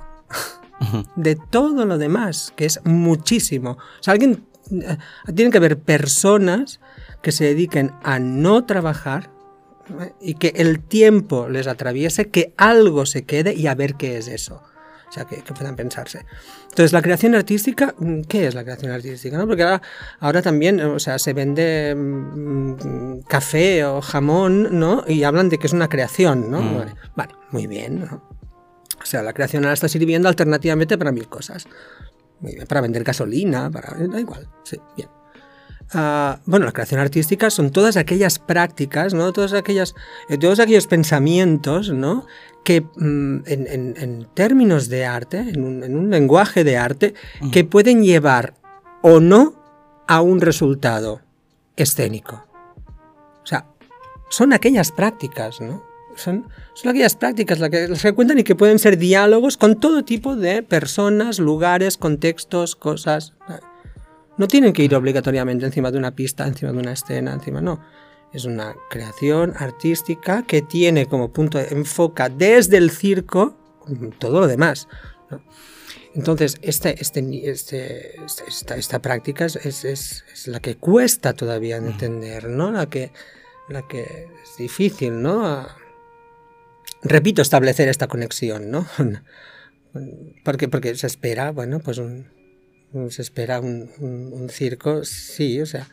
de 1.16 1.36
todo 1.36 1.84
lo 1.86 1.96
demás, 1.98 2.52
que 2.56 2.66
es 2.66 2.80
muchísimo. 2.84 3.72
O 3.72 4.02
sea, 4.02 4.12
alguien 4.12 4.46
tienen 5.34 5.50
que 5.50 5.58
haber 5.58 5.78
personas 5.78 6.80
que 7.22 7.32
se 7.32 7.44
dediquen 7.44 7.92
a 8.02 8.18
no 8.18 8.64
trabajar 8.64 9.30
¿eh? 10.00 10.12
y 10.20 10.34
que 10.34 10.52
el 10.56 10.80
tiempo 10.80 11.48
les 11.48 11.66
atraviese, 11.66 12.30
que 12.30 12.52
algo 12.56 13.06
se 13.06 13.24
quede 13.24 13.54
y 13.54 13.66
a 13.66 13.74
ver 13.74 13.94
qué 13.94 14.18
es 14.18 14.28
eso. 14.28 14.62
O 15.08 15.14
sea, 15.14 15.26
que, 15.26 15.42
puedan 15.52 15.76
pensarse. 15.76 16.24
Entonces, 16.70 16.94
la 16.94 17.02
creación 17.02 17.34
artística, 17.34 17.94
mm, 17.98 18.22
¿qué 18.22 18.46
es 18.46 18.54
la 18.54 18.64
creación 18.64 18.92
artística? 18.92 19.36
¿no? 19.36 19.46
Porque 19.46 19.62
ahora, 19.62 19.82
ahora 20.20 20.40
también, 20.40 20.80
o 20.80 20.98
sea, 20.98 21.18
se 21.18 21.34
vende 21.34 21.94
mm, 21.94 23.20
café 23.28 23.84
o 23.84 24.00
jamón, 24.00 24.78
¿no? 24.78 25.04
Y 25.06 25.24
hablan 25.24 25.50
de 25.50 25.58
que 25.58 25.66
es 25.66 25.74
una 25.74 25.90
creación, 25.90 26.50
¿no? 26.50 26.62
Mm. 26.62 26.84
Vale, 27.14 27.34
muy 27.50 27.66
bien, 27.66 28.04
O 28.04 29.04
sea, 29.04 29.22
la 29.22 29.34
creación 29.34 29.64
ahora 29.64 29.74
está 29.74 29.86
sirviendo 29.86 30.30
alternativamente 30.30 30.96
para 30.96 31.12
mil 31.12 31.28
cosas 31.28 31.66
para 32.68 32.80
vender 32.80 33.04
gasolina, 33.04 33.70
para... 33.70 33.94
da 34.06 34.20
igual, 34.20 34.48
sí, 34.64 34.78
bien. 34.96 35.08
Ah, 35.94 36.38
bueno, 36.46 36.64
la 36.64 36.72
creación 36.72 37.00
artística 37.00 37.50
son 37.50 37.70
todas 37.70 37.96
aquellas 37.96 38.38
prácticas, 38.38 39.12
¿no? 39.12 39.32
Todas 39.32 39.52
aquellas, 39.52 39.94
eh, 40.28 40.38
todos 40.38 40.58
aquellos 40.58 40.86
pensamientos, 40.86 41.90
¿no? 41.90 42.26
Que 42.64 42.80
mm, 42.80 43.42
en, 43.46 44.26
términos 44.32 44.88
de 44.88 45.04
arte, 45.04 45.38
en 45.38 45.62
un, 45.62 46.10
lenguaje 46.10 46.64
de 46.64 46.78
arte, 46.78 47.14
que 47.50 47.64
pueden 47.64 48.02
llevar 48.02 48.54
o 49.02 49.20
no 49.20 49.54
a 50.06 50.22
un 50.22 50.40
resultado 50.40 51.20
escénico. 51.76 52.46
O 53.42 53.46
sea, 53.46 53.66
son 54.30 54.52
aquellas 54.52 54.92
prácticas, 54.92 55.60
¿no? 55.60 55.84
Son, 56.16 56.46
aquellas 56.84 57.16
prácticas 57.16 57.58
las 57.58 57.70
que, 57.70 57.88
las 57.88 58.02
que 58.02 58.12
cuentan 58.12 58.38
y 58.38 58.44
que 58.44 58.54
pueden 58.54 58.78
ser 58.78 58.98
diálogos 58.98 59.56
con 59.56 59.80
todo 59.80 60.04
tipo 60.04 60.36
de 60.36 60.62
personas, 60.62 61.38
lugares, 61.38 61.96
contextos, 61.96 62.76
cosas. 62.76 63.34
No 64.38 64.48
tienen 64.48 64.72
que 64.72 64.82
ir 64.82 64.94
obligatoriamente 64.94 65.66
encima 65.66 65.90
de 65.90 65.98
una 65.98 66.14
pista, 66.14 66.46
encima 66.46 66.72
de 66.72 66.78
una 66.78 66.92
escena, 66.92 67.32
encima, 67.32 67.60
no. 67.60 67.80
Es 68.32 68.46
una 68.46 68.74
creación 68.88 69.52
artística 69.58 70.42
que 70.44 70.62
tiene 70.62 71.06
como 71.06 71.32
punto 71.32 71.58
de 71.58 71.68
enfoca 71.68 72.30
desde 72.30 72.78
el 72.78 72.90
circo 72.90 73.56
todo 74.18 74.40
lo 74.40 74.46
demás. 74.46 74.88
Entonces, 76.14 76.58
este, 76.62 77.00
este, 77.00 77.50
este, 77.50 78.16
esta, 78.46 78.76
esta, 78.76 78.98
práctica 79.00 79.46
es, 79.46 79.56
es, 79.56 79.84
es, 79.84 80.46
la 80.46 80.60
que 80.60 80.76
cuesta 80.76 81.32
todavía 81.32 81.76
entender, 81.76 82.48
¿no? 82.48 82.70
La 82.70 82.88
que, 82.88 83.12
la 83.68 83.86
que 83.88 84.28
es 84.42 84.56
difícil, 84.58 85.22
¿no? 85.22 85.66
Repito, 87.02 87.42
establecer 87.42 87.88
esta 87.88 88.06
conexión, 88.06 88.70
¿no? 88.70 88.86
porque, 90.44 90.68
porque 90.68 90.94
se 90.94 91.06
espera, 91.06 91.50
bueno, 91.50 91.80
pues 91.80 91.98
un, 91.98 92.26
se 93.10 93.22
espera 93.22 93.60
un, 93.60 94.48
circo, 94.50 95.04
sí, 95.04 95.60
o 95.60 95.66
sea, 95.66 95.88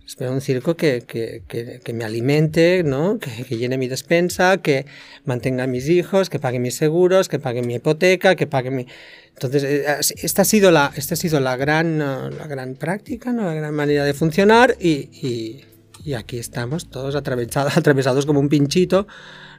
se 0.00 0.06
espera 0.06 0.30
un 0.30 0.40
circo 0.40 0.76
que, 0.76 1.02
que, 1.06 1.42
que, 1.82 1.92
me 1.92 2.04
alimente, 2.04 2.82
¿no? 2.84 3.18
Que, 3.18 3.56
llene 3.56 3.78
mi 3.78 3.88
despensa, 3.88 4.58
que 4.58 4.86
mantenga 5.24 5.64
a 5.64 5.66
mis 5.66 5.88
hijos, 5.88 6.30
que 6.30 6.38
pague 6.38 6.58
mis 6.58 6.76
seguros, 6.76 7.28
que 7.28 7.38
pague 7.38 7.62
mi 7.62 7.74
hipoteca, 7.74 8.36
que 8.36 8.46
pague 8.46 8.70
mi... 8.70 8.86
Entonces, 9.34 9.64
eh, 9.64 9.84
esta 10.22 10.42
ha 10.42 10.44
sido 10.44 10.70
la, 10.70 10.92
esta 10.96 11.14
ha 11.14 11.16
sido 11.16 11.40
la, 11.40 11.56
gran, 11.56 11.98
la 11.98 12.46
gran 12.46 12.74
práctica, 12.74 13.32
¿no? 13.32 13.42
la 13.42 13.54
gran 13.54 13.74
manera 13.74 14.04
de 14.04 14.14
funcionar 14.14 14.76
y, 14.80 15.64
y, 16.04 16.14
aquí 16.14 16.38
estamos 16.38 16.88
todos 16.88 17.16
atravesados, 17.16 17.76
atravesados 17.76 18.26
como 18.26 18.38
un 18.38 18.48
pinchito 18.48 19.08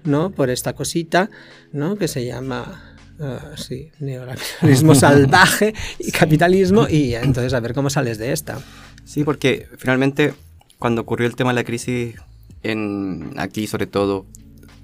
¿no? 0.04 0.32
Por 0.32 0.50
esta 0.50 0.74
cosita, 0.74 1.30
¿no? 1.72 1.96
Que 1.96 2.08
se 2.08 2.26
llama 2.26 2.96
uh, 3.20 3.58
sí, 3.58 3.92
neoliberalismo 4.00 4.96
salvaje 4.96 5.74
y 6.00 6.12
capitalismo 6.12 6.88
y 6.88 7.16
entonces 7.16 7.54
a 7.54 7.60
ver 7.60 7.74
cómo 7.74 7.90
sales 7.90 8.18
de 8.18 8.32
esta. 8.32 8.60
Sí, 9.06 9.24
porque 9.24 9.68
finalmente 9.78 10.34
cuando 10.80 11.02
ocurrió 11.02 11.28
el 11.28 11.36
tema 11.36 11.52
de 11.52 11.56
la 11.56 11.64
crisis 11.64 12.16
en 12.64 13.34
aquí 13.38 13.68
sobre 13.68 13.88
todo 13.88 14.26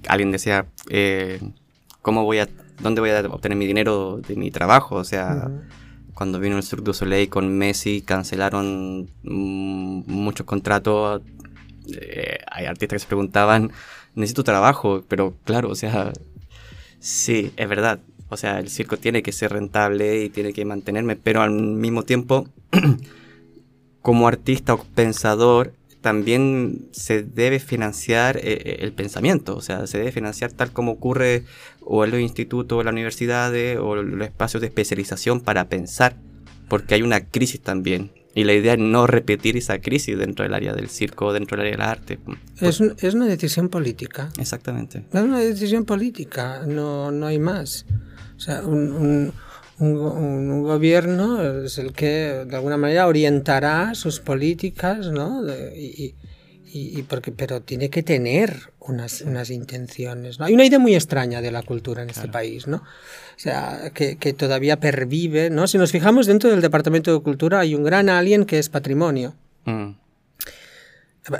alguien 0.08 0.30
decía 0.30 0.66
eh, 0.90 1.40
cómo 2.02 2.24
voy 2.24 2.38
a 2.38 2.48
dónde 2.80 3.00
voy 3.00 3.10
a 3.10 3.20
obtener 3.20 3.56
mi 3.56 3.66
dinero 3.66 4.20
de 4.26 4.34
mi 4.34 4.50
trabajo, 4.50 4.96
o 4.96 5.04
sea, 5.04 5.48
cuando 6.12 6.40
vino 6.40 6.56
el 6.56 6.64
Cirque 6.64 6.84
du 6.84 6.92
Soleil 6.92 7.28
con 7.28 7.56
Messi 7.56 8.02
cancelaron 8.02 9.08
mm, 9.22 10.02
muchos 10.06 10.44
contratos 10.46 11.22
eh, 11.92 12.38
hay 12.50 12.66
artistas 12.66 12.96
que 12.96 12.98
se 13.00 13.06
preguntaban 13.06 13.70
necesito 14.14 14.44
trabajo, 14.44 15.04
pero 15.08 15.34
claro, 15.44 15.70
o 15.70 15.74
sea, 15.74 16.12
sí, 17.00 17.52
es 17.56 17.68
verdad. 17.68 18.00
O 18.28 18.36
sea, 18.36 18.58
el 18.58 18.68
circo 18.68 18.96
tiene 18.96 19.22
que 19.22 19.32
ser 19.32 19.52
rentable 19.52 20.24
y 20.24 20.30
tiene 20.30 20.52
que 20.52 20.64
mantenerme, 20.64 21.16
pero 21.16 21.42
al 21.42 21.52
mismo 21.52 22.02
tiempo, 22.02 22.48
como 24.02 24.26
artista 24.26 24.74
o 24.74 24.84
pensador, 24.94 25.72
también 26.00 26.88
se 26.92 27.22
debe 27.22 27.60
financiar 27.60 28.36
eh, 28.36 28.42
eh, 28.44 28.76
el 28.80 28.92
pensamiento, 28.92 29.56
o 29.56 29.62
sea, 29.62 29.86
se 29.86 29.98
debe 29.98 30.12
financiar 30.12 30.52
tal 30.52 30.70
como 30.70 30.92
ocurre 30.92 31.44
o 31.80 32.04
en 32.04 32.10
los 32.10 32.20
institutos, 32.20 32.78
o 32.78 32.82
las 32.82 32.92
universidades, 32.92 33.78
o 33.78 33.96
los 33.96 34.26
espacios 34.26 34.60
de 34.60 34.66
especialización 34.66 35.40
para 35.40 35.68
pensar, 35.68 36.16
porque 36.68 36.94
hay 36.94 37.02
una 37.02 37.20
crisis 37.24 37.60
también 37.60 38.10
y 38.34 38.44
la 38.44 38.52
idea 38.52 38.74
es 38.74 38.78
no 38.78 39.06
repetir 39.06 39.56
esa 39.56 39.80
crisis 39.80 40.18
dentro 40.18 40.42
del 40.44 40.54
área 40.54 40.74
del 40.74 40.88
circo, 40.88 41.32
dentro 41.32 41.56
del 41.56 41.66
área 41.66 41.76
del 41.78 41.88
arte. 41.88 42.18
Es, 42.60 42.80
es 42.80 43.14
una 43.14 43.26
decisión 43.26 43.68
política. 43.68 44.30
Exactamente. 44.38 45.04
Es 45.12 45.22
una 45.22 45.38
decisión 45.38 45.84
política, 45.84 46.62
no, 46.66 47.10
no 47.12 47.26
hay 47.26 47.38
más. 47.38 47.86
O 48.36 48.40
sea, 48.40 48.62
un, 48.62 48.92
un, 48.92 49.32
un, 49.78 50.62
gobierno 50.62 51.64
es 51.64 51.78
el 51.78 51.92
que 51.92 52.44
de 52.46 52.56
alguna 52.56 52.76
manera 52.76 53.06
orientará 53.06 53.94
sus 53.94 54.20
políticas, 54.20 55.10
¿no? 55.10 55.42
y, 55.76 56.14
y, 56.76 57.04
porque, 57.04 57.30
pero 57.30 57.62
tiene 57.62 57.88
que 57.88 58.02
tener 58.02 58.72
unas, 58.80 59.20
unas 59.20 59.50
intenciones. 59.50 60.40
¿no? 60.40 60.46
Hay 60.46 60.54
una 60.54 60.64
idea 60.64 60.80
muy 60.80 60.96
extraña 60.96 61.40
de 61.40 61.52
la 61.52 61.62
cultura 61.62 62.02
en 62.02 62.10
este 62.10 62.26
país, 62.26 62.66
¿no? 62.66 62.78
O 62.78 63.38
sea, 63.38 63.92
que, 63.94 64.16
que, 64.16 64.32
todavía 64.32 64.80
pervive, 64.80 65.50
¿no? 65.50 65.68
Si 65.68 65.78
nos 65.78 65.92
fijamos 65.92 66.26
dentro 66.26 66.50
del 66.50 66.60
Departamento 66.60 67.14
de 67.14 67.22
Cultura 67.22 67.60
hay 67.60 67.76
un 67.76 67.84
gran 67.84 68.08
alien 68.08 68.44
que 68.44 68.58
es 68.58 68.70
patrimonio. 68.70 69.36
Mm. 69.66 69.90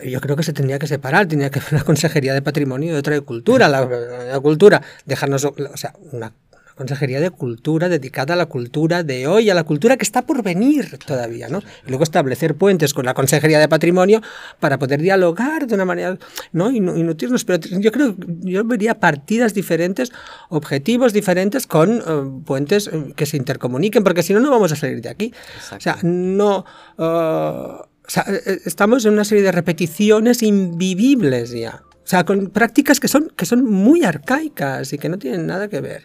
Yo 0.05 0.21
creo 0.21 0.37
que 0.37 0.45
se 0.45 0.53
tendría 0.53 0.79
que 0.79 0.87
separar, 0.87 1.27
tendría 1.27 1.51
que 1.51 1.59
haber 1.59 1.75
una 1.75 1.85
consejería 1.85 2.33
de 2.33 2.41
patrimonio 2.41 2.95
y 2.95 2.97
otra 2.97 3.15
de 3.15 3.21
cultura. 3.23 3.67
La, 3.67 3.85
la 3.85 4.39
cultura, 4.39 4.83
dejarnos, 5.05 5.45
o 5.47 5.77
sea, 5.77 5.95
una 6.13 6.33
Consejería 6.75 7.21
de 7.21 7.31
Cultura 7.31 7.89
dedicada 7.89 8.35
a 8.35 8.37
la 8.37 8.47
cultura 8.47 9.03
de 9.03 9.27
hoy, 9.27 9.49
a 9.51 9.55
la 9.55 9.65
cultura 9.65 9.97
que 9.97 10.03
está 10.03 10.23
por 10.23 10.43
venir 10.43 10.99
todavía, 10.99 11.49
¿no? 11.49 11.61
Y 11.87 11.91
luego 11.91 12.05
establecer 12.05 12.57
puentes 12.57 12.95
con 12.95 13.05
la 13.05 13.15
Consejería 13.15 13.59
de 13.59 13.69
Patrimonio 13.69 14.21
para 14.61 14.79
poder 14.79 15.01
dialogar 15.01 15.67
de 15.67 15.75
una 15.75 15.85
manera, 15.85 16.19
¿no? 16.53 16.71
Y, 16.71 16.81
nutrirnos. 16.81 17.45
Pero 17.45 17.61
yo 17.79 17.93
creo, 17.93 18.17
yo 18.41 18.65
vería 18.65 18.99
partidas 18.99 19.55
diferentes, 19.55 20.13
objetivos 20.49 21.13
diferentes 21.13 21.67
con 21.67 21.99
eh, 21.99 22.03
puentes 22.45 22.89
eh, 22.89 23.13
que 23.15 23.27
se 23.27 23.37
intercomuniquen, 23.37 24.03
porque 24.03 24.23
si 24.23 24.35
no, 24.35 24.41
no 24.41 24.51
vamos 24.51 24.73
a 24.73 24.77
salir 24.77 25.01
de 25.01 25.09
aquí. 25.09 25.33
O 25.77 25.81
sea, 25.81 25.99
no... 26.03 26.65
Eh, 26.99 28.61
estamos 28.65 29.05
en 29.05 29.15
una 29.15 29.25
serie 29.25 29.43
de 29.45 29.53
repeticiones 29.53 30.43
invivibles 30.43 31.51
ya. 31.51 31.83
O 32.05 32.07
sea, 32.07 32.25
con 32.25 32.51
prácticas 32.51 33.01
que 33.01 33.09
son, 33.09 33.33
que 33.35 33.47
son 33.47 33.65
muy 33.65 34.05
arcaicas 34.05 34.93
y 34.93 34.99
que 34.99 35.09
no 35.09 35.19
tienen 35.19 35.47
nada 35.47 35.69
que 35.69 35.81
ver. 35.81 36.03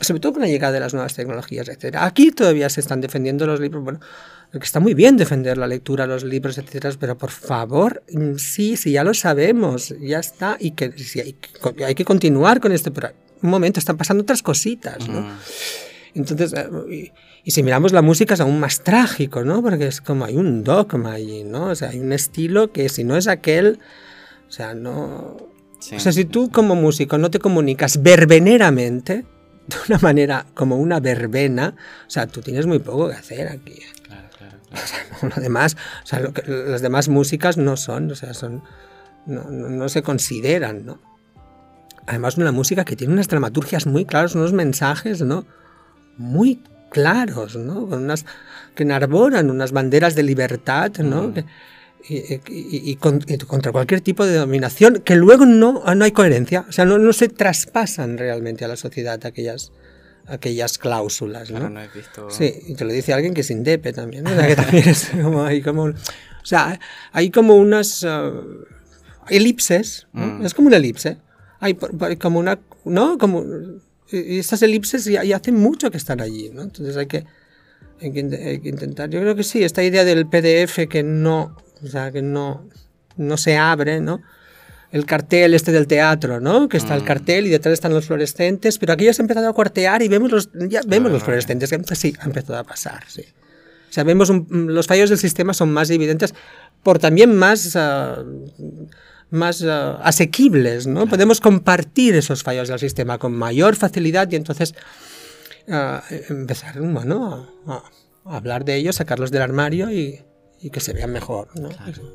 Sobre 0.00 0.20
todo 0.20 0.32
con 0.32 0.42
la 0.42 0.48
llegada 0.48 0.72
de 0.72 0.80
las 0.80 0.92
nuevas 0.92 1.14
tecnologías, 1.14 1.68
etc. 1.68 1.96
Aquí 2.00 2.30
todavía 2.30 2.68
se 2.68 2.80
están 2.80 3.00
defendiendo 3.00 3.46
los 3.46 3.60
libros. 3.60 3.82
Bueno, 3.82 4.00
que 4.52 4.64
está 4.64 4.80
muy 4.80 4.94
bien 4.94 5.16
defender 5.16 5.58
la 5.58 5.66
lectura, 5.66 6.06
los 6.06 6.24
libros, 6.24 6.58
etcétera, 6.58 6.94
pero 6.98 7.16
por 7.18 7.30
favor, 7.30 8.02
mm, 8.12 8.36
sí, 8.36 8.76
sí, 8.76 8.92
ya 8.92 9.04
lo 9.04 9.14
sabemos, 9.14 9.94
ya 10.00 10.18
está, 10.18 10.56
y 10.58 10.72
que 10.72 10.92
hay, 11.84 11.94
que 11.94 12.04
continuar 12.04 12.60
con 12.60 12.72
esto, 12.72 12.92
pero 12.92 13.10
un 13.42 13.50
momento, 13.50 13.80
están 13.80 13.96
pasando 13.96 14.22
otras 14.22 14.42
cositas, 14.42 15.08
¿no? 15.08 15.20
Mm. 15.20 15.32
Entonces, 16.14 16.54
eh, 16.54 17.12
y, 17.44 17.50
si 17.50 17.62
miramos 17.62 17.92
la 17.92 18.02
música 18.02 18.34
es 18.34 18.40
aún 18.40 18.58
más 18.58 18.82
trágico, 18.82 19.44
¿no? 19.44 19.62
Porque 19.62 19.86
es 19.86 20.00
como 20.00 20.24
hay 20.24 20.36
un 20.36 20.64
dogma 20.64 21.12
allí, 21.12 21.44
¿no? 21.44 21.66
O 21.66 21.74
sea, 21.74 21.90
hay 21.90 22.00
un 22.00 22.12
estilo 22.12 22.72
que 22.72 22.88
si 22.88 23.04
no 23.04 23.16
es 23.16 23.28
aquel, 23.28 23.78
o 24.48 24.50
sea, 24.50 24.74
no... 24.74 25.36
O 25.78 26.00
sea, 26.00 26.10
si 26.10 26.24
tú 26.24 26.50
como 26.50 26.74
músico 26.74 27.18
no 27.18 27.30
te 27.30 27.38
comunicas 27.38 28.02
verbeneramente, 28.02 29.26
de 29.66 29.76
una 29.88 29.98
manera 29.98 30.46
como 30.54 30.76
una 30.76 31.00
verbena, 31.00 31.74
o 32.06 32.10
sea, 32.10 32.26
tú 32.26 32.40
tienes 32.40 32.66
muy 32.66 32.78
poco 32.78 33.08
que 33.08 33.14
hacer 33.14 33.48
aquí. 33.48 33.78
O 34.72 35.30
sea, 35.30 35.42
demás, 35.42 35.76
o 36.02 36.06
sea, 36.06 36.20
las 36.46 36.82
demás 36.82 37.08
músicas 37.08 37.56
no 37.56 37.76
son, 37.76 38.10
o 38.10 38.14
sea, 38.14 38.34
son, 38.34 38.62
no, 39.26 39.88
se 39.88 40.02
consideran, 40.02 40.84
¿no? 40.84 40.98
Además, 42.06 42.36
una 42.36 42.52
música 42.52 42.84
que 42.84 42.94
tiene 42.94 43.12
unas 43.14 43.28
dramaturgias 43.28 43.86
muy 43.86 44.04
claras, 44.04 44.34
unos 44.34 44.52
mensajes, 44.52 45.22
¿no? 45.22 45.44
Muy 46.16 46.62
claros, 46.90 47.56
¿no? 47.56 47.88
Con 47.88 48.04
unas, 48.04 48.24
que 48.74 48.84
enarboran 48.84 49.50
unas 49.50 49.72
banderas 49.72 50.14
de 50.14 50.22
libertad, 50.22 50.92
¿no? 50.98 51.28
Mm. 51.28 51.34
Y, 52.08 52.96
contra 52.96 53.72
cualquier 53.72 54.00
tipo 54.00 54.24
de 54.24 54.36
dominación, 54.36 55.02
que 55.04 55.16
luego 55.16 55.44
no, 55.46 55.82
no 55.94 56.04
hay 56.04 56.12
coherencia, 56.12 56.64
o 56.68 56.72
sea, 56.72 56.84
no, 56.84 56.98
no 56.98 57.12
se 57.12 57.28
traspasan 57.28 58.18
realmente 58.18 58.64
a 58.64 58.68
la 58.68 58.76
sociedad 58.76 59.24
aquellas, 59.26 59.72
aquellas 60.26 60.78
cláusulas, 60.78 61.50
¿no? 61.50 61.68
no 61.68 61.80
he 61.80 61.88
visto... 61.88 62.30
Sí, 62.30 62.52
y 62.68 62.74
te 62.74 62.84
lo 62.84 62.92
dice 62.92 63.12
alguien 63.12 63.34
que 63.34 63.40
es 63.40 63.50
indepe 63.50 63.92
también, 63.92 64.24
¿no? 64.24 64.30
que 64.36 64.56
también 64.56 64.88
es 64.88 65.10
como, 65.22 65.44
hay 65.44 65.62
como, 65.62 65.84
o 65.84 65.94
sea, 66.44 66.78
hay 67.12 67.30
como 67.30 67.56
unas 67.56 68.02
uh, 68.04 68.64
elipses, 69.28 70.06
mm. 70.12 70.44
es 70.44 70.54
como 70.54 70.68
una 70.68 70.76
elipse, 70.76 71.18
hay 71.60 71.74
como 72.20 72.38
una, 72.38 72.58
¿no? 72.84 73.18
Como, 73.18 73.44
y 74.10 74.38
estas 74.38 74.62
elipses 74.62 75.04
ya, 75.06 75.22
hacen 75.36 75.56
mucho 75.56 75.90
que 75.90 75.96
están 75.96 76.20
allí, 76.20 76.50
¿no? 76.50 76.62
Entonces 76.62 76.96
hay 76.96 77.06
que, 77.06 77.24
hay 78.00 78.12
que, 78.12 78.20
hay 78.20 78.60
que 78.60 78.68
intentar, 78.68 79.10
yo 79.10 79.20
creo 79.20 79.34
que 79.34 79.42
sí, 79.42 79.64
esta 79.64 79.82
idea 79.82 80.04
del 80.04 80.26
PDF 80.26 80.86
que 80.88 81.02
no, 81.02 81.56
o 81.82 81.88
sea, 81.88 82.12
que 82.12 82.22
no, 82.22 82.68
no 83.16 83.36
se 83.36 83.56
abre, 83.56 84.00
¿no? 84.00 84.22
el 84.92 85.04
cartel 85.04 85.54
este 85.54 85.72
del 85.72 85.86
teatro, 85.86 86.40
¿no? 86.40 86.68
Que 86.68 86.76
está 86.76 86.94
el 86.94 87.02
mm. 87.02 87.06
cartel 87.06 87.46
y 87.46 87.50
detrás 87.50 87.74
están 87.74 87.92
los 87.92 88.06
fluorescentes, 88.06 88.78
pero 88.78 88.92
aquí 88.92 89.04
ya 89.04 89.12
se 89.12 89.22
ha 89.22 89.24
empezado 89.24 89.48
a 89.48 89.52
cuartear 89.52 90.02
y 90.02 90.08
vemos 90.08 90.30
los, 90.30 90.50
ya 90.54 90.80
vemos 90.86 91.10
los 91.12 91.22
fluorescentes, 91.22 91.70
sí, 91.98 92.14
ha 92.18 92.24
empezado 92.24 92.58
a 92.58 92.64
pasar, 92.64 93.04
sí. 93.08 93.24
O 93.88 93.92
sea, 93.96 94.04
vemos 94.04 94.30
los 94.50 94.86
fallos 94.86 95.10
del 95.10 95.18
sistema 95.18 95.54
son 95.54 95.72
más 95.72 95.90
evidentes 95.90 96.34
por 96.82 96.98
también 96.98 97.34
más, 97.34 97.76
ah, 97.76 98.22
más 99.30 99.62
ah, 99.62 100.00
asequibles, 100.02 100.86
¿no? 100.86 101.06
Podemos 101.06 101.40
compartir 101.40 102.14
esos 102.14 102.42
fallos 102.42 102.68
del 102.68 102.78
sistema 102.78 103.18
con 103.18 103.32
mayor 103.32 103.76
facilidad 103.76 104.30
y 104.30 104.36
entonces 104.36 104.74
uh, 105.68 105.98
empezar, 106.28 106.80
bueno, 106.80 107.48
a, 107.66 107.82
hablar 108.24 108.64
de 108.64 108.76
ellos, 108.76 108.96
sacarlos 108.96 109.30
del 109.30 109.42
armario 109.42 109.90
y, 109.90 110.20
y 110.60 110.70
que 110.70 110.80
se 110.80 110.92
vean 110.92 111.12
mejor, 111.12 111.48
¿no? 111.58 111.70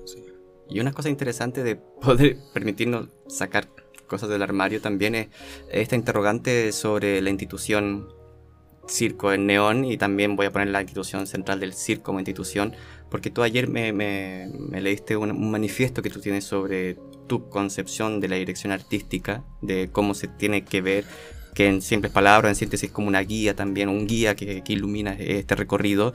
Sí. 0.06 0.24
Y 0.70 0.80
una 0.80 0.94
cosa 0.94 1.10
interesante 1.10 1.64
de 1.64 1.76
poder 1.76 2.38
permitirnos 2.54 3.10
sacar 3.28 3.68
cosas 4.08 4.30
del 4.30 4.42
armario 4.42 4.82
también 4.82 5.16
es 5.16 5.28
esta 5.72 5.96
interrogante 5.96 6.72
sobre 6.72 7.22
la 7.22 7.30
institución 7.30 8.10
circo 8.88 9.32
en 9.32 9.48
neón 9.48 9.86
y 9.86 9.98
también 9.98 10.36
voy 10.36 10.48
a 10.48 10.52
poner 10.52 10.68
la 10.70 10.82
institución 10.82 11.28
central 11.28 11.60
del 11.60 11.74
circo 11.74 12.04
como 12.06 12.20
institución 12.20 12.74
porque 13.10 13.30
tú 13.30 13.44
ayer 13.44 13.68
me, 13.68 13.92
me, 13.94 14.50
leíste 14.82 15.18
un, 15.18 15.52
manifiesto 15.52 16.02
que 16.02 16.10
tú 16.10 16.20
tienes 16.20 16.46
sobre 16.46 16.98
tu 17.28 17.50
concepción 17.50 18.22
de 18.22 18.30
la 18.30 18.38
dirección 18.38 18.72
artística, 18.72 19.44
de 19.62 19.90
cómo 19.92 20.14
se 20.14 20.28
tiene 20.28 20.64
que 20.64 20.82
ver, 20.82 21.06
que 21.54 21.68
en 21.68 21.82
simples 21.82 22.12
palabras, 22.12 22.50
en 22.52 22.56
síntesis, 22.56 22.90
como 22.90 23.10
una 23.10 23.20
guía 23.20 23.54
también, 23.54 23.90
un 23.90 24.08
guía 24.08 24.36
que, 24.36 24.64
que 24.64 24.74
ilumina 24.74 25.14
este 25.14 25.56
recorrido 25.56 26.14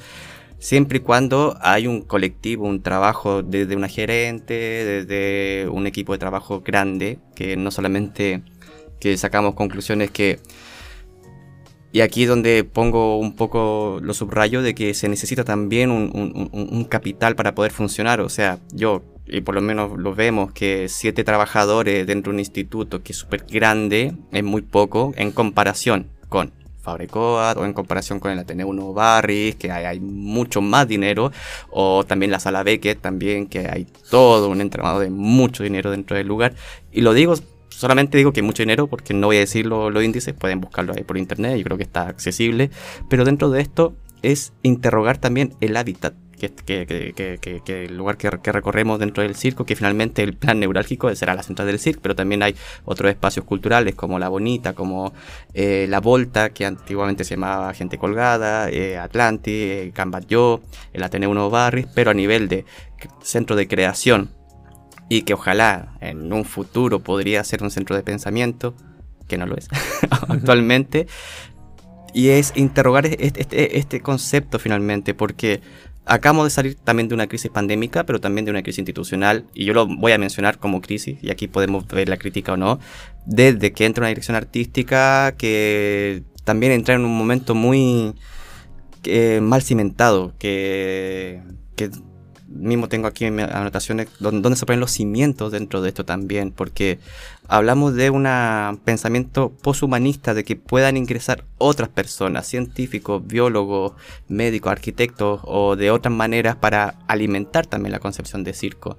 siempre 0.59 0.98
y 0.98 1.00
cuando 1.00 1.57
hay 1.61 1.86
un 1.86 2.02
colectivo, 2.02 2.66
un 2.66 2.82
trabajo 2.82 3.42
desde 3.42 3.76
una 3.76 3.88
gerente, 3.88 4.54
desde 4.54 5.68
un 5.68 5.86
equipo 5.86 6.12
de 6.12 6.18
trabajo 6.18 6.61
grande, 6.61 7.18
que 7.34 7.57
no 7.57 7.70
solamente 7.70 8.42
que 9.00 9.16
sacamos 9.16 9.54
conclusiones 9.54 10.11
que... 10.11 10.40
Y 11.92 12.00
aquí 12.02 12.26
donde 12.26 12.64
pongo 12.64 13.18
un 13.18 13.36
poco 13.36 14.00
lo 14.02 14.12
subrayo 14.12 14.61
de 14.61 14.74
que 14.74 14.92
se 14.92 15.09
necesita 15.09 15.44
también 15.44 15.90
un, 15.90 16.84
capital 16.90 17.36
para 17.36 17.54
poder 17.54 17.72
funcionar. 17.72 18.20
O 18.20 18.28
sea, 18.28 18.59
yo, 18.74 19.02
y 19.26 19.40
por 19.40 19.54
lo 19.54 19.62
menos 19.62 19.98
lo 19.98 20.14
vemos, 20.14 20.52
que 20.52 20.88
siete 20.90 21.24
trabajadores 21.24 22.07
dentro 22.07 22.32
de 22.32 22.34
un 22.34 22.40
instituto 22.40 23.02
que 23.02 23.12
es 23.12 23.18
súper 23.18 23.46
grande 23.48 24.14
es 24.30 24.44
muy 24.44 24.61
poco 24.61 25.14
en 25.16 25.30
comparación 25.30 26.11
con 26.28 26.52
Fabrecoat 26.87 27.59
o 27.59 27.64
en 27.64 27.72
comparación 27.72 28.20
con 28.20 28.30
el 28.30 28.39
Ateneo 28.39 28.72
Nuevo 28.72 28.95
Barris, 28.95 29.57
que 29.57 29.70
hay, 29.72 30.01
mucho 30.01 30.61
más 30.61 30.87
dinero, 30.87 31.32
o 31.70 32.05
también 32.05 32.30
la 32.30 32.39
Sala 32.39 32.62
Beckett, 32.62 33.01
también 33.01 33.47
que 33.47 33.68
hay 33.68 33.87
todo 34.09 34.49
un 34.49 34.61
entramado 34.61 35.01
de 35.01 35.11
mucho 35.11 35.62
dinero 35.64 35.91
dentro 35.91 36.16
del 36.16 36.28
lugar. 36.28 36.55
Y 36.93 37.01
lo 37.01 37.12
digo, 37.12 37.34
solamente 37.68 38.16
digo 38.16 38.32
que 38.32 38.43
mucho 38.43 38.62
dinero 38.62 38.87
porque 38.87 39.14
no 39.14 39.26
voy 39.26 39.37
a 39.37 39.41
decir 39.41 39.66
los 39.66 40.05
índices, 40.05 40.32
pueden 40.32 40.61
buscarlo 40.61 40.95
ahí 40.97 41.03
por 41.03 41.18
internet, 41.18 41.59
yo 41.59 41.64
creo 41.64 41.76
que 41.76 41.82
está 41.82 42.07
accesible, 42.07 42.70
pero 43.11 43.24
dentro 43.24 43.51
de 43.51 43.61
esto 43.61 43.95
es 44.22 44.53
interrogar 44.62 45.18
también 45.18 45.55
el 45.61 45.76
hábitat 45.76 46.14
que, 46.37 47.64
el 47.66 47.97
lugar 47.97 48.16
que, 48.16 48.30
recorremos 48.30 48.99
dentro 48.99 49.22
del 49.22 49.34
circo, 49.34 49.64
que 49.64 49.76
finalmente 49.76 50.22
el 50.22 50.34
plan 50.34 50.61
neurálgico 50.61 51.14
será 51.14 51.34
la 51.34 51.43
central 51.43 51.68
del 51.68 51.78
circo, 51.78 52.01
pero 52.03 52.14
también 52.14 52.43
hay 52.43 52.55
otros 52.84 53.11
espacios 53.11 53.45
culturales 53.45 53.95
como 53.95 54.18
La 54.18 54.28
Bonita, 54.28 54.74
como 54.74 55.12
eh, 55.55 55.87
La 55.89 56.01
Volta, 56.01 56.51
que 56.51 56.66
antiguamente 56.66 57.24
se 57.24 57.37
llamaba 57.37 57.72
Gente 57.74 57.99
Colgada, 57.99 58.68
eh, 58.70 58.99
Atlanti, 58.99 59.51
eh, 59.51 59.93
Cambayó, 59.95 60.61
el 60.93 61.03
Ateneo 61.03 61.32
Nuevo 61.32 61.51
Barris, 61.51 61.87
pero 61.95 62.11
a 62.11 62.14
nivel 62.14 62.49
de 62.49 62.64
centro 63.22 63.57
de 63.57 63.68
creación 63.68 64.30
y 65.09 65.22
que 65.22 65.34
ojalá 65.34 65.97
en 66.01 66.32
un 66.32 66.45
futuro 66.45 67.01
podría 67.01 67.45
ser 67.45 67.62
un 67.62 67.70
centro 67.70 67.97
de 67.97 68.03
pensamiento, 68.03 68.74
que 69.28 69.39
no 69.39 69.47
lo 69.47 69.57
es 69.57 69.68
actualmente, 70.28 71.07
y 72.12 72.30
es 72.30 72.53
interrogar 72.57 73.07
este, 73.07 73.41
este, 73.41 73.78
este, 73.78 74.01
concepto 74.01 74.59
finalmente, 74.59 75.12
porque 75.12 75.61
acabamos 76.07 76.44
de 76.44 76.50
salir 76.50 76.76
también 76.76 77.09
de 77.09 77.14
una 77.14 77.26
crisis 77.26 77.50
pandémica, 77.50 78.07
pero 78.07 78.20
también 78.20 78.44
de 78.44 78.52
una 78.52 78.62
crisis 78.62 78.78
institucional, 78.78 79.46
y 79.52 79.64
yo 79.64 79.74
lo 79.74 79.86
voy 79.86 80.12
a 80.12 80.18
mencionar 80.18 80.59
como 80.59 80.80
crisis, 80.80 81.18
y 81.20 81.30
aquí 81.30 81.48
podemos 81.48 81.86
ver 81.88 82.09
la 82.09 82.16
crítica 82.16 82.52
o 82.52 82.57
no, 82.57 82.78
desde 83.26 83.72
que 83.72 83.84
entra 83.84 84.02
una 84.02 84.09
dirección 84.09 84.36
artística 84.36 85.34
que 85.36 86.22
también 86.44 86.72
entra 86.72 86.94
en 86.94 87.04
un 87.04 87.16
momento 87.16 87.54
muy 87.54 88.14
eh, 89.04 89.40
mal 89.42 89.62
cimentado, 89.62 90.34
que, 90.38 91.42
que 91.74 91.90
mismo 92.59 92.88
tengo 92.88 93.07
aquí 93.07 93.30
mis 93.30 93.44
anotaciones 93.44 94.09
donde, 94.18 94.57
se 94.57 94.66
ponen 94.66 94.80
los 94.80 94.90
cimientos 94.90 95.52
dentro 95.52 95.82
de 95.82 95.88
esto 95.88 96.04
también, 96.04 96.52
porque 96.52 96.98
hablamos 97.48 97.94
de 97.94 98.11
un 98.11 98.26
pensamiento 98.84 99.50
poshumanista, 99.62 100.34
de 100.34 100.44
que 100.44 100.57
puedan 100.57 100.96
ingresar 100.96 101.44
otras 101.59 101.88
personas, 101.88 102.46
científicos, 102.46 103.26
biólogos, 103.26 103.92
médicos, 104.28 104.72
arquitectos 104.72 105.40
o 105.44 105.76
de 105.76 105.90
otras 105.90 106.14
maneras 106.14 106.57
para 106.57 106.98
alimentar 107.07 107.66
también 107.66 107.92
la 107.92 108.00
concepción 108.00 108.44
de 108.44 108.52
circo. 108.52 108.98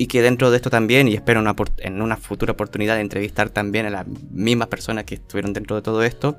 Y 0.00 0.06
que 0.06 0.22
dentro 0.22 0.50
de 0.50 0.56
esto 0.56 0.70
también, 0.70 1.08
y 1.08 1.14
espero 1.14 1.42
en 1.78 2.02
una 2.02 2.16
futura 2.16 2.52
oportunidad 2.52 2.94
de 2.94 3.00
entrevistar 3.00 3.50
también 3.50 3.86
a 3.86 3.90
las 3.90 4.06
mismas 4.30 4.68
personas 4.68 5.04
que 5.04 5.16
estuvieron 5.16 5.52
dentro 5.52 5.74
de 5.74 5.82
todo 5.82 6.04
esto, 6.04 6.38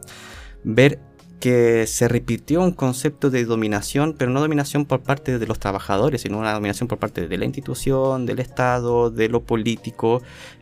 ver 0.64 1.00
que 1.40 1.88
se 1.88 2.08
repitió 2.08 2.62
un 2.62 2.74
concepto 2.74 3.30
de 3.30 3.46
dominación, 3.46 4.16
pero 4.18 4.32
no 4.32 4.42
dominación 4.42 4.86
por 4.86 5.02
parte 5.02 5.40
de 5.40 5.48
los 5.48 5.60
trabajadores, 5.60 6.22
sino 6.22 6.38
una 6.38 6.54
dominación 6.54 6.88
por 6.88 7.00
parte 7.00 7.28
de 7.28 7.38
la 7.38 7.46
institución, 7.46 8.26
del 8.26 8.40
Estado, 8.40 9.10
de 9.10 9.30
lo 9.30 9.44
político, 9.44 10.22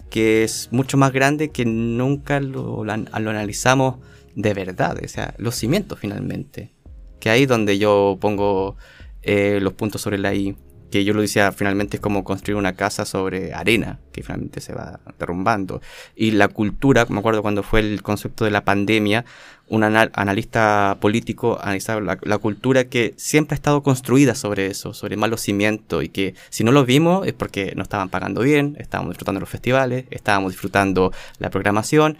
que 0.10 0.44
es 0.44 0.70
mucho 0.72 0.98
más 0.98 1.12
grande 1.12 1.50
que 1.50 1.66
nunca 1.66 2.40
lo, 2.40 2.84
analizamos 2.84 3.98
de 4.36 4.54
verdad, 4.54 4.98
o 5.04 5.08
sea, 5.08 5.34
los 5.38 5.56
cimientos 5.56 6.00
finalmente. 6.00 6.72
Que 7.20 7.32
ahí 7.32 7.48
donde 7.48 7.80
yo 7.80 8.18
pongo 8.22 8.78
eh, 9.24 9.60
los 9.62 9.74
puntos 9.74 10.02
sobre 10.02 10.20
la 10.20 10.34
I. 10.36 10.56
que 10.98 11.06
yo 11.06 11.14
lo 11.14 11.22
decía, 11.22 11.52
finalmente 11.52 11.98
es 11.98 12.02
como 12.02 12.24
construir 12.24 12.58
una 12.58 12.74
casa 12.74 13.06
sobre 13.06 13.54
arena, 13.54 14.00
que 14.12 14.24
finalmente 14.24 14.62
se 14.62 14.74
va 14.74 15.00
derrumbando. 15.20 15.80
Y 16.16 16.32
la 16.32 16.48
cultura, 16.48 17.06
me 17.10 17.20
acuerdo 17.20 17.44
cuando 17.44 17.62
fue 17.62 17.82
el 17.82 18.02
concepto 18.02 18.46
de 18.46 18.52
la 18.52 18.64
pandemia, 18.64 19.24
un 19.68 19.84
analista 19.84 20.98
político 21.00 21.60
analizaba 21.62 22.02
la, 22.02 22.18
la, 22.24 22.38
cultura 22.40 22.86
que 22.86 23.14
siempre 23.18 23.54
ha 23.54 23.58
estado 23.58 23.84
construida 23.84 24.34
sobre 24.34 24.68
eso, 24.68 24.94
sobre 24.94 25.18
malos 25.18 25.42
cimientos, 25.42 26.04
y 26.04 26.10
que 26.10 26.34
si 26.50 26.64
no 26.64 26.72
lo 26.72 26.84
vimos 26.84 27.28
es 27.28 27.34
porque 27.34 27.74
no 27.76 27.84
estaban 27.84 28.10
pagando 28.10 28.42
bien, 28.42 28.76
estábamos 28.80 29.12
disfrutando 29.12 29.40
los 29.40 29.50
festivales, 29.50 30.06
estábamos 30.10 30.54
disfrutando 30.54 31.12
la 31.38 31.52
programación, 31.52 32.18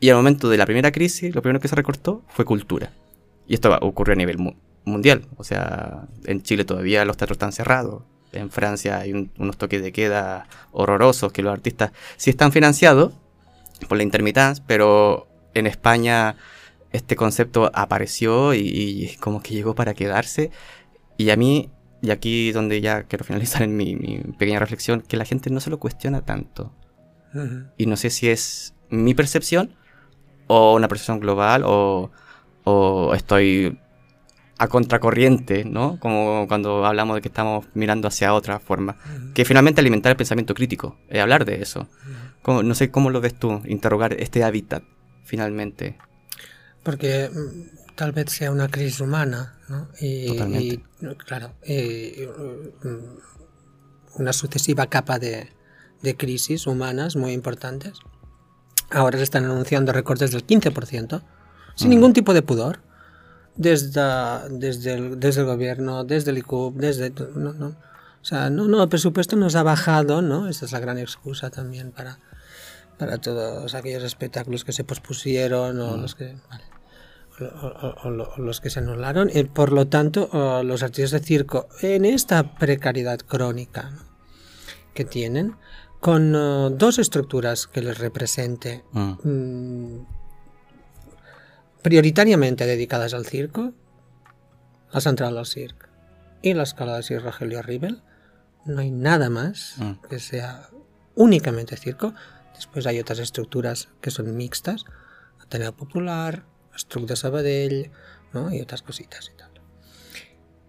y 0.00 0.10
al 0.10 0.16
momento 0.16 0.48
de 0.48 0.56
la 0.56 0.66
primera 0.66 0.90
crisis, 0.90 1.32
lo 1.32 1.42
primero 1.42 1.60
que 1.60 1.68
se 1.68 1.76
recortó 1.76 2.22
fue 2.28 2.44
cultura. 2.44 2.90
Y 3.46 3.54
esto 3.54 3.76
ocurrió 3.82 4.14
a 4.14 4.16
nivel 4.16 4.38
mundial. 4.86 5.22
O 5.36 5.44
sea, 5.44 6.06
en 6.24 6.42
Chile 6.42 6.64
todavía 6.64 7.04
los 7.04 7.16
teatros 7.16 7.36
están 7.36 7.52
cerrados. 7.52 8.02
En 8.38 8.50
Francia 8.50 8.98
hay 8.98 9.12
unos 9.12 9.56
toques 9.56 9.82
de 9.82 9.92
queda 9.92 10.46
horrorosos 10.72 11.32
que 11.32 11.42
los 11.42 11.52
artistas 11.52 11.92
sí 12.16 12.30
están 12.30 12.52
financiados 12.52 13.14
por 13.88 13.96
la 13.96 14.02
intermitancia, 14.02 14.64
pero 14.66 15.28
en 15.54 15.66
España 15.66 16.36
este 16.92 17.16
concepto 17.16 17.70
apareció 17.74 18.54
y, 18.54 19.16
como 19.20 19.42
que 19.42 19.54
llegó 19.54 19.74
para 19.74 19.94
quedarse. 19.94 20.50
Y 21.16 21.30
a 21.30 21.36
mí, 21.36 21.70
y 22.02 22.10
aquí 22.10 22.52
donde 22.52 22.80
ya 22.80 23.04
quiero 23.04 23.24
finalizar 23.24 23.62
en 23.62 23.76
mi, 23.76 23.96
pequeña 24.38 24.58
reflexión, 24.58 25.02
que 25.02 25.16
la 25.16 25.24
gente 25.24 25.50
no 25.50 25.60
se 25.60 25.70
lo 25.70 25.78
cuestiona 25.78 26.22
tanto. 26.22 26.72
Y 27.76 27.84
no 27.84 27.96
sé 27.96 28.08
si 28.08 28.30
es 28.30 28.74
mi 28.88 29.12
percepción 29.12 29.74
o 30.46 30.74
una 30.74 30.88
percepción 30.88 31.20
global 31.20 31.64
o, 31.66 32.10
o 32.64 33.14
estoy 33.14 33.78
a 34.58 34.68
contracorriente, 34.68 35.64
¿no? 35.64 35.98
Como 36.00 36.46
cuando 36.48 36.86
hablamos 36.86 37.16
de 37.16 37.20
que 37.20 37.28
estamos 37.28 37.66
mirando 37.74 38.08
hacia 38.08 38.32
otra 38.32 38.58
forma. 38.58 38.96
Que 39.34 39.44
finalmente 39.44 39.80
alimentar 39.80 40.10
el 40.10 40.16
pensamiento 40.16 40.54
crítico, 40.54 40.96
es 41.08 41.20
hablar 41.20 41.44
de 41.44 41.62
eso. 41.62 41.88
no 42.46 42.74
sé 42.74 42.90
cómo 42.90 43.10
lo 43.10 43.20
ves 43.20 43.38
tú, 43.38 43.60
interrogar 43.66 44.14
este 44.14 44.44
hábitat, 44.44 44.82
finalmente. 45.24 45.98
Porque 46.82 47.30
mm, 47.30 47.94
tal 47.96 48.12
vez 48.12 48.30
sea 48.30 48.50
una 48.50 48.68
crisis 48.68 49.00
humana, 49.00 49.58
¿no? 49.68 49.88
Y, 50.00 50.28
Totalmente. 50.28 50.84
claro, 51.26 51.52
mm, 51.66 54.20
una 54.20 54.32
sucesiva 54.32 54.86
capa 54.86 55.18
de, 55.18 55.50
de 56.02 56.16
crisis 56.16 56.66
humanas 56.66 57.16
muy 57.16 57.32
importantes. 57.32 57.98
Ahora 58.90 59.18
se 59.18 59.24
están 59.24 59.44
anunciando 59.44 59.92
recortes 59.92 60.30
del 60.30 60.46
15%, 60.46 61.22
sin 61.74 61.90
ningún 61.90 62.14
tipo 62.14 62.32
de 62.32 62.40
pudor 62.40 62.85
desde, 63.56 64.00
desde, 64.50 64.94
el, 64.94 65.20
desde 65.20 65.40
el 65.40 65.46
gobierno, 65.46 66.04
desde 66.04 66.30
el 66.30 66.38
ICUB, 66.38 66.74
desde... 66.74 67.10
No, 67.34 67.52
no. 67.52 67.68
O 67.68 68.28
sea, 68.28 68.50
no, 68.50 68.66
no, 68.66 68.82
el 68.82 68.88
presupuesto 68.88 69.36
nos 69.36 69.54
ha 69.54 69.62
bajado, 69.62 70.20
¿no? 70.20 70.48
Esa 70.48 70.64
es 70.64 70.72
la 70.72 70.80
gran 70.80 70.98
excusa 70.98 71.50
también 71.50 71.92
para, 71.92 72.18
para 72.98 73.18
todos 73.18 73.74
aquellos 73.74 74.02
espectáculos 74.02 74.64
que 74.64 74.72
se 74.72 74.84
pospusieron 74.84 75.80
o 75.80 75.96
los 75.96 76.14
que... 76.14 76.36
O, 77.38 78.10
los 78.38 78.62
que 78.62 78.70
se 78.70 78.78
anularon. 78.78 79.30
Y 79.32 79.44
por 79.44 79.70
lo 79.70 79.86
tanto, 79.88 80.30
los 80.64 80.82
artistas 80.82 81.10
de 81.10 81.20
circo, 81.20 81.68
en 81.82 82.06
esta 82.06 82.56
precariedad 82.56 83.18
crónica 83.18 83.92
que 84.94 85.04
tienen, 85.04 85.54
con 86.00 86.32
dos 86.78 86.98
estructuras 86.98 87.66
que 87.66 87.82
les 87.82 87.98
represente, 87.98 88.84
mm, 88.92 89.98
prioritariamente 91.82 92.66
dedicadas 92.66 93.14
al 93.14 93.26
circo, 93.26 93.72
la 94.92 95.00
Central 95.00 95.34
del 95.34 95.46
Cirque 95.46 95.86
y 96.42 96.54
la 96.54 96.62
Escala 96.62 96.96
de 96.96 97.02
Cirque 97.02 97.24
Rogelio 97.24 97.62
Rivel. 97.62 98.02
No 98.64 98.80
hay 98.80 98.90
nada 98.90 99.30
más 99.30 99.74
mm. 99.78 99.92
que 100.08 100.18
sea 100.18 100.68
únicamente 101.14 101.76
circo. 101.76 102.14
Después 102.54 102.86
hay 102.86 102.98
otras 102.98 103.18
estructuras 103.18 103.88
que 104.00 104.10
son 104.10 104.36
mixtas, 104.36 104.84
Ateneo 105.40 105.76
Popular, 105.76 106.44
Estruc 106.74 107.06
de 107.06 107.16
Sabadell, 107.16 107.90
¿no? 108.32 108.52
y 108.52 108.60
otras 108.60 108.82
cositas 108.82 109.30
y 109.32 109.36
tal. 109.36 109.50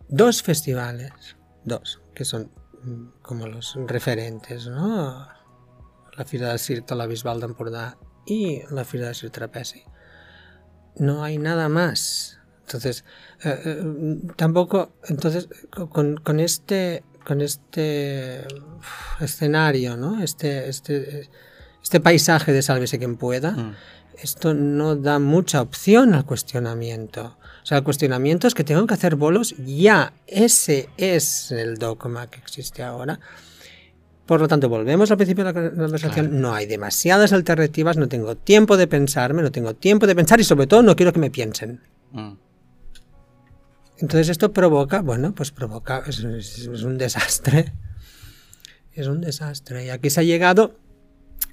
Dos 0.10 0.42
festivales, 0.42 1.12
dos, 1.64 2.02
que 2.14 2.26
son 2.26 2.52
mm, 2.84 3.22
como 3.22 3.48
los 3.48 3.76
referentes, 3.88 4.68
¿no? 4.68 5.28
La 6.16 6.26
Fira 6.26 6.50
del 6.50 6.60
Cirque 6.60 6.96
la 6.96 7.08
Bisbal 7.08 7.40
d'Empordà 7.40 7.98
y 8.26 8.62
la 8.72 8.86
Fira 8.86 9.08
del 9.08 9.16
Cirque 9.16 9.40
Trapezi 9.40 9.84
no 11.00 11.24
hay 11.24 11.38
nada 11.38 11.70
más. 11.70 12.40
Entonces, 12.66 13.06
eh, 13.44 13.62
eh, 13.66 13.84
tampoco, 14.36 14.92
entonces, 15.08 15.48
con, 15.70 16.40
este, 16.40 17.04
con 17.26 17.42
este 17.42 18.46
escenario, 19.22 19.96
¿no? 19.96 20.22
Este, 20.22 20.68
este, 20.68 21.30
este 21.82 22.00
paisaje 22.00 22.52
de 22.52 22.62
sálvese 22.62 22.98
quien 22.98 23.16
pueda, 23.16 23.52
mm. 23.52 23.76
esto 24.22 24.54
no 24.54 24.96
da 24.96 25.20
mucha 25.20 25.62
opción 25.62 26.14
al 26.14 26.26
cuestionamiento. 26.26 27.38
O 27.64 27.66
sea, 27.66 27.78
el 27.78 27.84
cuestionamiento 27.84 28.48
es 28.48 28.54
que 28.54 28.64
tengo 28.64 28.86
que 28.88 28.94
hacer 28.94 29.16
bolos 29.16 29.56
ya. 29.58 30.14
Ese 30.26 30.90
es 30.98 31.52
el 31.52 31.78
dogma 31.78 32.28
que 32.28 32.40
existe 32.40 32.84
ahora. 32.84 33.20
Por 34.28 34.42
lo 34.42 34.48
tanto, 34.50 34.68
volvemos 34.68 35.10
al 35.10 35.18
principio 35.18 35.46
de 35.46 35.54
la 35.54 35.72
conversación. 35.72 36.42
No 36.42 36.54
hay 36.54 36.66
demasiadas 36.66 37.32
alternativas, 37.32 37.96
no 37.96 38.10
tengo 38.10 38.36
tiempo 38.36 38.76
de 38.76 38.86
pensarme, 38.86 39.42
no 39.42 39.52
tengo 39.52 39.74
tiempo 39.74 40.06
de 40.06 40.16
pensar 40.16 40.42
y 40.42 40.44
sobre 40.44 40.68
todo 40.68 40.84
no 40.84 40.98
quiero 40.98 41.14
que 41.14 41.20
me 41.20 41.32
piensen. 41.32 41.82
Mm. 42.12 42.34
Entonces 44.00 44.30
esto 44.30 44.52
provoca, 44.52 45.02
bueno, 45.02 45.34
pues 45.34 45.52
provoca, 45.52 46.04
es, 46.06 46.20
un 46.84 46.98
desastre. 46.98 47.74
Es 48.94 49.08
un 49.08 49.22
desastre. 49.22 49.86
Y 49.86 49.90
aquí 49.90 50.10
se 50.10 50.20
ha 50.20 50.24
llegado 50.24 50.78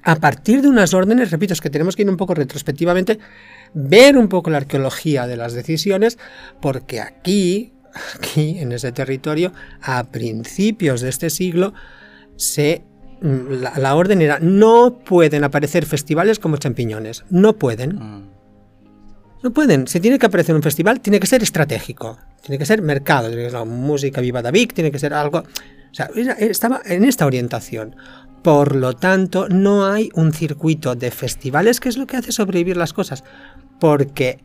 a 0.03 0.17
partir 0.17 0.61
de 0.61 0.69
unas 0.69 0.95
órdenes, 0.95 1.31
repito, 1.31 1.53
es 1.55 1.61
que 1.61 1.71
tenemos 1.71 1.95
que 1.95 2.03
ir 2.03 2.11
un 2.11 2.17
poco 2.17 2.35
retrospectivamente, 2.35 3.21
ver 3.73 4.19
un 4.19 4.29
poco 4.29 4.51
la 4.51 4.59
arqueología 4.59 5.29
de 5.29 5.37
las 5.37 5.53
decisiones, 5.53 6.19
porque 6.61 7.01
aquí, 7.01 7.73
aquí, 8.17 8.59
en 8.59 8.73
ese 8.73 8.91
territorio, 8.91 9.53
a 9.81 10.05
principios 10.05 11.01
de 11.01 11.09
este 11.09 11.31
siglo, 11.31 11.73
se 12.37 12.85
mm, 13.21 13.63
la, 13.79 13.95
orden 13.95 14.23
era 14.23 14.39
no 14.41 14.99
pueden 15.05 15.45
aparecer 15.45 15.87
festivales 15.87 16.39
como 16.39 16.57
champiñones, 16.57 17.25
no 17.31 17.55
pueden. 17.55 17.97
Mm. 17.97 18.35
No 19.43 19.53
pueden. 19.53 19.87
Si 19.87 20.01
tiene 20.01 20.19
que 20.19 20.27
aparecer 20.27 20.55
un 20.55 20.63
festival, 20.63 21.01
tiene 21.01 21.21
que 21.21 21.27
ser 21.27 21.43
estratégico, 21.43 22.19
tiene 22.43 22.59
que 22.59 22.65
ser 22.65 22.81
mercado, 22.81 23.29
tiene 23.29 23.43
que 23.43 23.51
ser 23.51 23.59
la 23.59 23.67
música 23.67 24.23
viva 24.23 24.41
David, 24.41 24.71
tiene 24.75 24.91
que 24.91 24.99
ser 24.99 25.13
algo. 25.13 25.41
O 25.41 25.95
sea, 25.95 26.07
estaba 26.39 26.81
en 26.87 27.05
esta 27.05 27.27
orientación. 27.27 27.95
Por 28.43 28.75
lo 28.75 28.95
tanto, 28.95 29.49
no 29.49 29.87
hay 29.87 30.11
un 30.15 30.33
circuito 30.33 30.95
de 30.95 31.11
festivales 31.11 31.79
que 31.79 31.89
es 31.89 31.97
lo 31.97 32.07
que 32.07 32.17
hace 32.17 32.33
sobrevivir 32.33 32.77
las 32.77 32.93
cosas. 32.93 33.23
Porque, 33.79 34.39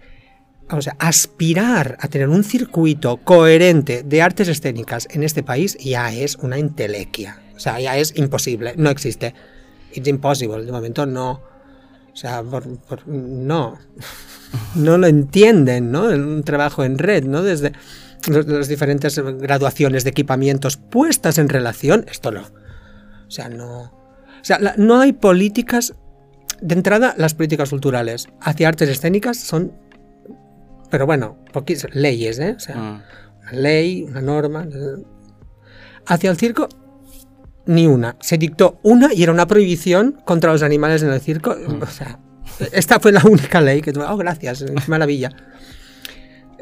o 0.70 0.82
sea, 0.82 0.96
aspirar 1.00 1.98
a 2.00 2.08
tener 2.08 2.30
un 2.30 2.44
circuito 2.44 3.18
coherente 3.18 4.04
de 4.04 4.22
artes 4.22 4.48
escénicas 4.48 5.08
en 5.12 5.24
este 5.24 5.44
país 5.44 5.78
ya 5.80 6.14
es 6.14 6.36
una 6.36 6.58
entelequia. 6.58 7.42
O 7.60 7.62
sea, 7.62 7.78
ya 7.78 7.98
es 7.98 8.18
imposible, 8.18 8.74
no 8.78 8.90
existe. 8.90 9.36
It's 9.92 10.08
impossible, 10.08 10.64
de 10.64 10.72
momento 10.72 11.06
no. 11.06 11.42
O 12.14 12.16
sea, 12.16 12.42
no. 13.06 13.78
No 14.74 14.98
lo 14.98 15.06
entienden, 15.06 15.92
¿no? 15.92 16.06
Un 16.06 16.42
trabajo 16.44 16.84
en 16.84 16.98
red, 16.98 17.24
¿no? 17.24 17.44
Desde 17.44 17.74
las 18.28 18.68
diferentes 18.68 19.20
graduaciones 19.20 20.04
de 20.04 20.10
equipamientos 20.10 20.78
puestas 20.78 21.38
en 21.38 21.50
relación, 21.50 22.06
esto 22.10 22.32
no. 22.32 22.42
O 23.28 23.32
sea, 23.32 23.50
no. 23.50 23.82
O 23.82 23.92
sea, 24.42 24.58
no 24.78 25.02
hay 25.02 25.14
políticas. 25.14 25.94
De 26.62 26.74
entrada, 26.74 27.14
las 27.18 27.36
políticas 27.36 27.70
culturales 27.70 28.28
hacia 28.42 28.70
artes 28.70 28.90
escénicas 28.90 29.38
son. 29.38 29.72
Pero 30.90 31.06
bueno, 31.06 31.38
leyes, 31.94 32.40
¿eh? 32.40 32.56
O 32.58 32.60
sea, 32.60 32.76
mm. 32.76 33.04
una 33.42 33.52
ley, 33.52 34.04
una 34.04 34.22
norma. 34.22 34.68
Hacia 36.08 36.32
el 36.32 36.38
circo 36.38 36.70
ni 37.66 37.88
una. 37.88 38.16
Se 38.20 38.38
dictó 38.38 38.80
una 38.84 39.14
y 39.14 39.24
era 39.24 39.32
una 39.32 39.48
prohibición 39.48 40.20
contra 40.26 40.52
los 40.52 40.64
animales 40.64 41.04
en 41.04 41.12
el 41.12 41.22
circo. 41.22 41.56
Mm. 41.56 41.82
O 41.82 41.88
sea, 41.88 42.20
esta 42.72 43.00
fue 43.00 43.12
la 43.12 43.24
única 43.24 43.62
ley 43.62 43.82
que 43.82 43.94
tuve. 43.94 44.06
Oh, 44.06 44.18
gracias, 44.18 44.66
maravilla. 44.88 45.32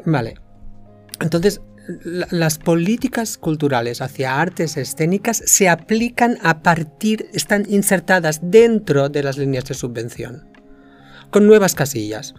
Vale. 0.04 0.34
Entonces, 1.20 1.60
las 2.04 2.58
políticas 2.58 3.38
culturales 3.38 4.02
hacia 4.02 4.40
artes 4.40 4.76
escénicas 4.76 5.42
se 5.46 5.68
aplican 5.68 6.38
a 6.42 6.62
partir, 6.62 7.28
están 7.32 7.64
insertadas 7.68 8.40
dentro 8.42 9.08
de 9.08 9.22
las 9.22 9.38
líneas 9.38 9.64
de 9.64 9.74
subvención, 9.74 10.48
con 11.30 11.46
nuevas 11.46 11.74
casillas. 11.74 12.34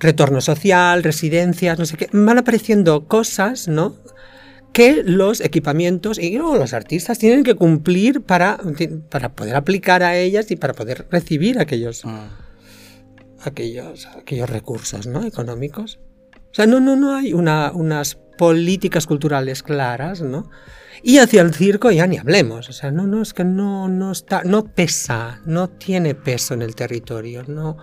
Retorno 0.00 0.40
social, 0.40 1.02
residencias, 1.02 1.78
no 1.78 1.84
sé 1.84 1.96
qué. 1.96 2.08
Van 2.12 2.38
apareciendo 2.38 3.08
cosas, 3.08 3.66
¿no? 3.66 3.96
Que 4.78 5.02
los 5.02 5.40
equipamientos 5.40 6.20
y 6.20 6.38
los 6.38 6.72
artistas 6.72 7.18
tienen 7.18 7.42
que 7.42 7.56
cumplir 7.56 8.22
para, 8.22 8.60
para 9.10 9.34
poder 9.34 9.56
aplicar 9.56 10.04
a 10.04 10.16
ellas 10.16 10.52
y 10.52 10.56
para 10.56 10.72
poder 10.72 11.08
recibir 11.10 11.58
aquellos, 11.58 12.02
ah. 12.04 12.28
aquellos, 13.40 14.06
aquellos 14.06 14.48
recursos 14.48 15.08
¿no? 15.08 15.26
económicos. 15.26 15.98
O 16.32 16.54
sea, 16.54 16.66
no, 16.66 16.78
no, 16.78 16.94
no 16.94 17.16
hay 17.16 17.32
una, 17.32 17.72
unas 17.72 18.20
políticas 18.38 19.08
culturales 19.08 19.64
claras, 19.64 20.22
¿no? 20.22 20.48
Y 21.02 21.18
hacia 21.18 21.42
el 21.42 21.52
circo 21.54 21.90
ya 21.90 22.06
ni 22.06 22.18
hablemos, 22.18 22.68
o 22.68 22.72
sea, 22.72 22.92
no, 22.92 23.08
no, 23.08 23.20
es 23.20 23.34
que 23.34 23.42
no, 23.42 23.88
no 23.88 24.12
está, 24.12 24.44
no 24.44 24.64
pesa, 24.64 25.40
no 25.44 25.70
tiene 25.70 26.14
peso 26.14 26.54
en 26.54 26.62
el 26.62 26.76
territorio, 26.76 27.42
no, 27.48 27.78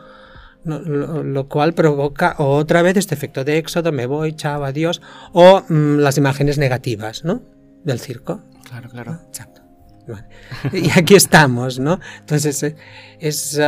lo, 0.65 1.47
cual 1.47 1.73
provoca 1.73 2.35
otra 2.37 2.81
vez 2.81 2.97
este 2.97 3.15
efecto 3.15 3.43
de 3.43 3.57
éxodo, 3.57 3.91
me 3.91 4.05
voy, 4.05 4.33
chao, 4.33 4.63
adiós, 4.65 5.01
o 5.31 5.63
mm, 5.67 5.99
las 5.99 6.17
imágenes 6.17 6.57
negativas, 6.57 7.23
¿no? 7.23 7.43
Del 7.83 7.99
circo. 7.99 8.41
Claro, 8.67 8.89
claro. 8.89 9.19
Exacto. 9.27 9.61
Y 10.73 10.91
aquí 10.97 11.15
estamos, 11.15 11.79
¿no? 11.79 11.99
Entonces, 12.19 12.61
eh, 12.63 12.75
es... 13.19 13.59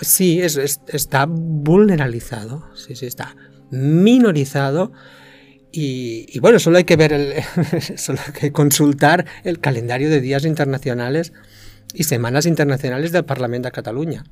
sí, 0.00 0.40
es, 0.40 0.80
está 0.88 1.26
vulneralizado, 1.26 2.64
sí, 2.74 2.94
sí, 2.94 3.06
está 3.06 3.34
minorizado 3.70 4.92
y, 5.70 6.38
bueno, 6.40 6.58
solo 6.58 6.78
hay 6.78 6.84
que 6.84 6.96
ver, 6.96 7.12
el, 7.12 7.34
solo 7.96 8.18
hay 8.26 8.32
que 8.32 8.52
consultar 8.52 9.26
el 9.44 9.60
calendario 9.60 10.08
de 10.08 10.20
días 10.20 10.44
internacionales 10.44 11.32
y 11.92 12.04
semanas 12.04 12.46
internacionales 12.46 13.12
del 13.12 13.24
Parlamento 13.24 13.68
de 13.68 13.72
Cataluña. 13.72 14.24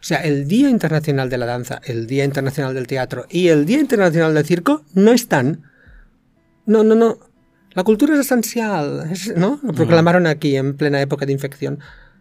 O 0.00 0.04
sea, 0.04 0.18
el 0.18 0.46
Día 0.46 0.68
Internacional 0.68 1.30
de 1.30 1.38
la 1.38 1.46
Danza, 1.46 1.80
el 1.84 2.06
Día 2.06 2.24
Internacional 2.24 2.74
del 2.74 2.86
Teatro 2.86 3.26
y 3.28 3.48
el 3.48 3.66
Día 3.66 3.80
Internacional 3.80 4.34
del 4.34 4.44
Circo 4.44 4.84
no 4.94 5.12
están. 5.12 5.62
No, 6.66 6.84
no, 6.84 6.94
no. 6.94 7.18
La 7.72 7.84
cultura 7.84 8.14
es 8.14 8.20
esencial, 8.20 9.10
¿no? 9.36 9.60
Lo 9.62 9.72
proclamaron 9.72 10.26
aquí 10.26 10.56
en 10.56 10.76
plena 10.76 11.00
época 11.00 11.26
de 11.26 11.32
infección. 11.32 11.78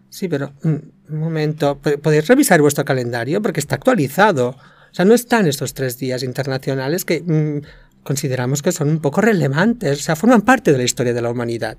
Sí, 0.10 0.28
pero 0.28 0.54
mm, 0.64 0.76
un 1.10 1.20
momento, 1.20 1.80
podéis 1.80 2.28
revisar 2.28 2.62
vuestro 2.62 2.86
calendario 2.86 3.42
porque 3.42 3.60
está 3.60 3.76
actualizado. 3.76 4.50
O 4.50 4.94
sea, 4.94 5.06
no 5.06 5.14
están 5.14 5.48
estos 5.48 5.74
tres 5.74 5.98
días 5.98 6.24
internacionales 6.24 7.06
que 7.06 7.22
mm, 7.22 7.62
consideramos 8.04 8.62
que 8.62 8.72
son 8.72 8.90
un 8.90 9.00
poco 9.00 9.22
relevantes, 9.22 10.00
o 10.00 10.02
sea, 10.02 10.16
forman 10.16 10.42
parte 10.42 10.72
de 10.72 10.78
la 10.78 10.84
historia 10.84 11.14
de 11.14 11.22
la 11.22 11.32
humanidad. 11.32 11.78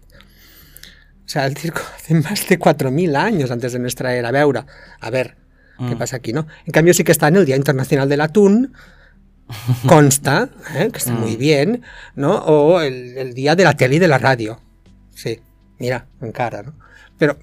O 1.24 1.28
sea, 1.28 1.46
el 1.46 1.56
circo 1.56 1.80
hace 1.96 2.14
más 2.14 2.48
de 2.48 2.58
4.000 2.58 3.16
años 3.16 3.50
antes 3.50 3.72
de 3.72 3.78
nuestra 3.78 4.14
era. 4.14 4.30
Veura, 4.30 4.66
a 5.00 5.10
ver, 5.10 5.36
¿qué 5.78 5.94
mm. 5.94 5.98
pasa 5.98 6.16
aquí, 6.16 6.32
no? 6.32 6.46
En 6.64 6.72
cambio 6.72 6.94
sí 6.94 7.04
que 7.04 7.12
está 7.12 7.28
en 7.28 7.36
el 7.36 7.46
Día 7.46 7.56
Internacional 7.56 8.08
del 8.08 8.20
Atún, 8.20 8.72
consta, 9.86 10.48
¿eh? 10.74 10.88
que 10.92 10.98
está 10.98 11.12
muy 11.12 11.36
mm. 11.36 11.38
bien, 11.38 11.82
¿no? 12.14 12.36
O 12.36 12.80
el, 12.80 13.34
Día 13.34 13.54
de 13.54 13.64
la 13.64 13.74
Tele 13.74 13.96
y 13.96 13.98
de 13.98 14.08
la 14.08 14.18
Radio. 14.18 14.60
Sí, 15.14 15.40
mira, 15.78 16.06
en 16.20 16.32
cara, 16.32 16.62
¿no? 16.62 16.74
Pero... 17.18 17.38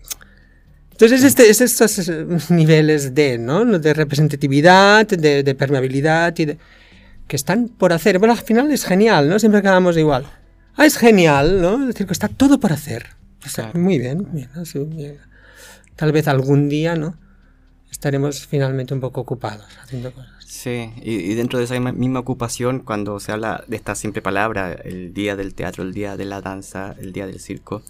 Entonces, 0.92 1.24
este, 1.24 1.50
es 1.50 1.60
estos 1.60 2.52
niveles 2.52 3.16
de, 3.16 3.40
¿no? 3.40 3.66
de 3.66 3.94
representatividad, 3.96 5.08
de, 5.08 5.42
de 5.42 5.56
permeabilidad 5.56 6.38
y 6.38 6.46
de, 6.46 6.58
que 7.28 7.36
están 7.36 7.68
por 7.68 7.94
hacer. 7.94 8.20
Bueno, 8.20 8.34
al 8.34 8.42
final 8.42 8.72
es 8.72 8.86
genial, 8.86 9.28
¿no? 9.28 9.40
Siempre 9.40 9.62
quedamos 9.62 9.98
igual. 9.98 10.26
Ah, 10.76 10.86
es 10.86 10.98
genial, 10.98 11.62
¿no? 11.62 11.82
Es 11.82 11.88
decir, 11.88 12.06
que 12.06 12.14
está 12.14 12.28
todo 12.28 12.60
por 12.60 12.74
hacer. 12.74 13.08
Muy 13.74 14.00
bien, 14.00 14.28
bien, 14.32 14.50
Tal 15.96 16.12
vez 16.12 16.28
algún 16.28 16.70
día, 16.70 16.96
¿no? 16.96 17.18
Estaremos 17.94 18.48
finalmente 18.48 18.96
un 18.96 19.00
poco 19.00 19.22
ocupados 19.22 19.68
haciendo 19.82 20.12
cosas. 20.12 20.32
Sí, 20.44 20.92
y, 21.04 21.36
dentro 21.36 21.60
de 21.60 21.66
esa 21.66 21.80
misma 21.80 22.20
ocupación, 22.20 22.80
cuando 22.80 23.20
se 23.20 23.32
habla 23.32 23.64
de 23.68 23.76
esta 23.76 23.94
simple 23.94 24.24
palabra, 24.24 24.74
el 24.74 25.14
día 25.14 25.36
del 25.36 25.54
teatro, 25.54 25.84
el 25.84 25.94
día 25.94 26.18
de 26.18 26.26
la 26.26 26.42
danza, 26.42 26.96
el 27.00 27.14
día 27.14 27.28
del 27.28 27.40
circo, 27.40 27.84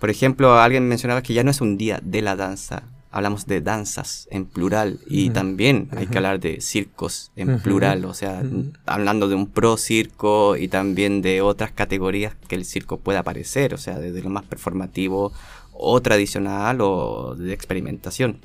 por 0.00 0.08
ejemplo, 0.08 0.58
alguien 0.58 0.88
mencionaba 0.88 1.22
que 1.22 1.34
ya 1.34 1.44
no 1.44 1.50
es 1.50 1.60
un 1.60 1.76
día 1.76 2.00
de 2.02 2.22
la 2.22 2.36
danza, 2.36 2.84
hablamos 3.10 3.46
de 3.46 3.60
danzas 3.60 4.26
en 4.30 4.46
plural 4.46 4.98
y 5.06 5.28
también 5.28 5.88
hay 5.94 6.06
que 6.06 6.16
hablar 6.16 6.40
de 6.40 6.62
circos 6.62 7.30
en 7.36 7.60
plural, 7.60 8.06
o 8.06 8.14
sea, 8.14 8.42
hablando 8.86 9.28
de 9.28 9.34
un 9.34 9.46
pro 9.46 9.76
circo 9.76 10.56
y 10.56 10.68
también 10.68 11.20
de 11.20 11.42
otras 11.42 11.70
categorías 11.70 12.34
que 12.48 12.54
el 12.54 12.64
circo 12.64 12.98
pueda 12.98 13.20
aparecer, 13.20 13.74
o 13.74 13.78
sea, 13.78 13.98
desde 13.98 14.22
lo 14.22 14.30
más 14.30 14.44
performativo 14.44 15.32
o 15.72 16.00
tradicional 16.00 16.80
o 16.80 17.34
de 17.36 17.52
experimentación. 17.52 18.38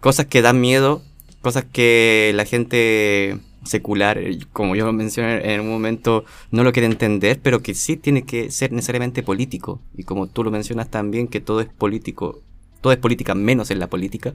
Cosas 0.00 0.26
que 0.26 0.42
dan 0.42 0.60
miedo, 0.60 1.02
cosas 1.42 1.64
que 1.64 2.32
la 2.34 2.44
gente 2.44 3.38
secular, 3.64 4.18
como 4.52 4.74
yo 4.74 4.86
lo 4.86 4.92
mencioné 4.92 5.54
en 5.54 5.60
un 5.60 5.68
momento, 5.68 6.24
no 6.50 6.64
lo 6.64 6.72
quiere 6.72 6.86
entender, 6.86 7.40
pero 7.42 7.60
que 7.60 7.74
sí 7.74 7.96
tiene 7.96 8.22
que 8.22 8.50
ser 8.50 8.72
necesariamente 8.72 9.22
político. 9.22 9.80
Y 9.96 10.04
como 10.04 10.26
tú 10.26 10.44
lo 10.44 10.50
mencionas 10.50 10.90
también, 10.90 11.28
que 11.28 11.40
todo 11.40 11.60
es 11.60 11.68
político 11.68 12.42
todo 12.80 12.92
es 12.92 12.98
política 12.98 13.34
menos 13.34 13.70
en 13.70 13.78
la 13.78 13.88
política. 13.88 14.34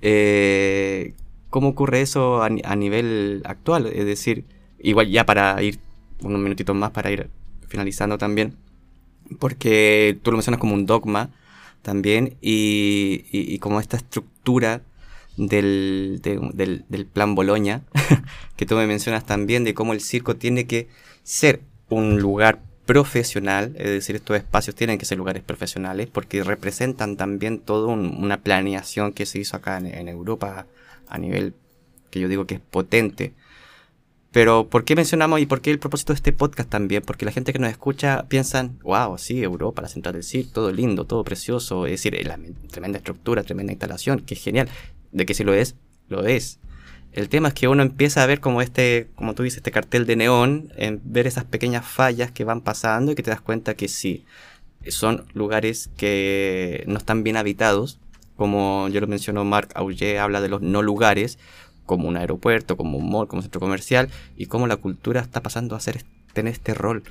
Eh, 0.00 1.14
¿Cómo 1.50 1.68
ocurre 1.68 2.02
eso 2.02 2.42
a, 2.42 2.76
nivel 2.76 3.42
actual? 3.46 3.86
Es 3.86 4.04
decir, 4.04 4.44
igual 4.78 5.08
ya 5.10 5.24
para 5.24 5.60
ir 5.62 5.78
unos 6.22 6.40
minutitos 6.40 6.76
más 6.76 6.90
para 6.90 7.10
ir 7.10 7.30
finalizando 7.68 8.18
también, 8.18 8.56
porque 9.38 10.18
tú 10.22 10.30
lo 10.30 10.36
mencionas 10.36 10.60
como 10.60 10.74
un 10.74 10.84
dogma 10.84 11.30
también 11.82 12.36
y, 12.42 13.58
como 13.60 13.80
esta 13.80 13.96
estructura 13.96 14.82
del, 15.38 16.20
del, 16.22 16.84
del 16.88 17.06
plan 17.06 17.34
Boloña, 17.34 17.82
que 18.56 18.66
tú 18.66 18.74
me 18.74 18.86
mencionas 18.86 19.24
también, 19.24 19.64
de 19.64 19.72
cómo 19.72 19.94
el 19.94 20.02
circo 20.02 20.36
tiene 20.36 20.66
que 20.66 20.88
ser 21.22 21.62
un 21.88 22.20
lugar 22.20 22.60
profesional, 22.88 23.74
es 23.76 23.90
decir, 23.90 24.16
estos 24.16 24.34
espacios 24.38 24.74
tienen 24.74 24.96
que 24.96 25.04
ser 25.04 25.18
lugares 25.18 25.42
profesionales 25.42 26.08
porque 26.10 26.42
representan 26.42 27.18
también 27.18 27.58
toda 27.58 27.88
una 27.88 28.40
planeación 28.40 29.12
que 29.12 29.26
se 29.26 29.38
hizo 29.38 29.58
acá 29.58 29.76
en, 29.76 30.08
Europa 30.08 30.66
a 31.06 31.18
nivel 31.18 31.52
que 32.10 32.18
yo 32.18 32.28
digo 32.28 32.46
que 32.46 32.54
es 32.54 32.60
potente. 32.62 33.34
Pero 34.32 34.70
¿por 34.70 34.84
qué 34.84 34.96
mencionamos 34.96 35.38
y 35.38 35.44
por 35.44 35.60
qué 35.60 35.70
el 35.70 35.78
propósito 35.78 36.14
de 36.14 36.16
este 36.16 36.32
podcast 36.32 36.70
también? 36.70 37.02
Porque 37.02 37.26
la 37.26 37.32
gente 37.32 37.52
que 37.52 37.58
nos 37.58 37.70
escucha 37.70 38.24
piensan, 38.26 38.78
wow, 38.82 39.18
sí, 39.18 39.42
Europa, 39.42 39.82
la 39.82 39.88
central 39.88 40.14
del 40.14 40.24
CIR, 40.24 40.50
todo 40.50 40.72
lindo, 40.72 41.04
todo 41.04 41.24
precioso, 41.24 41.84
es 41.84 41.92
decir, 41.92 42.26
la 42.26 42.38
tremenda 42.70 42.96
estructura, 42.96 43.42
tremenda 43.42 43.72
instalación, 43.72 44.20
que 44.20 44.34
genial. 44.34 44.70
De 45.12 45.26
que 45.26 45.34
si 45.34 45.44
lo 45.44 45.54
es, 45.54 45.76
lo 46.08 46.26
es. 46.26 46.58
El 47.12 47.28
tema 47.28 47.48
es 47.48 47.54
que 47.54 47.68
uno 47.68 47.82
empieza 47.82 48.22
a 48.22 48.26
ver 48.26 48.40
como 48.40 48.60
este, 48.62 49.08
como 49.14 49.34
tú 49.34 49.42
dices, 49.42 49.58
este 49.58 49.70
cartel 49.70 50.06
de 50.06 50.16
neón, 50.16 50.72
en 50.76 51.00
ver 51.04 51.26
esas 51.26 51.44
pequeñas 51.44 51.86
fallas 51.86 52.30
que 52.30 52.44
van 52.44 52.60
pasando 52.60 53.12
y 53.12 53.14
que 53.14 53.22
te 53.22 53.30
das 53.30 53.40
cuenta 53.40 53.74
que 53.74 53.88
sí, 53.88 54.24
son 54.86 55.24
lugares 55.32 55.90
que 55.96 56.84
no 56.86 56.98
están 56.98 57.24
bien 57.24 57.36
habitados, 57.36 57.98
como 58.36 58.88
yo 58.88 59.00
lo 59.00 59.06
mencionó 59.06 59.44
Marc 59.44 59.72
Auger, 59.74 60.18
habla 60.18 60.40
de 60.40 60.48
los 60.48 60.62
no 60.62 60.82
lugares, 60.82 61.38
como 61.86 62.06
un 62.06 62.16
aeropuerto, 62.16 62.76
como 62.76 62.98
un 62.98 63.10
mall, 63.10 63.26
como 63.26 63.38
un 63.40 63.42
centro 63.42 63.60
comercial, 63.60 64.10
y 64.36 64.46
cómo 64.46 64.66
la 64.66 64.76
cultura 64.76 65.20
está 65.20 65.42
pasando 65.42 65.74
a 65.74 65.80
ser, 65.80 66.04
tener 66.34 66.52
este 66.52 66.74
rol 66.74 67.02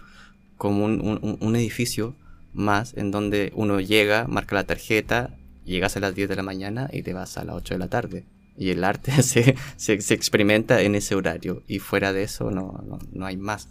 como 0.57 0.85
un, 0.85 1.37
un 1.39 1.55
edificio 1.55 2.15
más 2.53 2.93
en 2.95 3.11
donde 3.11 3.51
uno 3.55 3.79
llega, 3.79 4.27
marca 4.27 4.55
la 4.55 4.63
tarjeta, 4.63 5.31
llegas 5.67 5.95
a 5.97 5.99
las 5.99 6.15
10 6.15 6.29
de 6.29 6.35
la 6.35 6.43
mañana 6.43 6.89
y 6.91 7.03
te 7.03 7.13
vas 7.13 7.37
a 7.37 7.43
las 7.43 7.55
8 7.55 7.75
de 7.75 7.79
la 7.79 7.87
tarde 7.87 8.25
y 8.57 8.71
el 8.71 8.83
arte 8.83 9.11
se, 9.23 9.55
se, 9.77 10.13
experimenta 10.13 10.81
en 10.81 10.95
ese 10.95 11.15
horario 11.15 11.63
y 11.67 11.79
fuera 11.79 12.11
de 12.11 12.23
eso 12.23 12.51
no, 12.51 12.83
no, 13.13 13.25
hay 13.25 13.37
más. 13.37 13.69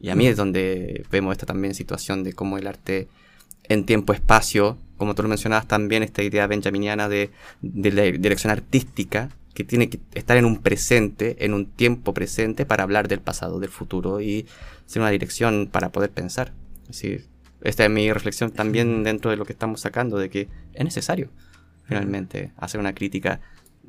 Y 0.00 0.08
a 0.08 0.14
mí 0.16 0.26
es 0.26 0.36
donde 0.36 1.04
vemos 1.10 1.32
esta 1.32 1.46
también 1.46 1.74
situación 1.74 2.24
de 2.24 2.32
cómo 2.32 2.56
el 2.56 2.66
arte 2.66 3.08
en 3.64 3.84
tiempo-espacio, 3.84 4.78
como 4.96 5.14
tú 5.14 5.22
lo 5.22 5.28
mencionabas 5.28 5.68
también, 5.68 6.02
esta 6.02 6.22
idea 6.22 6.46
benjaminiana 6.46 7.08
de, 7.08 7.30
de 7.60 7.92
la 7.92 8.02
dirección 8.02 8.50
artística, 8.50 9.28
que 9.52 9.62
tiene 9.62 9.90
que 9.90 10.00
estar 10.14 10.38
en 10.38 10.46
un 10.46 10.62
presente, 10.62 11.44
en 11.44 11.52
un 11.52 11.66
tiempo 11.66 12.14
presente 12.14 12.64
para 12.64 12.82
hablar 12.82 13.08
del 13.08 13.20
pasado, 13.20 13.60
del 13.60 13.68
futuro 13.68 14.22
y 14.22 14.46
ser 14.86 15.02
una 15.02 15.10
dirección 15.10 15.68
para 15.70 15.90
poder 15.90 16.10
pensar. 16.10 16.52
Así, 16.88 17.18
esta 17.62 17.84
es 17.84 17.90
mi 17.90 18.12
reflexión 18.12 18.50
también 18.50 19.02
dentro 19.02 19.30
de 19.30 19.36
lo 19.36 19.44
que 19.44 19.52
estamos 19.52 19.80
sacando, 19.80 20.18
de 20.18 20.30
que 20.30 20.48
es 20.74 20.84
necesario 20.84 21.30
finalmente 21.84 22.52
hacer 22.56 22.78
una 22.78 22.94
crítica 22.94 23.40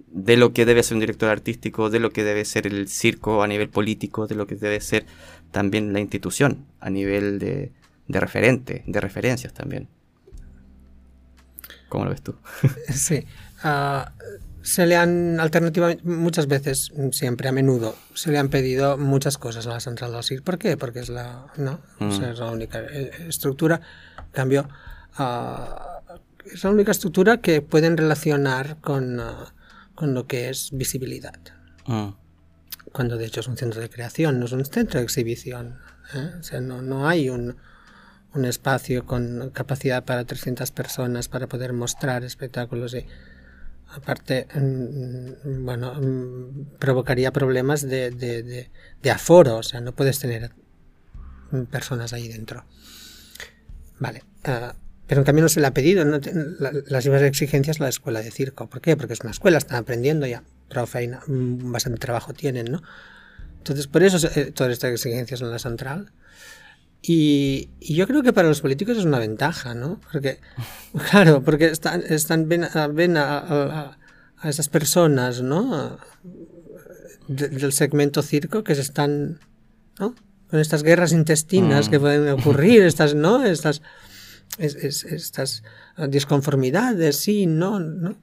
de 0.07 0.35
lo 0.35 0.53
que 0.53 0.65
debe 0.65 0.83
ser 0.83 0.95
un 0.95 1.01
director 1.01 1.29
artístico, 1.29 1.89
de 1.89 1.99
lo 1.99 2.11
que 2.11 2.23
debe 2.23 2.43
ser 2.45 2.67
el 2.67 2.87
circo 2.87 3.43
a 3.43 3.47
nivel 3.47 3.69
político, 3.69 4.27
de 4.27 4.35
lo 4.35 4.47
que 4.47 4.55
debe 4.55 4.81
ser 4.81 5.05
también 5.51 5.93
la 5.93 5.99
institución 5.99 6.65
a 6.79 6.89
nivel 6.89 7.39
de, 7.39 7.71
de 8.07 8.19
referente, 8.19 8.83
de 8.87 9.01
referencias 9.01 9.53
también. 9.53 9.87
¿Cómo 11.89 12.05
lo 12.05 12.11
ves 12.11 12.21
tú? 12.21 12.35
sí. 12.93 13.25
Ah, 13.63 14.11
se 14.63 14.85
le 14.85 14.95
han 14.95 15.39
alternativamente, 15.39 16.03
muchas 16.05 16.47
veces, 16.47 16.91
siempre 17.11 17.49
a 17.49 17.51
menudo, 17.51 17.95
se 18.13 18.31
le 18.31 18.37
han 18.37 18.49
pedido 18.49 18.97
muchas 18.97 19.37
cosas 19.37 19.65
a 19.67 19.71
la 19.71 19.79
central 19.79 20.11
del 20.11 20.23
CIR. 20.23 20.43
¿Por 20.43 20.57
qué? 20.57 20.77
Porque 20.77 20.99
es 20.99 21.09
la, 21.09 21.47
¿no? 21.57 21.79
Mm. 21.99 22.23
es 22.23 22.39
la 22.39 22.51
única 22.51 22.79
eh, 22.79 23.11
estructura. 23.27 23.81
cambio, 24.31 24.69
ah, 25.17 26.01
es 26.45 26.63
la 26.63 26.69
única 26.69 26.91
estructura 26.91 27.37
que 27.37 27.61
pueden 27.61 27.97
relacionar 27.97 28.77
con, 28.81 29.19
ah, 29.19 29.53
con 29.95 30.13
lo 30.13 30.27
que 30.27 30.49
es 30.49 30.69
visibilidad. 30.71 31.39
Ah. 31.87 32.15
Cuando 32.91 33.17
de 33.17 33.25
hecho 33.25 33.39
es 33.39 33.47
un 33.47 33.57
centro 33.57 33.81
de 33.81 33.89
creación, 33.89 34.39
no 34.39 34.45
es 34.45 34.51
un 34.51 34.65
centro 34.65 34.99
de 34.99 35.05
exhibición. 35.05 35.79
¿eh? 36.13 36.31
O 36.39 36.43
sea, 36.43 36.61
no, 36.61 36.81
no 36.81 37.07
hay 37.07 37.29
un, 37.29 37.55
un, 38.33 38.45
espacio 38.45 39.05
con 39.05 39.49
capacidad 39.51 40.03
para 40.03 40.25
300 40.25 40.69
personas 40.71 41.29
para 41.29 41.47
poder 41.47 41.73
mostrar 41.73 42.23
espectáculos. 42.23 42.93
Y, 42.93 43.05
aparte, 43.95 44.47
mm, 44.53 45.65
bueno, 45.65 45.93
mm, 45.93 46.77
provocaría 46.79 47.31
problemas 47.31 47.81
de, 47.81 48.11
de, 48.11 48.69
de, 49.01 49.11
aforo. 49.11 49.57
O 49.57 49.63
sea, 49.63 49.81
no 49.81 49.93
puedes 49.93 50.19
tener 50.19 50.51
personas 51.69 52.13
ahí 52.13 52.27
dentro. 52.27 52.65
Vale. 53.99 54.23
Ah, 54.43 54.75
pero 55.07 55.21
en 55.21 55.25
cambio 55.25 55.43
no 55.43 55.49
se 55.49 55.59
le 55.59 55.67
ha 55.67 55.73
pedido 55.73 56.05
no 56.05 56.19
las 56.87 57.05
mismas 57.05 57.21
exigencias 57.23 57.81
a 57.81 57.83
la 57.83 57.89
escuela 57.89 58.21
de 58.21 58.31
circo. 58.31 58.69
¿Por 58.69 58.79
qué? 58.79 58.95
Porque 58.95 59.13
es 59.13 59.21
una 59.21 59.31
escuela, 59.31 59.57
están 59.57 59.77
aprendiendo 59.77 60.25
ya. 60.25 60.43
Mm, 61.27 61.71
bastante 61.71 61.99
trabajo 61.99 62.33
tienen, 62.33 62.71
¿no? 62.71 62.81
Entonces, 63.57 63.87
por 63.87 64.03
eso 64.03 64.25
eh, 64.35 64.51
todas 64.51 64.73
estas 64.73 64.91
exigencias 64.91 65.39
son 65.39 65.51
la 65.51 65.59
central. 65.59 66.11
Y, 67.01 67.69
yo 67.79 68.07
creo 68.07 68.21
que 68.21 68.33
para 68.33 68.47
los 68.47 68.61
políticos 68.61 68.97
es 68.97 69.05
una 69.05 69.19
ventaja, 69.19 69.73
¿no? 69.73 69.99
Porque, 70.11 70.39
claro, 71.11 71.43
porque 71.43 71.65
están, 71.65 72.03
están 72.07 72.47
ven, 72.47 72.63
a, 73.17 73.97
a, 74.37 74.49
esas 74.49 74.69
personas, 74.69 75.41
¿no? 75.41 75.97
del 77.27 77.71
segmento 77.71 78.21
circo 78.21 78.63
que 78.63 78.75
se 78.75 78.81
están, 78.81 79.39
¿no? 79.99 80.15
Con 80.49 80.59
estas 80.59 80.83
guerras 80.83 81.13
intestinas 81.13 81.87
que 81.87 81.97
mm. 81.97 82.01
pueden 82.01 82.29
ocurrir, 82.29 82.81
estas, 82.83 83.15
¿no? 83.15 83.45
Estas, 83.45 83.81
estas 84.57 85.63
disconformidades, 86.09 87.17
sí, 87.17 87.45
no, 87.45 87.79
¿no? 87.79 88.17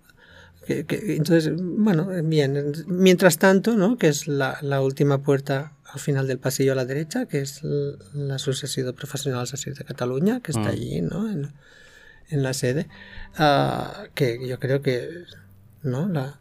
Entonces, 0.69 1.53
bueno, 1.57 2.09
bien. 2.25 2.73
Mientras 2.87 3.39
tanto, 3.39 3.77
¿no? 3.77 3.97
Que 3.97 4.09
es 4.09 4.29
la, 4.29 4.59
la 4.62 4.83
última 4.83 5.23
puerta 5.23 5.73
al 5.85 6.01
final 6.01 6.27
del 6.27 6.39
pasillo 6.39 6.73
a 6.73 6.75
la 6.75 6.85
derecha, 6.85 7.27
que 7.27 7.41
es 7.41 7.62
la 7.62 8.35
Asociación 8.35 8.87
de 8.87 8.93
Profesionales 8.93 9.55
Así 9.55 9.71
de 9.71 9.85
Cataluña, 9.85 10.41
que 10.41 10.53
está 10.53 10.64
mm. 10.64 10.73
allí, 10.73 11.01
¿no? 11.01 11.31
En, 11.31 11.53
en 12.31 12.43
la 12.43 12.53
sede, 12.53 12.89
uh, 13.39 14.09
que 14.14 14.47
yo 14.47 14.59
creo 14.59 14.83
que, 14.83 15.09
¿no? 15.83 16.09
La, 16.09 16.41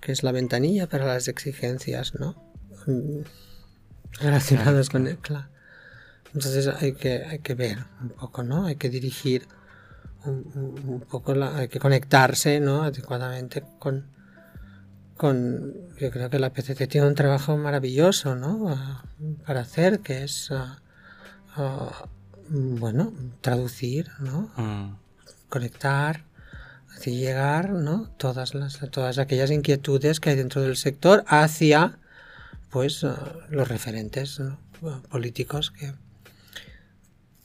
que 0.00 0.12
es 0.12 0.22
la 0.22 0.32
ventanilla 0.32 0.88
para 0.88 1.06
las 1.06 1.28
exigencias, 1.28 2.14
¿no? 2.14 2.36
Relacionadas 4.20 4.88
con 4.88 5.06
el 5.06 5.18
claro. 5.18 5.48
Entonces 6.32 6.68
hay 6.68 6.92
que, 6.92 7.24
hay 7.24 7.40
que 7.40 7.54
ver 7.54 7.78
un 8.00 8.10
poco, 8.10 8.44
¿no? 8.44 8.66
Hay 8.66 8.76
que 8.76 8.88
dirigir 8.88 9.48
un, 10.24 10.82
un 10.86 11.00
poco, 11.00 11.34
la, 11.34 11.56
hay 11.56 11.68
que 11.68 11.78
conectarse, 11.78 12.60
¿no? 12.60 12.82
Adecuadamente 12.82 13.62
con, 13.78 14.06
con, 15.16 15.74
yo 15.98 16.10
creo 16.10 16.30
que 16.30 16.38
la 16.38 16.50
PCT 16.50 16.88
tiene 16.88 17.06
un 17.06 17.14
trabajo 17.14 17.56
maravilloso 17.58 18.36
¿no? 18.36 18.74
Para 19.46 19.60
hacer, 19.60 20.00
que 20.00 20.24
es, 20.24 20.50
bueno, 22.48 23.12
traducir, 23.40 24.10
¿no? 24.18 24.50
Mm. 24.56 24.96
conectar, 25.48 26.24
llegar 27.04 27.70
¿no? 27.70 28.10
todas, 28.18 28.54
las, 28.54 28.78
todas 28.90 29.18
aquellas 29.18 29.50
inquietudes 29.50 30.20
que 30.20 30.30
hay 30.30 30.36
dentro 30.36 30.60
del 30.60 30.76
sector 30.76 31.24
hacia 31.26 31.98
pues, 32.70 33.06
los 33.48 33.68
referentes 33.68 34.42
políticos 35.08 35.70
que 35.70 35.92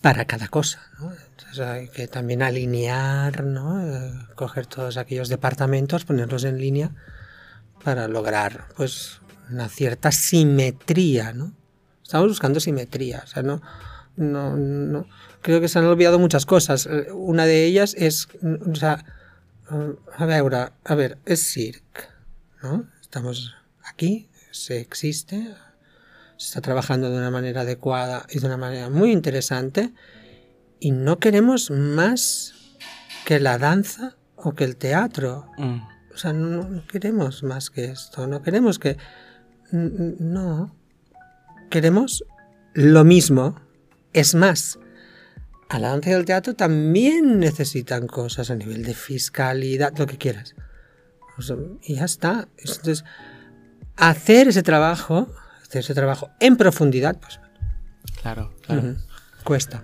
para 0.06 0.26
cada 0.26 0.50
cosa. 0.50 0.82
¿no? 1.00 1.12
Entonces 1.12 1.60
hay 1.62 1.88
que 1.88 2.08
también 2.08 2.44
alinear, 2.44 3.44
¿no? 3.44 3.82
Eh, 3.82 4.12
coger 4.36 4.68
todos 4.68 4.98
aquellos 4.98 5.30
departamentos, 5.30 6.06
ponerlos 6.06 6.44
en 6.44 6.60
línea 6.60 6.92
para 7.84 8.08
lograr 8.08 8.68
pues 8.78 9.20
una 9.50 9.68
cierta 9.68 10.12
simetría, 10.12 11.34
¿no? 11.34 11.54
Estamos 12.04 12.28
buscando 12.28 12.60
simetría, 12.60 13.24
o 13.24 13.28
sea, 13.28 13.42
no, 13.42 13.64
no, 14.16 14.56
no, 14.56 15.08
creo 15.42 15.60
que 15.60 15.68
se 15.68 15.80
han 15.80 15.86
olvidado 15.86 16.20
muchas 16.20 16.46
cosas. 16.46 16.88
Una 17.12 17.48
de 17.48 17.66
ellas 17.66 17.96
es, 17.98 18.28
o 18.44 18.76
sea, 18.76 19.04
a 19.68 20.26
ver, 20.28 20.72
a 20.84 20.96
ver, 20.96 21.18
es 21.26 21.42
circ, 21.52 22.12
¿no? 22.62 22.88
Estamos 23.02 23.56
aquí, 23.84 24.30
se 24.52 24.82
existe, 24.82 25.56
se 26.38 26.48
está 26.48 26.62
trabajando 26.62 27.10
de 27.10 27.18
una 27.18 27.32
manera 27.32 27.62
adecuada 27.62 28.26
y 28.30 28.40
de 28.40 28.48
una 28.48 28.58
manera 28.58 28.90
muy 28.90 29.12
interesante 29.12 29.94
y 30.80 30.92
no 30.92 31.20
queremos 31.20 31.72
más 31.72 32.54
que 33.26 33.40
la 33.40 33.58
danza 33.58 34.18
o 34.36 34.54
que 34.54 34.64
el 34.64 34.76
teatro. 34.76 35.50
Mm. 35.58 35.82
O 36.14 36.18
sea, 36.18 36.34
no, 36.34 36.86
queremos 36.88 37.44
más 37.44 37.70
que 37.70 37.86
esto, 37.86 38.28
no 38.28 38.42
queremos 38.42 38.80
que... 38.80 38.98
No, 39.72 40.76
queremos 41.70 42.24
lo 42.74 43.04
mismo. 43.04 43.60
Es 44.14 44.36
más, 44.36 44.80
a 45.70 45.80
la 45.80 45.90
danza 45.90 46.12
y 46.12 46.14
al 46.14 46.26
teatro 46.26 46.54
también 46.54 47.40
necesitan 47.40 48.08
cosas 48.08 48.52
a 48.52 48.56
nivel 48.56 48.84
de 48.84 48.94
fiscalidad, 48.94 49.98
lo 49.98 50.06
que 50.06 50.18
quieras. 50.18 50.56
y 51.82 51.96
ya 51.96 52.06
está. 52.06 52.48
Entonces, 52.58 53.04
hacer 53.98 54.48
ese 54.48 54.64
trabajo, 54.64 55.28
hacer 55.68 55.80
ese 55.82 55.94
trabajo 55.94 56.30
en 56.40 56.58
profundidad, 56.58 57.18
pues... 57.20 57.40
Claro, 58.22 58.54
claro. 58.66 58.96
Cuesta. 59.44 59.84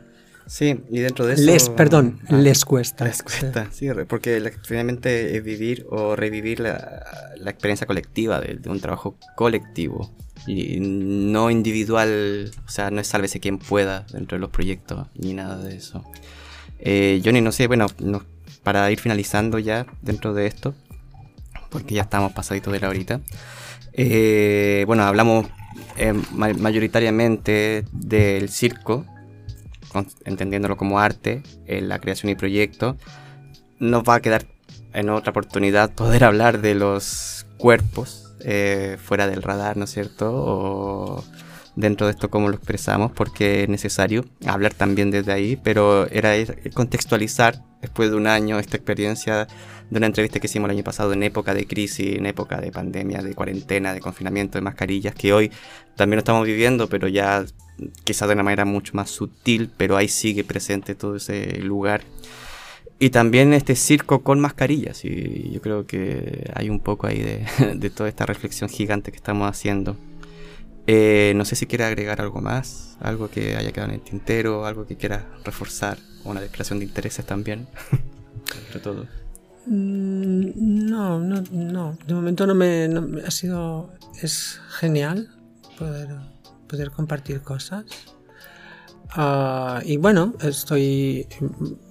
Sí, 0.52 0.84
y 0.90 1.00
dentro 1.00 1.26
de 1.26 1.36
eso... 1.36 1.44
Les, 1.44 1.70
perdón, 1.70 2.20
ah, 2.28 2.36
les 2.36 2.66
cuesta. 2.66 3.06
Les 3.06 3.24
cuesta, 3.24 3.70
sí, 3.72 3.88
porque 4.08 4.54
finalmente 4.64 5.38
es 5.38 5.44
vivir 5.44 5.86
o 5.90 6.16
revivir 6.16 6.60
la, 6.60 7.06
experiencia 7.46 7.88
colectiva 7.88 8.42
de, 8.42 8.60
un 8.70 8.80
trabajo 8.82 9.18
colectivo 9.36 10.12
y 10.48 10.80
no 10.82 11.52
individual, 11.52 12.52
o 12.66 12.70
sea, 12.70 12.92
no 12.92 13.00
es 13.00 13.08
sálvese 13.08 13.40
quien 13.40 13.60
pueda 13.60 14.06
dentro 14.12 14.36
de 14.36 14.42
los 14.42 14.50
proyectos 14.50 15.08
ni 15.16 15.34
nada 15.34 15.58
de 15.58 15.78
eso. 15.78 16.04
Eh, 16.80 17.22
Johnny, 17.24 17.42
no 17.42 17.52
sé, 17.52 17.68
bueno, 17.68 17.88
para 18.64 18.92
ir 18.92 19.00
finalizando 19.00 19.60
ya 19.60 19.86
dentro 20.02 20.34
de 20.34 20.48
esto, 20.48 20.74
porque 21.70 21.96
ya 21.96 22.02
estamos 22.02 22.34
pasaditos 22.34 22.74
de 22.74 22.80
la 22.80 22.90
horita, 22.90 23.22
eh, 23.94 24.84
bueno, 24.88 25.04
hablamos 25.04 25.48
eh, 25.98 26.14
mayoritariamente 26.34 27.86
del 27.92 28.50
circo, 28.50 29.06
entendiéndolo 30.26 30.78
como 30.78 31.00
arte, 31.00 31.44
en 31.66 31.90
la 31.90 32.00
creación 32.00 32.32
y 32.32 32.36
proyecto, 32.36 32.98
nos 33.80 34.04
va 34.04 34.16
a 34.16 34.22
quedar 34.22 34.46
en 34.94 35.10
otra 35.10 35.32
oportunidad 35.32 35.92
poder 35.94 36.24
hablar 36.24 36.62
de 36.62 36.76
los 36.76 37.46
cuerpos 37.58 38.34
eh, 38.44 38.98
fuera 39.04 39.28
del 39.28 39.42
radar, 39.42 39.78
¿no 39.78 39.86
es 39.86 39.92
cierto? 39.92 41.24
Dentro 41.76 42.08
de 42.08 42.12
esto 42.12 42.30
cómo 42.30 42.50
lo 42.50 42.56
expresamos, 42.56 43.12
porque 43.12 43.64
es 43.64 43.70
necesario 43.70 44.26
hablar 44.46 44.74
también 44.74 45.12
desde 45.12 45.32
ahí, 45.32 45.56
pero 45.56 46.08
era 46.08 46.34
contextualizar 46.74 47.64
después 47.82 48.12
de 48.12 48.18
un 48.18 48.28
año 48.28 48.60
esta 48.60 48.78
experiencia 48.78 49.48
de 49.90 49.98
una 49.98 50.06
entrevista 50.06 50.40
que 50.40 50.48
hicimos 50.48 50.70
el 50.70 50.78
año 50.78 50.84
pasado 50.84 51.12
en 51.14 51.24
época 51.24 51.54
de 51.54 51.66
crisis, 51.66 52.18
en 52.18 52.26
época 52.26 52.62
de 52.62 52.72
pandemia, 52.72 53.22
de 53.22 53.36
cuarentena, 53.36 53.94
de 53.94 54.00
confinamiento, 54.00 54.58
de 54.58 54.62
mascarillas, 54.62 55.14
que 55.14 55.34
hoy 55.34 55.52
también 55.96 56.16
lo 56.18 56.20
estamos 56.20 56.46
viviendo, 56.46 56.88
pero 56.88 57.08
ya 57.08 57.44
quizás 58.04 58.28
de 58.28 58.36
una 58.36 58.44
manera 58.44 58.64
mucho 58.64 58.94
más 58.96 59.10
sutil, 59.10 59.70
pero 59.76 59.98
ahí 59.98 60.08
sigue 60.08 60.44
presente 60.44 60.96
todo 60.96 61.18
ese 61.18 61.58
lugar. 61.60 62.02
Y 63.00 63.10
también 63.10 63.54
este 63.54 63.76
circo 63.76 64.22
con 64.22 64.40
mascarillas, 64.40 65.04
y 65.04 65.50
yo 65.52 65.60
creo 65.60 65.88
que 65.88 66.50
hay 66.54 66.70
un 66.70 66.80
poco 66.80 67.08
ahí 67.08 67.20
de, 67.20 67.90
toda 67.96 68.08
esta 68.08 68.26
reflexión 68.26 68.70
gigante 68.70 69.12
que 69.12 69.18
estamos 69.18 69.50
haciendo. 69.50 69.98
Eh, 70.88 71.34
no 71.36 71.46
sé 71.46 71.56
si 71.56 71.68
quiere 71.68 71.84
agregar 71.86 72.22
algo 72.22 72.42
más, 72.42 72.98
algo 73.00 73.30
que 73.30 73.56
haya 73.56 73.72
quedado 73.72 73.90
en 73.92 73.96
el 73.96 74.02
tintero, 74.02 74.66
algo 74.66 74.86
que 74.86 74.98
quiera 74.98 75.28
reforzar, 75.44 75.98
una 76.24 76.42
declaración 76.42 76.80
de 76.80 76.86
intereses 76.86 77.26
también, 77.26 77.68
entre 78.66 78.80
todo. 78.80 79.06
Mm, 79.66 80.90
no, 80.90 81.20
no, 81.20 81.44
no. 81.52 81.98
De 82.08 82.14
momento 82.14 82.48
no 82.48 82.56
me, 82.56 82.90
ha 83.26 83.32
sido. 83.32 83.92
Es 84.22 84.60
genial 84.70 85.30
poder, 85.78 86.10
poder 86.68 86.92
compartir 86.92 87.42
cosas. 87.42 87.86
Ah, 89.14 89.82
y 89.84 89.98
bueno, 89.98 90.34
estoy. 90.42 91.28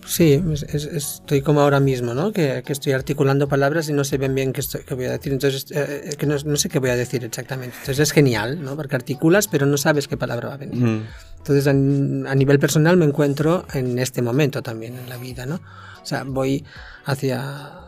Sí, 0.06 0.42
estoy 0.72 1.42
como 1.42 1.60
ahora 1.60 1.78
mismo, 1.78 2.14
¿no? 2.14 2.32
Que, 2.32 2.62
estoy 2.66 2.92
articulando 2.92 3.46
palabras 3.46 3.88
y 3.90 3.92
no 3.92 4.04
sé 4.04 4.16
bien 4.16 4.34
bien 4.34 4.52
qué, 4.52 4.62
voy 4.94 5.04
a 5.04 5.12
decir. 5.12 5.32
Entonces, 5.32 5.66
eh, 5.70 6.10
que 6.18 6.26
no, 6.26 6.38
sé 6.56 6.68
qué 6.70 6.78
voy 6.78 6.90
a 6.90 6.96
decir 6.96 7.22
exactamente. 7.24 7.76
Entonces 7.80 7.98
es 7.98 8.12
genial, 8.12 8.62
¿no? 8.62 8.74
Porque 8.74 8.96
articulas, 8.96 9.48
pero 9.48 9.66
no 9.66 9.76
sabes 9.76 10.08
qué 10.08 10.16
palabra 10.16 10.48
va 10.48 10.54
a 10.54 10.58
venir. 10.58 11.02
Entonces, 11.38 11.66
a, 11.66 11.70
a 11.70 12.34
nivel 12.34 12.58
personal 12.58 12.96
me 12.96 13.04
encuentro 13.04 13.66
en 13.74 13.98
este 13.98 14.22
momento 14.22 14.62
también 14.62 14.96
en 14.96 15.08
la 15.08 15.18
vida, 15.18 15.44
¿no? 15.44 15.56
O 16.02 16.06
sea, 16.06 16.24
voy 16.24 16.64
hacia 17.04 17.80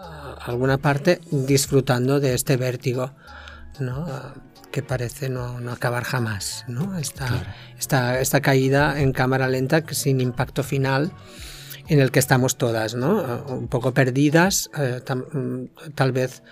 alguna 0.45 0.77
parte 0.77 1.21
disfrutando 1.31 2.21
de 2.21 2.35
este 2.35 2.59
vértigo, 2.59 3.13
¿no? 3.81 4.07
Que 4.73 4.83
parece 4.83 5.29
no, 5.29 5.59
acabar 5.71 6.03
jamás, 6.03 6.65
¿no? 6.67 6.99
Esta, 6.99 8.21
esta, 8.21 8.41
caída 8.41 9.01
en 9.01 9.13
cámara 9.13 9.49
lenta 9.49 9.85
sin 9.93 10.21
impacto 10.21 10.65
final 10.65 11.13
en 11.89 12.01
el 12.01 12.11
que 12.11 12.19
estamos 12.19 12.57
todas, 12.57 12.95
¿no? 12.95 13.45
Un 13.47 13.69
poco 13.69 13.95
perdidas, 13.95 14.71
eh, 14.77 15.01
tal 15.95 16.13
vez 16.13 16.43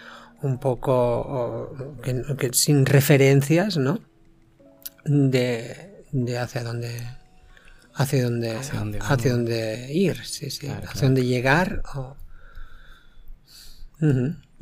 un 0.43 0.59
poco 0.59 1.75
sin 2.53 2.87
referencias, 2.87 3.77
¿no? 3.77 4.01
De, 5.05 6.05
de 6.13 6.39
hacia 6.39 6.63
dónde 6.63 6.93
hacia 7.95 8.25
dónde, 8.25 8.57
hacia 9.01 9.33
dónde, 9.33 9.93
ir, 9.93 10.25
sí, 10.25 10.51
sí, 10.51 10.69
hacia 10.69 11.03
dónde 11.03 11.25
llegar. 11.25 11.83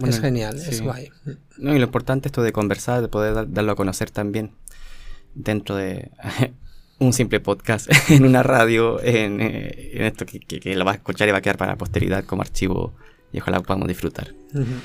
Es 0.07 0.21
genial, 0.21 0.57
es 0.57 0.81
guay. 0.81 1.11
No, 1.59 1.75
y 1.75 1.79
lo 1.79 1.85
importante 1.85 2.29
es 2.29 2.31
esto 2.31 2.43
de 2.43 2.53
conversar, 2.53 3.03
de 3.03 3.09
poder 3.09 3.53
darlo 3.53 3.73
a 3.73 3.77
conocer 3.77 4.11
también 4.11 4.53
dentro 5.35 5.77
de 5.77 6.11
un 6.99 7.13
simple 7.13 7.41
podcast 7.41 7.89
en 8.11 8.25
una 8.25 8.43
radio, 8.43 9.03
en, 9.03 9.41
eh, 9.41 9.91
en 9.95 10.03
esto 10.05 10.27
que, 10.27 10.41
que, 10.41 10.61
que, 10.61 10.75
lo 10.77 10.85
vas 10.85 10.95
a 10.95 10.99
escuchar 10.99 11.29
y 11.29 11.33
va 11.33 11.39
a 11.39 11.43
quedar 11.43 11.57
para 11.57 11.73
la 11.73 11.79
posteridad 11.79 12.25
como 12.25 12.43
archivo 12.43 12.95
y 13.33 13.41
ojalá 13.41 13.61
podamos 13.61 13.89
disfrutar. 13.89 14.35
Uh 14.55 14.59
-huh. 14.59 14.81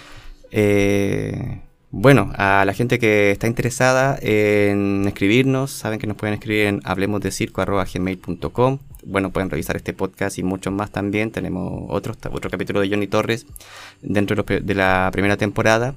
eh, 0.51 1.61
bueno, 1.95 2.31
a 2.37 2.65
la 2.65 2.73
gente 2.73 2.97
que 2.97 3.29
está 3.29 3.45
interesada 3.45 4.17
en 4.19 5.03
escribirnos, 5.05 5.69
saben 5.69 5.99
que 5.99 6.07
nos 6.07 6.17
pueden 6.17 6.33
escribir 6.33 6.65
en 6.65 6.81
hablemosdecirco.gmail.com 6.85 8.79
Bueno, 9.05 9.29
pueden 9.29 9.51
revisar 9.51 9.75
este 9.75 9.93
podcast 9.93 10.39
y 10.39 10.43
muchos 10.43 10.73
más 10.73 10.89
también. 10.89 11.29
Tenemos 11.29 11.85
otro, 11.89 12.15
otro 12.31 12.49
capítulo 12.49 12.79
de 12.81 12.89
Johnny 12.89 13.05
Torres 13.05 13.45
dentro 14.01 14.41
de, 14.41 14.73
la 14.73 15.07
primera 15.11 15.37
temporada. 15.37 15.93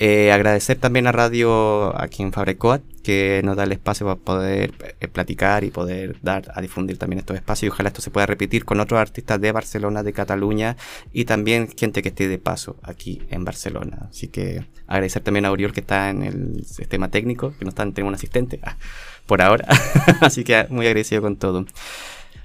Eh, 0.00 0.32
agradecer 0.32 0.76
también 0.78 1.06
a 1.06 1.12
Radio 1.12 1.96
aquí 1.96 2.24
en 2.24 2.32
Fabrecoat 2.32 2.82
que 3.08 3.40
nos 3.42 3.56
da 3.56 3.64
el 3.64 3.72
espacio 3.72 4.04
para 4.04 4.20
poder 4.20 4.74
eh, 5.00 5.08
platicar 5.08 5.64
y 5.64 5.70
poder 5.70 6.18
dar 6.20 6.52
a 6.54 6.60
difundir 6.60 6.98
también 6.98 7.20
estos 7.20 7.36
espacios 7.36 7.68
y 7.68 7.72
ojalá 7.72 7.88
esto 7.88 8.02
se 8.02 8.10
pueda 8.10 8.26
repetir 8.26 8.66
con 8.66 8.80
otros 8.80 9.00
artistas 9.00 9.40
de 9.40 9.50
Barcelona, 9.50 10.02
de 10.02 10.12
Cataluña 10.12 10.76
y 11.10 11.24
también 11.24 11.70
gente 11.74 12.02
que 12.02 12.10
esté 12.10 12.28
de 12.28 12.36
paso 12.36 12.76
aquí 12.82 13.22
en 13.30 13.46
Barcelona. 13.46 14.08
Así 14.10 14.28
que 14.28 14.66
agradecer 14.86 15.22
también 15.22 15.46
a 15.46 15.50
Oriol 15.50 15.72
que 15.72 15.80
está 15.80 16.10
en 16.10 16.22
el 16.22 16.66
sistema 16.66 17.08
técnico, 17.08 17.54
que 17.58 17.64
no 17.64 17.70
está, 17.70 17.84
tenemos 17.84 18.10
un 18.10 18.14
asistente 18.16 18.60
ah, 18.62 18.76
por 19.24 19.40
ahora. 19.40 19.66
Así 20.20 20.44
que 20.44 20.66
muy 20.68 20.86
agradecido 20.86 21.22
con 21.22 21.36
todo. 21.36 21.64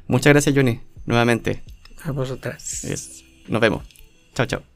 Muchas 0.08 0.32
gracias 0.32 0.56
Johnny, 0.56 0.80
nuevamente. 1.06 1.62
A 2.06 2.12
vosotras. 2.12 2.88
Nos 3.50 3.60
vemos. 3.60 3.84
Chao, 4.34 4.46
chao. 4.46 4.73